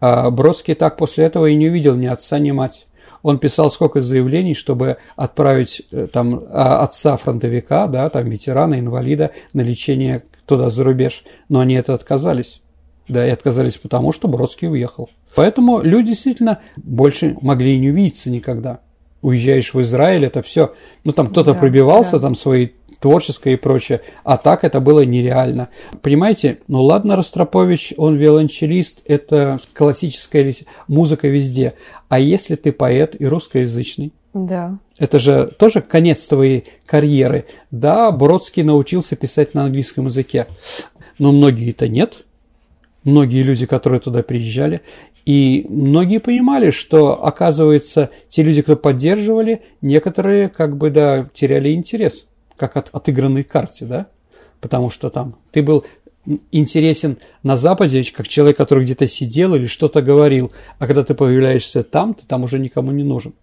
А 0.00 0.30
Бродский 0.30 0.74
так 0.74 0.96
после 0.96 1.24
этого 1.24 1.46
и 1.46 1.54
не 1.54 1.68
увидел 1.68 1.94
ни 1.94 2.06
отца, 2.06 2.38
ни 2.38 2.50
мать. 2.50 2.86
Он 3.22 3.38
писал 3.38 3.70
сколько 3.70 4.02
заявлений, 4.02 4.54
чтобы 4.54 4.98
отправить 5.16 5.82
э, 5.90 6.06
там 6.12 6.44
а, 6.48 6.82
отца 6.82 7.16
фронтовика, 7.16 7.86
да, 7.88 8.08
там 8.08 8.28
ветерана, 8.28 8.78
инвалида 8.78 9.32
на 9.52 9.62
лечение 9.62 10.22
туда 10.46 10.70
за 10.70 10.84
рубеж, 10.84 11.24
но 11.48 11.60
они 11.60 11.74
это 11.74 11.94
отказались. 11.94 12.60
Да, 13.08 13.26
и 13.26 13.30
отказались 13.30 13.78
потому, 13.78 14.12
что 14.12 14.26
Бродский 14.26 14.68
уехал. 14.68 15.10
Поэтому 15.36 15.80
люди 15.80 16.08
действительно 16.08 16.60
больше 16.76 17.36
могли 17.40 17.74
и 17.74 17.78
не 17.78 17.90
увидеться 17.90 18.30
никогда. 18.30 18.80
Уезжаешь 19.22 19.74
в 19.74 19.80
Израиль, 19.80 20.24
это 20.24 20.42
все. 20.42 20.74
Ну, 21.04 21.12
там 21.12 21.28
кто-то 21.28 21.52
да, 21.52 21.58
пробивался, 21.58 22.12
да. 22.12 22.20
там 22.20 22.34
свои 22.34 22.70
творческое 23.06 23.52
и 23.52 23.56
прочее. 23.56 24.00
А 24.24 24.36
так 24.36 24.64
это 24.64 24.80
было 24.80 25.04
нереально. 25.04 25.68
Понимаете, 26.02 26.58
ну 26.66 26.82
ладно, 26.82 27.14
Ростропович, 27.14 27.94
он 27.96 28.16
виолончелист, 28.16 29.02
это 29.04 29.60
классическая 29.74 30.52
музыка 30.88 31.28
везде. 31.28 31.74
А 32.08 32.18
если 32.18 32.56
ты 32.56 32.72
поэт 32.72 33.14
и 33.16 33.24
русскоязычный? 33.24 34.12
Да. 34.34 34.74
Это 34.98 35.20
же 35.20 35.52
тоже 35.56 35.82
конец 35.82 36.26
твоей 36.26 36.64
карьеры. 36.84 37.44
Да, 37.70 38.10
Бродский 38.10 38.64
научился 38.64 39.14
писать 39.14 39.54
на 39.54 39.62
английском 39.62 40.06
языке, 40.06 40.48
но 41.20 41.30
многие-то 41.30 41.86
нет. 41.86 42.24
Многие 43.04 43.44
люди, 43.44 43.66
которые 43.66 44.00
туда 44.00 44.24
приезжали, 44.24 44.80
и 45.24 45.64
многие 45.68 46.18
понимали, 46.18 46.72
что, 46.72 47.24
оказывается, 47.24 48.10
те 48.28 48.42
люди, 48.42 48.62
кто 48.62 48.74
поддерживали, 48.74 49.62
некоторые 49.80 50.48
как 50.48 50.76
бы, 50.76 50.90
да, 50.90 51.28
теряли 51.32 51.72
интерес 51.72 52.26
как 52.56 52.76
от 52.76 52.90
отыгранной 52.92 53.44
карте, 53.44 53.84
да? 53.84 54.06
Потому 54.60 54.90
что 54.90 55.10
там 55.10 55.36
ты 55.52 55.62
был 55.62 55.84
интересен 56.50 57.18
на 57.42 57.56
Западе, 57.56 58.02
как 58.12 58.28
человек, 58.28 58.56
который 58.56 58.84
где-то 58.84 59.06
сидел 59.06 59.54
или 59.54 59.66
что-то 59.66 60.02
говорил, 60.02 60.52
а 60.78 60.86
когда 60.86 61.04
ты 61.04 61.14
появляешься 61.14 61.82
там, 61.82 62.14
ты 62.14 62.26
там 62.26 62.44
уже 62.44 62.58
никому 62.58 62.90
не 62.92 63.04
нужен. 63.04 63.34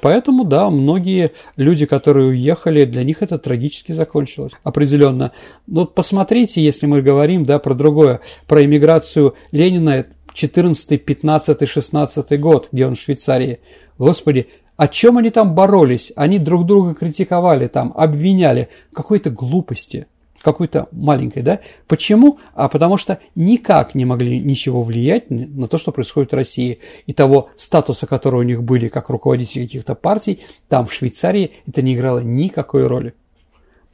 Поэтому, 0.00 0.44
да, 0.44 0.70
многие 0.70 1.32
люди, 1.56 1.84
которые 1.84 2.28
уехали, 2.28 2.84
для 2.84 3.04
них 3.04 3.22
это 3.22 3.38
трагически 3.38 3.92
закончилось. 3.92 4.52
Определенно. 4.62 5.32
Но 5.66 5.84
посмотрите, 5.84 6.62
если 6.62 6.86
мы 6.86 7.02
говорим, 7.02 7.44
да, 7.44 7.58
про 7.58 7.74
другое, 7.74 8.20
про 8.46 8.64
иммиграцию 8.64 9.34
Ленина 9.52 10.06
14, 10.32 11.04
15, 11.04 11.68
16 11.68 12.40
год, 12.40 12.68
где 12.72 12.86
он 12.86 12.94
в 12.94 13.00
Швейцарии. 13.00 13.60
Господи, 13.98 14.48
о 14.76 14.88
чем 14.88 15.18
они 15.18 15.30
там 15.30 15.54
боролись? 15.54 16.12
Они 16.16 16.38
друг 16.38 16.66
друга 16.66 16.94
критиковали, 16.94 17.66
там, 17.66 17.92
обвиняли 17.96 18.68
какой-то 18.92 19.30
глупости, 19.30 20.06
какой-то 20.42 20.88
маленькой, 20.92 21.42
да? 21.42 21.60
Почему? 21.88 22.38
А 22.54 22.68
потому 22.68 22.98
что 22.98 23.18
никак 23.34 23.94
не 23.94 24.04
могли 24.04 24.38
ничего 24.38 24.82
влиять 24.82 25.30
на 25.30 25.66
то, 25.66 25.78
что 25.78 25.92
происходит 25.92 26.32
в 26.32 26.36
России. 26.36 26.78
И 27.06 27.12
того 27.12 27.50
статуса, 27.56 28.06
который 28.06 28.40
у 28.40 28.44
них 28.44 28.62
были 28.62 28.88
как 28.88 29.08
руководители 29.08 29.64
каких-то 29.64 29.94
партий, 29.94 30.40
там 30.68 30.86
в 30.86 30.92
Швейцарии 30.92 31.52
это 31.66 31.82
не 31.82 31.94
играло 31.94 32.20
никакой 32.20 32.86
роли. 32.86 33.14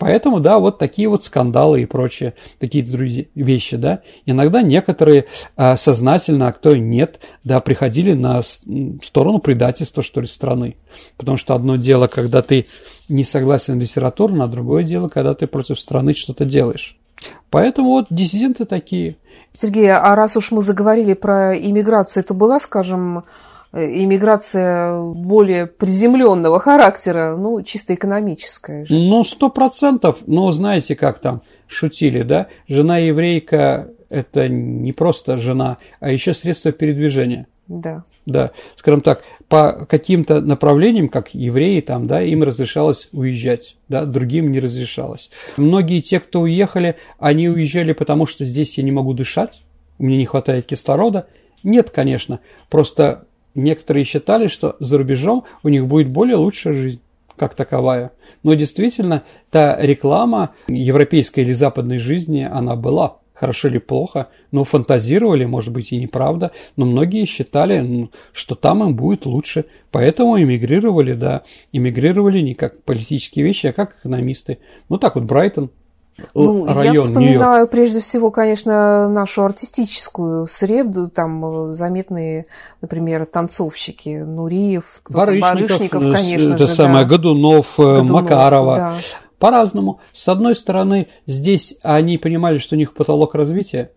Поэтому, 0.03 0.41
да, 0.41 0.59
вот 0.59 0.79
такие 0.79 1.09
вот 1.09 1.23
скандалы 1.23 1.83
и 1.83 1.87
прочие 1.87 2.35
такие 2.59 2.85
другие 2.85 3.29
вещи, 3.37 3.77
да. 3.77 4.01
Иногда 4.27 4.61
некоторые 4.61 5.27
а, 5.55 5.77
сознательно, 5.77 6.49
а 6.49 6.53
кто 6.53 6.75
нет, 6.75 7.21
да, 7.45 7.61
приходили 7.61 8.13
на 8.13 8.43
сторону 8.43 9.39
предательства, 9.39 10.03
что 10.03 10.21
ли, 10.21 10.27
страны. 10.27 10.75
Потому 11.17 11.37
что 11.37 11.55
одно 11.55 11.77
дело, 11.77 12.09
когда 12.09 12.43
ты 12.43 12.67
не 13.09 13.23
согласен 13.23 13.79
литературно, 13.79 14.43
а 14.43 14.49
другое 14.49 14.83
дело, 14.83 15.09
когда 15.09 15.35
ты 15.35 15.47
против 15.47 15.79
страны 15.79 16.15
что-то 16.15 16.45
делаешь. 16.45 16.99
Поэтому 17.51 17.91
вот 17.91 18.07
диссиденты 18.11 18.65
такие. 18.65 19.19
Сергей, 19.53 19.93
а 19.93 20.17
раз 20.17 20.37
уж 20.37 20.51
мы 20.51 20.63
заговорили 20.63 21.15
про 21.15 21.57
иммиграцию, 21.57 22.25
это 22.25 22.35
была, 22.35 22.59
скажем, 22.59 23.23
иммиграция 23.73 25.01
более 25.01 25.67
приземленного 25.67 26.61
характера, 26.61 27.37
ну, 27.37 27.63
чисто 27.63 27.95
экономическая 27.95 28.85
же. 28.85 28.95
Ну, 28.95 29.25
сто 29.25 29.49
процентов. 29.49 30.19
Но 30.27 30.53
знаете, 30.53 30.95
как 30.95 31.19
там 31.21 31.43
шутили, 31.67 32.23
да? 32.23 32.49
Жена 32.69 32.99
еврейка– 32.99 33.89
это 34.11 34.49
не 34.49 34.93
просто 34.93 35.39
жена, 35.39 35.79
а 36.01 36.11
еще 36.11 36.35
средство 36.35 36.71
передвижения. 36.73 37.47
Да. 37.67 38.05
Да, 38.25 38.53
скажем 38.77 39.01
так, 39.01 39.23
по 39.49 39.85
каким-то 39.87 40.41
направлениям, 40.41 41.09
как 41.09 41.35
евреи, 41.35 41.81
там, 41.81 42.07
да, 42.07 42.23
им 42.23 42.45
разрешалось 42.45 43.09
уезжать, 43.11 43.77
да, 43.89 44.05
другим 44.05 44.53
не 44.53 44.61
разрешалось. 44.61 45.29
Многие 45.57 46.01
те, 46.01 46.21
кто 46.21 46.43
уехали, 46.43 46.97
они 47.19 47.49
уезжали, 47.49 47.93
потому 47.95 48.27
что 48.27 48.45
здесь 48.45 48.79
я 48.79 48.85
не 48.85 48.93
могу 48.93 49.13
дышать, 49.13 49.63
мне 49.99 50.17
не 50.17 50.25
хватает 50.25 50.67
кислорода. 50.67 51.27
Нет, 51.65 51.91
конечно, 51.91 52.39
просто 52.71 53.27
Некоторые 53.55 54.05
считали, 54.05 54.47
что 54.47 54.77
за 54.81 54.99
рубежом 54.99 55.45
у 55.63 55.69
них 55.69 55.87
будет 55.87 56.09
более 56.09 56.37
лучшая 56.37 56.75
жизнь 56.75 57.01
как 57.37 57.55
таковая. 57.55 58.13
Но 58.43 58.55
действительно, 58.55 59.25
та 59.51 59.77
реклама 59.81 60.55
европейской 60.69 61.41
или 61.41 61.53
западной 61.53 61.99
жизни, 61.99 62.49
она 62.51 62.77
была. 62.77 63.19
Хорошо 63.35 63.67
или 63.69 63.79
плохо, 63.79 64.29
но 64.53 64.63
фантазировали, 64.63 65.45
может 65.47 65.73
быть, 65.73 65.91
и 65.91 65.97
неправда, 65.97 66.53
но 66.77 66.87
многие 66.87 67.25
считали, 67.25 68.09
что 68.33 68.55
там 68.55 68.85
им 68.85 68.95
будет 68.95 69.27
лучше. 69.27 69.65
Поэтому 69.91 70.41
эмигрировали, 70.41 71.15
да, 71.15 71.43
эмигрировали 71.73 72.41
не 72.41 72.55
как 72.55 72.85
политические 72.85 73.45
вещи, 73.45 73.67
а 73.67 73.73
как 73.73 73.97
экономисты. 73.99 74.59
Ну 74.89 74.99
так 74.99 75.17
вот, 75.17 75.25
Брайтон, 75.25 75.71
ну, 76.35 76.67
район 76.67 76.95
я 76.95 77.01
вспоминаю 77.01 77.67
прежде 77.67 78.01
всего, 78.01 78.31
конечно, 78.31 79.09
нашу 79.09 79.45
артистическую 79.45 80.47
среду, 80.47 81.09
там 81.09 81.69
э, 81.69 81.73
заметные, 81.73 82.47
например, 82.81 83.27
танцовщики, 83.27 84.19
Нуриев, 84.23 85.03
Барышников, 85.09 85.55
Барышников 85.55 86.05
э, 86.05 86.13
конечно 86.13 86.55
это 86.55 86.67
же, 86.67 86.73
самое, 86.73 87.05
да. 87.05 87.11
Годунов, 87.11 87.79
э, 87.79 87.83
Годунов, 87.83 88.11
Макарова. 88.11 88.77
Да. 88.77 88.95
По-разному. 89.39 90.01
С 90.13 90.29
одной 90.29 90.55
стороны, 90.55 91.09
здесь 91.27 91.75
они 91.83 92.19
понимали, 92.19 92.59
что 92.59 92.77
у 92.77 92.79
них 92.79 92.95
потолок 92.95 93.35
развития, 93.35 93.91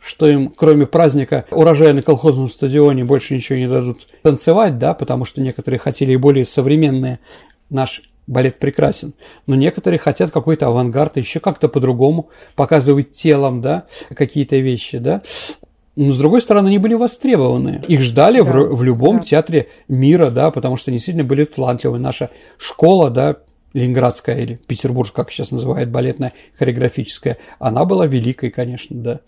что 0.00 0.26
им, 0.26 0.48
кроме 0.48 0.86
праздника 0.86 1.44
урожая 1.50 1.92
на 1.92 2.02
колхозном 2.02 2.50
стадионе, 2.50 3.04
больше 3.04 3.34
ничего 3.34 3.58
не 3.58 3.68
дадут 3.68 4.08
танцевать, 4.22 4.78
да, 4.78 4.94
потому 4.94 5.24
что 5.26 5.40
некоторые 5.40 5.78
хотели 5.78 6.12
и 6.12 6.16
более 6.16 6.46
современные 6.46 7.20
наш 7.68 8.02
балет 8.30 8.58
прекрасен, 8.58 9.12
но 9.46 9.56
некоторые 9.56 9.98
хотят 9.98 10.30
какой-то 10.30 10.68
авангард, 10.68 11.16
еще 11.16 11.40
как-то 11.40 11.68
по-другому 11.68 12.30
показывать 12.54 13.10
телом, 13.10 13.60
да, 13.60 13.86
какие-то 14.14 14.56
вещи, 14.56 14.98
да. 14.98 15.22
Но, 15.96 16.12
с 16.12 16.18
другой 16.18 16.40
стороны, 16.40 16.68
они 16.68 16.78
были 16.78 16.94
востребованы. 16.94 17.82
Их 17.88 18.00
ждали 18.00 18.38
да, 18.38 18.44
в, 18.44 18.76
в 18.76 18.82
любом 18.84 19.18
да. 19.18 19.24
театре 19.24 19.68
мира, 19.88 20.30
да, 20.30 20.50
потому 20.50 20.76
что 20.76 20.90
они 20.90 20.98
действительно 20.98 21.24
были 21.26 21.44
талантливы. 21.44 21.98
Наша 21.98 22.30
школа, 22.56 23.10
да, 23.10 23.36
Ленинградская 23.72 24.36
или 24.38 24.60
Петербургская, 24.66 25.24
как 25.24 25.32
сейчас 25.32 25.50
называют, 25.50 25.90
балетная, 25.90 26.32
хореографическая, 26.56 27.38
она 27.58 27.84
была 27.84 28.06
великой, 28.06 28.50
конечно, 28.50 28.96
да. 28.96 29.20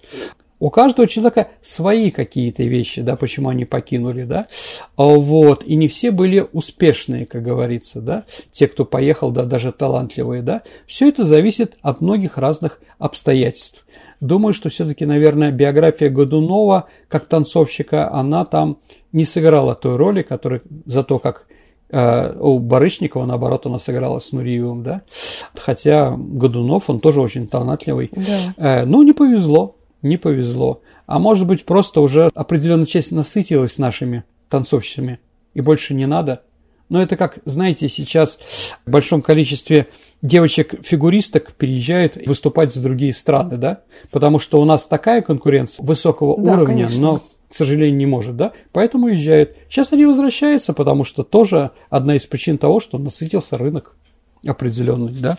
У 0.62 0.70
каждого 0.70 1.08
человека 1.08 1.48
свои 1.60 2.12
какие-то 2.12 2.62
вещи, 2.62 3.02
да, 3.02 3.16
почему 3.16 3.48
они 3.48 3.64
покинули, 3.64 4.22
да, 4.22 4.46
а 4.94 5.06
вот, 5.06 5.64
и 5.64 5.74
не 5.74 5.88
все 5.88 6.12
были 6.12 6.46
успешные, 6.52 7.26
как 7.26 7.42
говорится, 7.42 8.00
да, 8.00 8.26
те, 8.52 8.68
кто 8.68 8.84
поехал, 8.84 9.32
да, 9.32 9.42
даже 9.42 9.72
талантливые, 9.72 10.40
да, 10.40 10.62
все 10.86 11.08
это 11.08 11.24
зависит 11.24 11.78
от 11.82 12.00
многих 12.00 12.38
разных 12.38 12.78
обстоятельств. 13.00 13.84
Думаю, 14.20 14.52
что 14.52 14.68
все-таки, 14.68 15.04
наверное, 15.04 15.50
биография 15.50 16.10
Годунова 16.10 16.86
как 17.08 17.26
танцовщика, 17.26 18.12
она 18.12 18.44
там 18.44 18.78
не 19.10 19.24
сыграла 19.24 19.74
той 19.74 19.96
роли, 19.96 20.22
которой 20.22 20.60
за 20.86 21.02
то, 21.02 21.18
как 21.18 21.46
э, 21.90 22.36
у 22.38 22.60
Барышникова, 22.60 23.26
наоборот, 23.26 23.66
она 23.66 23.80
сыграла 23.80 24.20
с 24.20 24.30
Нуриевым, 24.30 24.84
да. 24.84 25.02
Хотя 25.56 26.14
Годунов, 26.16 26.88
он 26.88 27.00
тоже 27.00 27.20
очень 27.20 27.48
талантливый. 27.48 28.12
Да. 28.56 28.84
Ну, 28.86 29.02
не 29.02 29.12
повезло 29.12 29.74
не 30.02 30.16
повезло. 30.16 30.82
А 31.06 31.18
может 31.18 31.46
быть, 31.46 31.64
просто 31.64 32.00
уже 32.00 32.30
определенная 32.34 32.86
часть 32.86 33.12
насытилась 33.12 33.78
нашими 33.78 34.24
танцовщицами, 34.48 35.20
и 35.54 35.60
больше 35.60 35.94
не 35.94 36.06
надо. 36.06 36.42
Но 36.88 37.00
это 37.00 37.16
как, 37.16 37.38
знаете, 37.46 37.88
сейчас 37.88 38.38
в 38.84 38.90
большом 38.90 39.22
количестве 39.22 39.86
девочек-фигуристок 40.20 41.54
переезжают 41.54 42.18
выступать 42.26 42.74
за 42.74 42.82
другие 42.82 43.14
страны, 43.14 43.56
да? 43.56 43.80
Потому 44.10 44.38
что 44.38 44.60
у 44.60 44.64
нас 44.66 44.86
такая 44.86 45.22
конкуренция 45.22 45.86
высокого 45.86 46.38
да, 46.38 46.52
уровня, 46.52 46.84
конечно. 46.84 47.02
но 47.02 47.22
к 47.52 47.54
сожалению, 47.54 47.96
не 47.98 48.06
может, 48.06 48.34
да, 48.36 48.52
поэтому 48.72 49.08
уезжает. 49.08 49.58
Сейчас 49.68 49.92
они 49.92 50.06
возвращаются, 50.06 50.72
потому 50.72 51.04
что 51.04 51.22
тоже 51.22 51.70
одна 51.90 52.16
из 52.16 52.24
причин 52.24 52.56
того, 52.56 52.80
что 52.80 52.96
насытился 52.96 53.58
рынок 53.58 53.94
определенный, 54.46 55.12
да. 55.12 55.36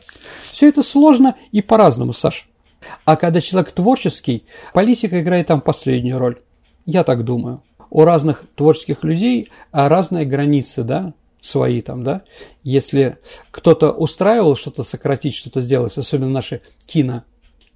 Все 0.52 0.70
это 0.70 0.84
сложно 0.84 1.36
и 1.52 1.64
по-разному, 1.64 2.14
Саш. 2.14 2.48
А 3.06 3.16
когда 3.16 3.42
человек 3.42 3.72
творческий, 3.72 4.46
политика 4.74 5.22
играет 5.22 5.48
там 5.48 5.62
последнюю 5.62 6.18
роль. 6.18 6.38
Я 6.86 7.04
так 7.04 7.24
думаю. 7.24 7.64
У 7.90 8.04
разных 8.04 8.44
творческих 8.56 9.04
людей 9.04 9.50
разные 9.72 10.26
границы, 10.26 10.84
да, 10.84 11.14
свои 11.42 11.82
там, 11.82 12.04
да. 12.04 12.24
Если 12.64 13.18
кто-то 13.52 13.92
устраивал 13.92 14.56
что-то 14.56 14.84
сократить, 14.84 15.36
что-то 15.36 15.62
сделать, 15.62 15.98
особенно 15.98 16.30
наши 16.30 16.62
кино 16.86 17.24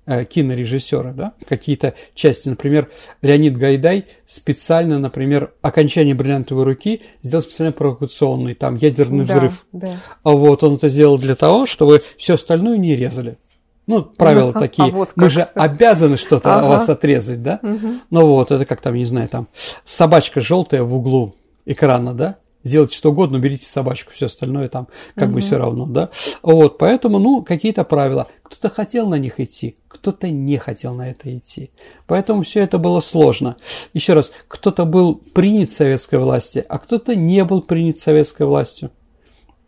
Э, 0.09 0.23
кинорежиссеры, 0.23 1.11
да, 1.11 1.33
какие-то 1.49 1.93
части. 2.15 2.47
Например, 2.47 2.89
Леонид 3.21 3.57
Гайдай 3.57 4.05
специально, 4.25 4.99
например, 4.99 5.51
окончание 5.61 6.15
бриллиантовой 6.15 6.63
руки 6.63 7.01
сделал 7.23 7.43
специально 7.43 7.73
провокационный, 7.73 8.53
там, 8.53 8.77
ядерный 8.77 9.25
да, 9.25 9.33
взрыв. 9.33 9.65
Да. 9.73 9.97
А 10.23 10.31
вот 10.31 10.63
он 10.63 10.75
это 10.75 10.87
сделал 10.87 11.17
для 11.17 11.35
того, 11.35 11.65
чтобы 11.65 12.01
все 12.17 12.35
остальное 12.35 12.77
не 12.77 12.95
резали. 12.95 13.37
Ну, 13.87 14.03
правила 14.03 14.51
а, 14.53 14.59
такие. 14.59 14.89
А 14.89 14.91
вот 14.91 15.11
Мы 15.15 15.29
же 15.29 15.41
обязаны 15.41 16.17
что-то 16.17 16.57
ага. 16.57 16.67
вас 16.67 16.89
отрезать, 16.89 17.41
да? 17.41 17.59
Угу. 17.63 17.87
Ну 18.09 18.25
вот, 18.27 18.51
это 18.51 18.65
как 18.65 18.81
там, 18.81 18.95
не 18.95 19.05
знаю, 19.05 19.29
там, 19.29 19.47
собачка 19.85 20.41
желтая 20.41 20.83
в 20.83 20.93
углу 20.93 21.35
экрана, 21.65 22.13
да? 22.13 22.37
сделайте 22.67 22.95
что 22.95 23.11
угодно, 23.11 23.37
уберите 23.37 23.65
собачку, 23.65 24.11
все 24.11 24.27
остальное 24.27 24.69
там 24.69 24.87
как 25.15 25.29
угу. 25.29 25.35
бы 25.35 25.41
все 25.41 25.57
равно, 25.57 25.85
да. 25.85 26.09
Вот, 26.43 26.77
поэтому, 26.77 27.17
ну, 27.17 27.43
какие-то 27.43 27.83
правила. 27.83 28.27
Кто-то 28.43 28.69
хотел 28.69 29.09
на 29.09 29.15
них 29.15 29.39
идти, 29.39 29.77
кто-то 29.87 30.29
не 30.29 30.57
хотел 30.57 30.93
на 30.93 31.09
это 31.09 31.35
идти. 31.35 31.71
Поэтому 32.05 32.43
все 32.43 32.61
это 32.61 32.77
было 32.77 32.99
сложно. 32.99 33.57
Еще 33.93 34.13
раз, 34.13 34.31
кто-то 34.47 34.85
был 34.85 35.15
принят 35.15 35.71
советской 35.71 36.19
власти, 36.19 36.63
а 36.67 36.77
кто-то 36.77 37.15
не 37.15 37.43
был 37.43 37.61
принят 37.61 37.99
советской 37.99 38.45
властью. 38.45 38.91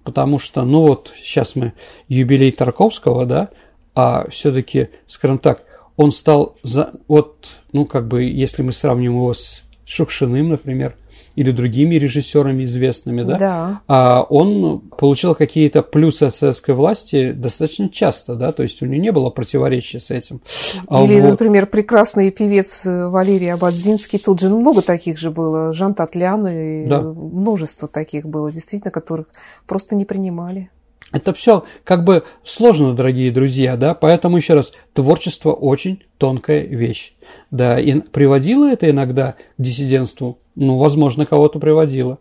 Потому 0.04 0.40
что, 0.40 0.64
ну 0.64 0.82
вот, 0.82 1.12
сейчас 1.22 1.56
мы 1.56 1.74
юбилей 2.08 2.52
Тарковского, 2.52 3.26
да, 3.26 3.50
а 3.96 4.28
все-таки, 4.30 4.90
скажем 5.08 5.40
так, 5.40 5.64
он 5.98 6.12
стал, 6.12 6.56
за, 6.64 6.94
вот, 7.08 7.50
ну, 7.74 7.86
как 7.86 8.08
бы, 8.08 8.24
если 8.24 8.62
мы 8.62 8.72
сравним 8.72 9.16
его 9.16 9.34
с 9.34 9.64
Шукшиным, 9.86 10.50
например, 10.50 10.96
или 11.36 11.52
другими 11.52 11.96
режиссерами 11.96 12.64
известными, 12.64 13.24
да, 13.24 13.38
да. 13.38 13.82
А 13.88 14.24
он 14.24 14.82
получил 14.98 15.36
какие-то 15.36 15.82
плюсы 15.82 16.24
от 16.24 16.36
советской 16.36 16.76
власти 16.76 17.32
достаточно 17.32 17.90
часто, 17.90 18.36
да, 18.36 18.52
то 18.52 18.64
есть 18.64 18.82
у 18.82 18.86
него 18.86 19.02
не 19.02 19.12
было 19.12 19.30
противоречия 19.30 20.00
с 20.00 20.12
этим. 20.12 20.42
А 20.88 21.04
или, 21.04 21.20
вот. 21.20 21.32
например, 21.32 21.66
прекрасный 21.66 22.32
певец 22.32 22.86
Валерий 22.86 23.52
Абадзинский, 23.54 24.20
тут 24.20 24.42
же 24.42 24.50
много 24.50 24.82
таких 24.82 25.18
же 25.18 25.32
было, 25.32 25.74
Жан 25.74 25.94
Татлян, 25.94 26.46
и 26.48 26.86
да. 26.86 27.02
множество 27.02 27.88
таких 27.88 28.26
было, 28.26 28.52
действительно, 28.52 28.92
которых 28.92 29.28
просто 29.66 29.96
не 29.96 30.06
принимали. 30.06 30.70
Это 31.12 31.34
все 31.34 31.66
как 31.84 32.04
бы 32.04 32.24
сложно, 32.44 32.94
дорогие 32.94 33.32
друзья, 33.32 33.76
да, 33.78 33.94
поэтому 33.94 34.38
еще 34.38 34.54
раз, 34.54 34.74
творчество 34.94 35.52
очень 35.52 36.04
тонкая 36.18 36.62
вещь. 36.62 37.14
Да, 37.52 37.80
и 37.80 38.00
приводило 38.00 38.70
это 38.70 38.90
иногда 38.90 39.36
к 39.58 39.62
диссидентству, 39.62 40.40
ну, 40.56 40.78
возможно, 40.78 41.26
кого-то 41.26 41.60
приводило, 41.60 42.20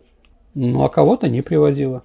ну, 0.55 0.83
а 0.83 0.89
кого-то 0.89 1.27
не 1.27 1.41
приводило. 1.41 2.03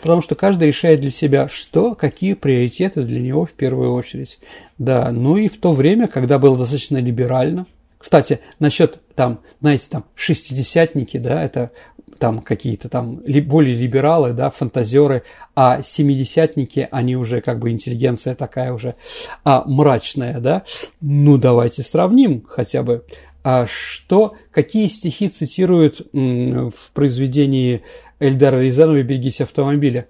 Потому 0.00 0.20
что 0.20 0.34
каждый 0.34 0.68
решает 0.68 1.00
для 1.00 1.10
себя, 1.10 1.48
что, 1.48 1.94
какие 1.94 2.34
приоритеты 2.34 3.02
для 3.02 3.20
него 3.20 3.46
в 3.46 3.52
первую 3.52 3.92
очередь. 3.94 4.40
Да, 4.76 5.12
ну 5.12 5.36
и 5.36 5.48
в 5.48 5.58
то 5.58 5.72
время, 5.72 6.08
когда 6.08 6.38
было 6.38 6.58
достаточно 6.58 6.96
либерально. 6.96 7.66
Кстати, 8.02 8.40
насчет 8.58 8.98
там, 9.14 9.38
знаете, 9.60 9.86
там, 9.88 10.04
шестидесятники, 10.16 11.18
да, 11.18 11.40
это 11.40 11.70
там 12.18 12.40
какие-то 12.40 12.88
там 12.88 13.20
более 13.46 13.76
либералы, 13.76 14.32
да, 14.32 14.50
фантазеры, 14.50 15.22
а 15.54 15.82
семидесятники, 15.82 16.88
они 16.90 17.14
уже 17.14 17.40
как 17.40 17.60
бы 17.60 17.70
интеллигенция 17.70 18.34
такая 18.34 18.72
уже 18.72 18.96
а, 19.44 19.62
мрачная, 19.66 20.40
да. 20.40 20.64
Ну, 21.00 21.38
давайте 21.38 21.84
сравним 21.84 22.44
хотя 22.44 22.82
бы. 22.82 23.04
А 23.44 23.66
что, 23.66 24.34
какие 24.50 24.88
стихи 24.88 25.28
цитируют 25.28 26.00
в 26.12 26.92
произведении 26.92 27.82
Эльдара 28.18 28.60
Рязанова 28.60 29.00
«Берегись 29.02 29.40
автомобиля»? 29.40 30.08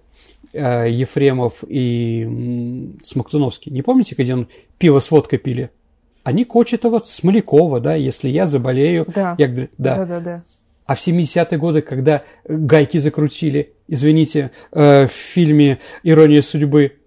А, 0.54 0.86
Ефремов 0.86 1.62
и 1.68 2.96
Смоктуновский. 3.02 3.70
Не 3.70 3.82
помните, 3.82 4.14
где 4.16 4.32
он 4.32 4.48
пиво 4.78 5.00
с 5.00 5.10
водкой 5.10 5.38
пили? 5.38 5.70
Они 6.24 6.44
Кочетова, 6.44 7.02
Смолякова, 7.04 7.80
да, 7.80 7.94
если 7.94 8.28
я 8.28 8.46
заболею. 8.46 9.06
Да, 9.12 9.34
я, 9.38 9.48
да. 9.48 9.68
да, 9.96 10.06
да, 10.06 10.20
да. 10.20 10.42
А 10.86 10.94
в 10.94 11.06
70-е 11.06 11.58
годы, 11.58 11.80
когда 11.82 12.22
гайки 12.46 12.98
закрутили, 12.98 13.72
извините, 13.88 14.50
э, 14.72 15.06
в 15.06 15.10
фильме 15.10 15.78
«Ирония 16.02 16.42
судьбы», 16.42 16.98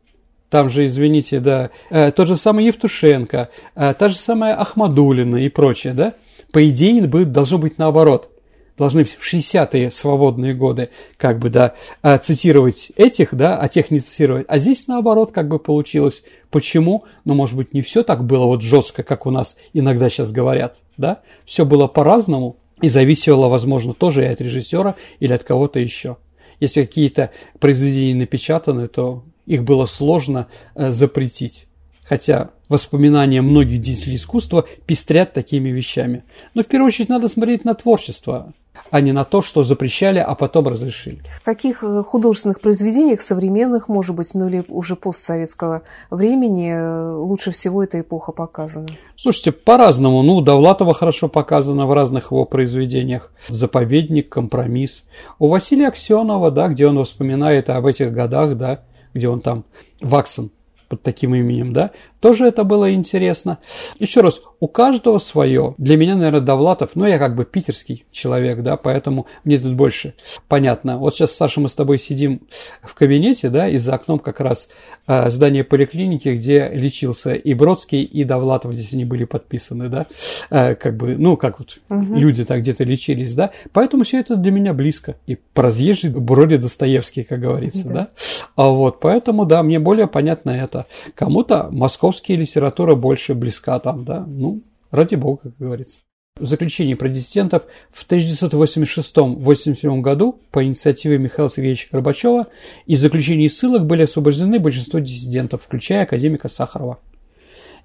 там 0.49 0.69
же, 0.69 0.85
извините, 0.85 1.39
да, 1.39 1.71
э, 1.89 2.11
тот 2.11 2.27
же 2.27 2.37
самый 2.37 2.65
Евтушенко, 2.65 3.49
э, 3.75 3.93
та 3.93 4.09
же 4.09 4.15
самая 4.15 4.55
Ахмадулина 4.55 5.37
и 5.37 5.49
прочее, 5.49 5.93
да, 5.93 6.13
по 6.51 6.67
идее, 6.69 7.05
должно 7.05 7.57
быть 7.57 7.77
наоборот. 7.77 8.31
Должны 8.77 9.05
в 9.05 9.17
60-е 9.21 9.89
свободные 9.89 10.53
годы, 10.53 10.89
как 11.17 11.39
бы, 11.39 11.49
да, 11.49 11.75
э, 12.03 12.17
цитировать 12.17 12.91
этих, 12.97 13.33
да, 13.33 13.57
а 13.57 13.69
тех 13.69 13.89
не 13.89 14.01
цитировать. 14.01 14.45
А 14.49 14.59
здесь 14.59 14.87
наоборот, 14.87 15.31
как 15.31 15.47
бы 15.47 15.59
получилось. 15.59 16.23
Почему? 16.49 17.05
Ну, 17.23 17.35
может 17.35 17.55
быть, 17.55 17.73
не 17.73 17.81
все 17.81 18.03
так 18.03 18.25
было 18.25 18.45
вот 18.45 18.61
жестко, 18.61 19.03
как 19.03 19.25
у 19.25 19.31
нас 19.31 19.55
иногда 19.73 20.09
сейчас 20.09 20.31
говорят, 20.31 20.81
да? 20.97 21.21
Все 21.45 21.65
было 21.65 21.87
по-разному, 21.87 22.57
и 22.81 22.89
зависело, 22.89 23.47
возможно, 23.47 23.93
тоже 23.93 24.23
и 24.23 24.27
от 24.27 24.41
режиссера 24.41 24.95
или 25.19 25.33
от 25.33 25.43
кого-то 25.43 25.79
еще. 25.79 26.17
Если 26.59 26.83
какие-то 26.83 27.31
произведения 27.59 28.15
напечатаны, 28.15 28.87
то 28.87 29.23
их 29.45 29.63
было 29.63 29.85
сложно 29.85 30.47
э, 30.75 30.91
запретить. 30.91 31.67
Хотя 32.03 32.51
воспоминания 32.69 33.41
многих 33.41 33.81
деятелей 33.81 34.15
искусства 34.15 34.65
пестрят 34.85 35.33
такими 35.33 35.69
вещами. 35.69 36.23
Но 36.53 36.63
в 36.63 36.67
первую 36.67 36.87
очередь 36.87 37.09
надо 37.09 37.27
смотреть 37.27 37.65
на 37.65 37.73
творчество 37.73 38.53
а 38.91 39.01
не 39.01 39.11
на 39.11 39.23
то, 39.23 39.41
что 39.41 39.63
запрещали, 39.63 40.19
а 40.19 40.35
потом 40.35 40.67
разрешили. 40.67 41.21
В 41.41 41.45
каких 41.45 41.83
э, 41.83 42.03
художественных 42.03 42.61
произведениях 42.61 43.21
современных, 43.21 43.87
может 43.87 44.15
быть, 44.15 44.33
ну 44.33 44.47
или 44.47 44.63
уже 44.67 44.95
постсоветского 44.95 45.83
времени 46.09 46.71
э, 46.71 47.15
лучше 47.15 47.51
всего 47.51 47.83
эта 47.83 48.01
эпоха 48.01 48.31
показана? 48.31 48.87
Слушайте, 49.15 49.51
по-разному. 49.51 50.21
Ну, 50.21 50.41
Довлатова 50.41 50.93
хорошо 50.93 51.27
показано 51.27 51.87
в 51.87 51.93
разных 51.93 52.31
его 52.31 52.45
произведениях. 52.45 53.31
«Заповедник», 53.47 54.29
«Компромисс». 54.29 55.03
У 55.39 55.47
Василия 55.47 55.87
Аксенова, 55.87 56.51
да, 56.51 56.67
где 56.67 56.87
он 56.87 57.03
вспоминает 57.03 57.69
об 57.69 57.85
этих 57.85 58.11
годах, 58.11 58.57
да, 58.57 58.81
где 59.13 59.29
он 59.29 59.41
там 59.41 59.65
Ваксон 60.01 60.51
под 60.87 61.01
таким 61.01 61.35
именем, 61.35 61.73
да, 61.73 61.91
тоже 62.25 62.47
это 62.47 62.63
было 62.63 62.91
интересно. 62.91 63.59
Еще 63.99 64.21
раз, 64.21 64.41
у 64.59 64.67
каждого 64.67 65.19
свое. 65.19 65.75
Для 65.77 65.95
меня, 65.95 66.15
наверное, 66.15 66.41
Довлатов, 66.41 66.95
ну, 66.95 67.05
я 67.05 67.19
как 67.19 67.35
бы 67.35 67.45
питерский 67.45 68.05
человек, 68.11 68.63
да, 68.63 68.77
поэтому 68.77 69.27
мне 69.43 69.59
тут 69.59 69.75
больше 69.75 70.15
понятно. 70.47 70.97
Вот 70.97 71.13
сейчас, 71.13 71.33
Саша, 71.33 71.61
мы 71.61 71.69
с 71.69 71.75
тобой 71.75 71.99
сидим 71.99 72.41
в 72.81 72.95
кабинете, 72.95 73.49
да, 73.49 73.69
и 73.69 73.77
за 73.77 73.93
окном 73.93 74.17
как 74.17 74.39
раз 74.39 74.69
э, 75.05 75.29
здание 75.29 75.63
поликлиники, 75.63 76.29
где 76.29 76.67
лечился 76.73 77.33
и 77.33 77.53
Бродский, 77.53 78.01
и 78.01 78.23
Довлатов, 78.23 78.73
здесь 78.73 78.93
они 78.93 79.05
были 79.05 79.25
подписаны, 79.25 79.89
да, 79.89 80.07
э, 80.49 80.73
как 80.73 80.97
бы, 80.97 81.15
ну, 81.15 81.37
как 81.37 81.59
вот 81.59 81.77
угу. 81.89 82.15
люди 82.15 82.43
так 82.43 82.61
где-то 82.61 82.83
лечились, 82.85 83.35
да, 83.35 83.51
поэтому 83.71 84.03
все 84.03 84.19
это 84.19 84.35
для 84.35 84.51
меня 84.51 84.73
близко. 84.73 85.15
И 85.27 85.37
разъезжий 85.53 86.09
Броди 86.09 86.57
Достоевский, 86.57 87.23
как 87.23 87.39
говорится, 87.39 87.87
да. 87.87 87.93
да, 87.93 88.07
а 88.55 88.69
вот, 88.69 88.99
поэтому, 88.99 89.45
да, 89.45 89.61
мне 89.61 89.79
более 89.79 90.07
понятно 90.07 90.49
это. 90.49 90.74
Кому-то 91.15 91.69
московская 91.71 92.35
литература 92.35 92.95
больше 92.95 93.33
близка 93.33 93.79
там, 93.79 94.03
да, 94.03 94.25
ну, 94.27 94.61
ради 94.91 95.15
бога, 95.15 95.39
как 95.43 95.57
говорится. 95.57 96.01
В 96.37 96.47
заключении 96.47 96.95
про 96.95 97.07
диссидентов 97.07 97.63
в 97.91 98.05
1986-87 98.09 100.01
году 100.01 100.41
по 100.51 100.65
инициативе 100.65 101.17
Михаила 101.17 101.49
Сергеевича 101.49 101.87
Горбачева 101.93 102.47
из 102.85 102.99
заключений 102.99 103.47
ссылок 103.47 103.85
были 103.85 104.03
освобождены 104.03 104.59
большинство 104.59 104.99
диссидентов, 104.99 105.61
включая 105.63 106.03
академика 106.03 106.49
Сахарова. 106.49 106.99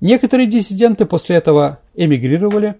Некоторые 0.00 0.48
диссиденты 0.48 1.04
после 1.04 1.36
этого 1.36 1.78
эмигрировали, 1.94 2.74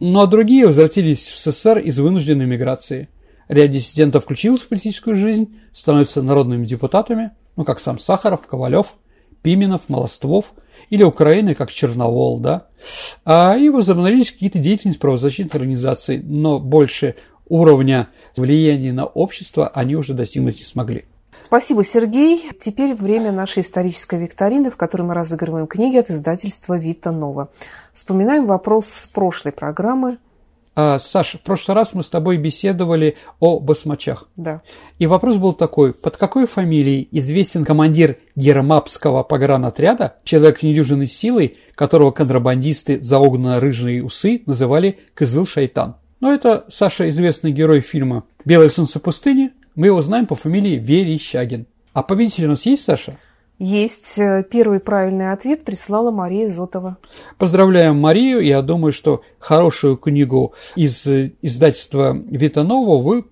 но 0.00 0.26
другие 0.26 0.66
возвратились 0.66 1.28
в 1.28 1.38
СССР 1.38 1.78
из 1.78 2.00
вынужденной 2.00 2.46
миграции. 2.46 3.08
Ряд 3.46 3.70
диссидентов 3.70 4.24
включился 4.24 4.64
в 4.64 4.68
политическую 4.68 5.14
жизнь, 5.14 5.54
становятся 5.72 6.22
народными 6.22 6.66
депутатами, 6.66 7.30
ну 7.54 7.64
как 7.64 7.78
сам 7.78 8.00
Сахаров, 8.00 8.44
Ковалев, 8.48 8.94
Пименов, 9.42 9.88
Молоствов 9.88 10.52
или 10.90 11.02
Украины, 11.02 11.54
как 11.54 11.70
Черновол, 11.70 12.38
да, 12.38 12.66
а, 13.24 13.56
и 13.56 13.68
возобновились 13.68 14.32
какие-то 14.32 14.58
деятельности 14.58 15.00
правозащитных 15.00 15.54
организаций, 15.54 16.22
но 16.22 16.58
больше 16.58 17.16
уровня 17.48 18.08
влияния 18.36 18.92
на 18.92 19.04
общество 19.04 19.68
они 19.68 19.96
уже 19.96 20.14
достигнуть 20.14 20.58
не 20.58 20.64
смогли. 20.64 21.04
Спасибо, 21.42 21.82
Сергей. 21.82 22.50
Теперь 22.60 22.94
время 22.94 23.32
нашей 23.32 23.60
исторической 23.60 24.18
викторины, 24.18 24.70
в 24.70 24.76
которой 24.76 25.02
мы 25.02 25.14
разыгрываем 25.14 25.66
книги 25.66 25.96
от 25.96 26.08
издательства 26.08 26.78
«Вита 26.78 27.10
Нова». 27.10 27.48
Вспоминаем 27.92 28.46
вопрос 28.46 28.86
с 28.86 29.06
прошлой 29.06 29.52
программы. 29.52 30.18
А, 30.74 30.98
Саша, 30.98 31.38
в 31.38 31.42
прошлый 31.42 31.74
раз 31.74 31.92
мы 31.92 32.02
с 32.02 32.08
тобой 32.08 32.38
беседовали 32.38 33.16
о 33.40 33.60
басмачах. 33.60 34.28
Да. 34.36 34.62
И 34.98 35.06
вопрос 35.06 35.36
был 35.36 35.52
такой, 35.52 35.92
под 35.92 36.16
какой 36.16 36.46
фамилией 36.46 37.08
известен 37.10 37.64
командир 37.64 38.16
гермапского 38.36 39.22
погранотряда, 39.22 40.16
человек 40.24 40.62
недюжинной 40.62 41.08
силой, 41.08 41.58
которого 41.74 42.10
контрабандисты 42.10 43.02
за 43.02 43.18
огненно-рыжие 43.18 44.02
усы 44.02 44.42
называли 44.46 44.98
«Кызыл-шайтан». 45.14 45.96
Но 46.20 46.32
это, 46.32 46.64
Саша, 46.70 47.08
известный 47.10 47.52
герой 47.52 47.80
фильма 47.80 48.24
«Белое 48.44 48.68
солнце 48.68 48.98
пустыни». 48.98 49.50
Мы 49.74 49.86
его 49.88 50.00
знаем 50.02 50.26
по 50.26 50.36
фамилии 50.36 50.76
Верещагин. 50.76 51.66
А 51.92 52.02
победитель 52.02 52.46
у 52.46 52.50
нас 52.50 52.64
есть, 52.64 52.84
Саша? 52.84 53.18
Есть. 53.58 54.18
Э, 54.18 54.44
первый 54.48 54.80
правильный 54.80 55.32
ответ 55.32 55.64
прислала 55.64 56.10
Мария 56.10 56.48
Зотова. 56.48 56.96
Поздравляем 57.38 58.00
Марию. 58.00 58.40
Я 58.40 58.62
думаю, 58.62 58.92
что 58.92 59.22
хорошую 59.38 59.96
книгу 59.96 60.54
из 60.74 61.06
э, 61.06 61.32
издательства 61.42 62.12
Витанова 62.12 63.02
вы 63.02 63.24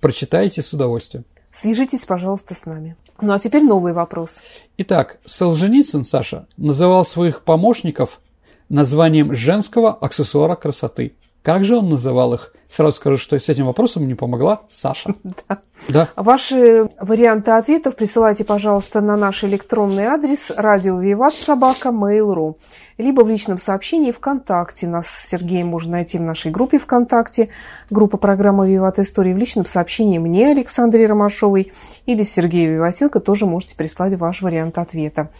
прочитаете 0.00 0.62
с 0.62 0.72
удовольствием. 0.72 1.24
Свяжитесь, 1.52 2.04
пожалуйста, 2.04 2.54
с 2.54 2.64
нами. 2.66 2.96
Ну 3.20 3.32
а 3.32 3.38
теперь 3.38 3.64
новый 3.64 3.92
вопрос. 3.92 4.42
Итак, 4.78 5.18
Солженицын, 5.24 6.04
Саша, 6.04 6.46
называл 6.56 7.04
своих 7.04 7.42
помощников 7.42 8.20
названием 8.68 9.34
женского 9.34 9.92
аксессуара 9.92 10.54
красоты. 10.54 11.14
Как 11.42 11.64
же 11.64 11.76
он 11.76 11.88
называл 11.88 12.34
их? 12.34 12.52
Сразу 12.68 12.96
скажу, 12.96 13.16
что 13.16 13.38
с 13.38 13.48
этим 13.48 13.66
вопросом 13.66 14.04
мне 14.04 14.14
помогла 14.14 14.60
Саша. 14.68 15.14
Да. 15.48 15.58
Да. 15.88 16.08
Ваши 16.14 16.88
варианты 17.00 17.52
ответов 17.52 17.96
присылайте, 17.96 18.44
пожалуйста, 18.44 19.00
на 19.00 19.16
наш 19.16 19.42
электронный 19.44 20.04
адрес 20.04 20.52
радио 20.54 21.00
Виват 21.00 21.34
Собака 21.34 21.88
Mail.ru 21.88 22.56
либо 23.00 23.22
в 23.22 23.28
личном 23.28 23.58
сообщении 23.58 24.12
ВКонтакте. 24.12 24.86
Нас 24.86 25.08
с 25.08 25.28
Сергеем 25.28 25.68
можно 25.68 25.92
найти 25.92 26.18
в 26.18 26.22
нашей 26.22 26.50
группе 26.50 26.78
ВКонтакте, 26.78 27.48
группа 27.88 28.16
программы 28.16 28.70
«Виват 28.70 28.98
Истории». 28.98 29.32
В 29.32 29.38
личном 29.38 29.64
сообщении 29.64 30.18
мне, 30.18 30.50
Александре 30.50 31.06
Ромашовой, 31.06 31.72
или 32.06 32.22
Сергею 32.22 32.74
Виватенко 32.74 33.20
тоже 33.20 33.46
можете 33.46 33.74
прислать 33.74 34.14
ваш 34.14 34.42
вариант 34.42 34.78
ответа. 34.78 35.30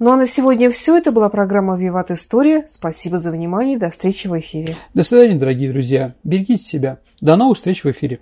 Ну 0.00 0.12
а 0.12 0.16
на 0.16 0.26
сегодня 0.26 0.70
все. 0.70 0.96
Это 0.96 1.12
была 1.12 1.28
программа 1.28 1.76
«Виват 1.76 2.10
История». 2.10 2.64
Спасибо 2.66 3.18
за 3.18 3.30
внимание. 3.30 3.76
До 3.76 3.90
встречи 3.90 4.28
в 4.28 4.38
эфире. 4.38 4.74
До 4.94 5.02
свидания, 5.02 5.34
дорогие 5.34 5.70
друзья. 5.70 6.14
Берегите 6.24 6.64
себя. 6.64 6.98
До 7.20 7.36
новых 7.36 7.58
встреч 7.58 7.84
в 7.84 7.90
эфире. 7.90 8.18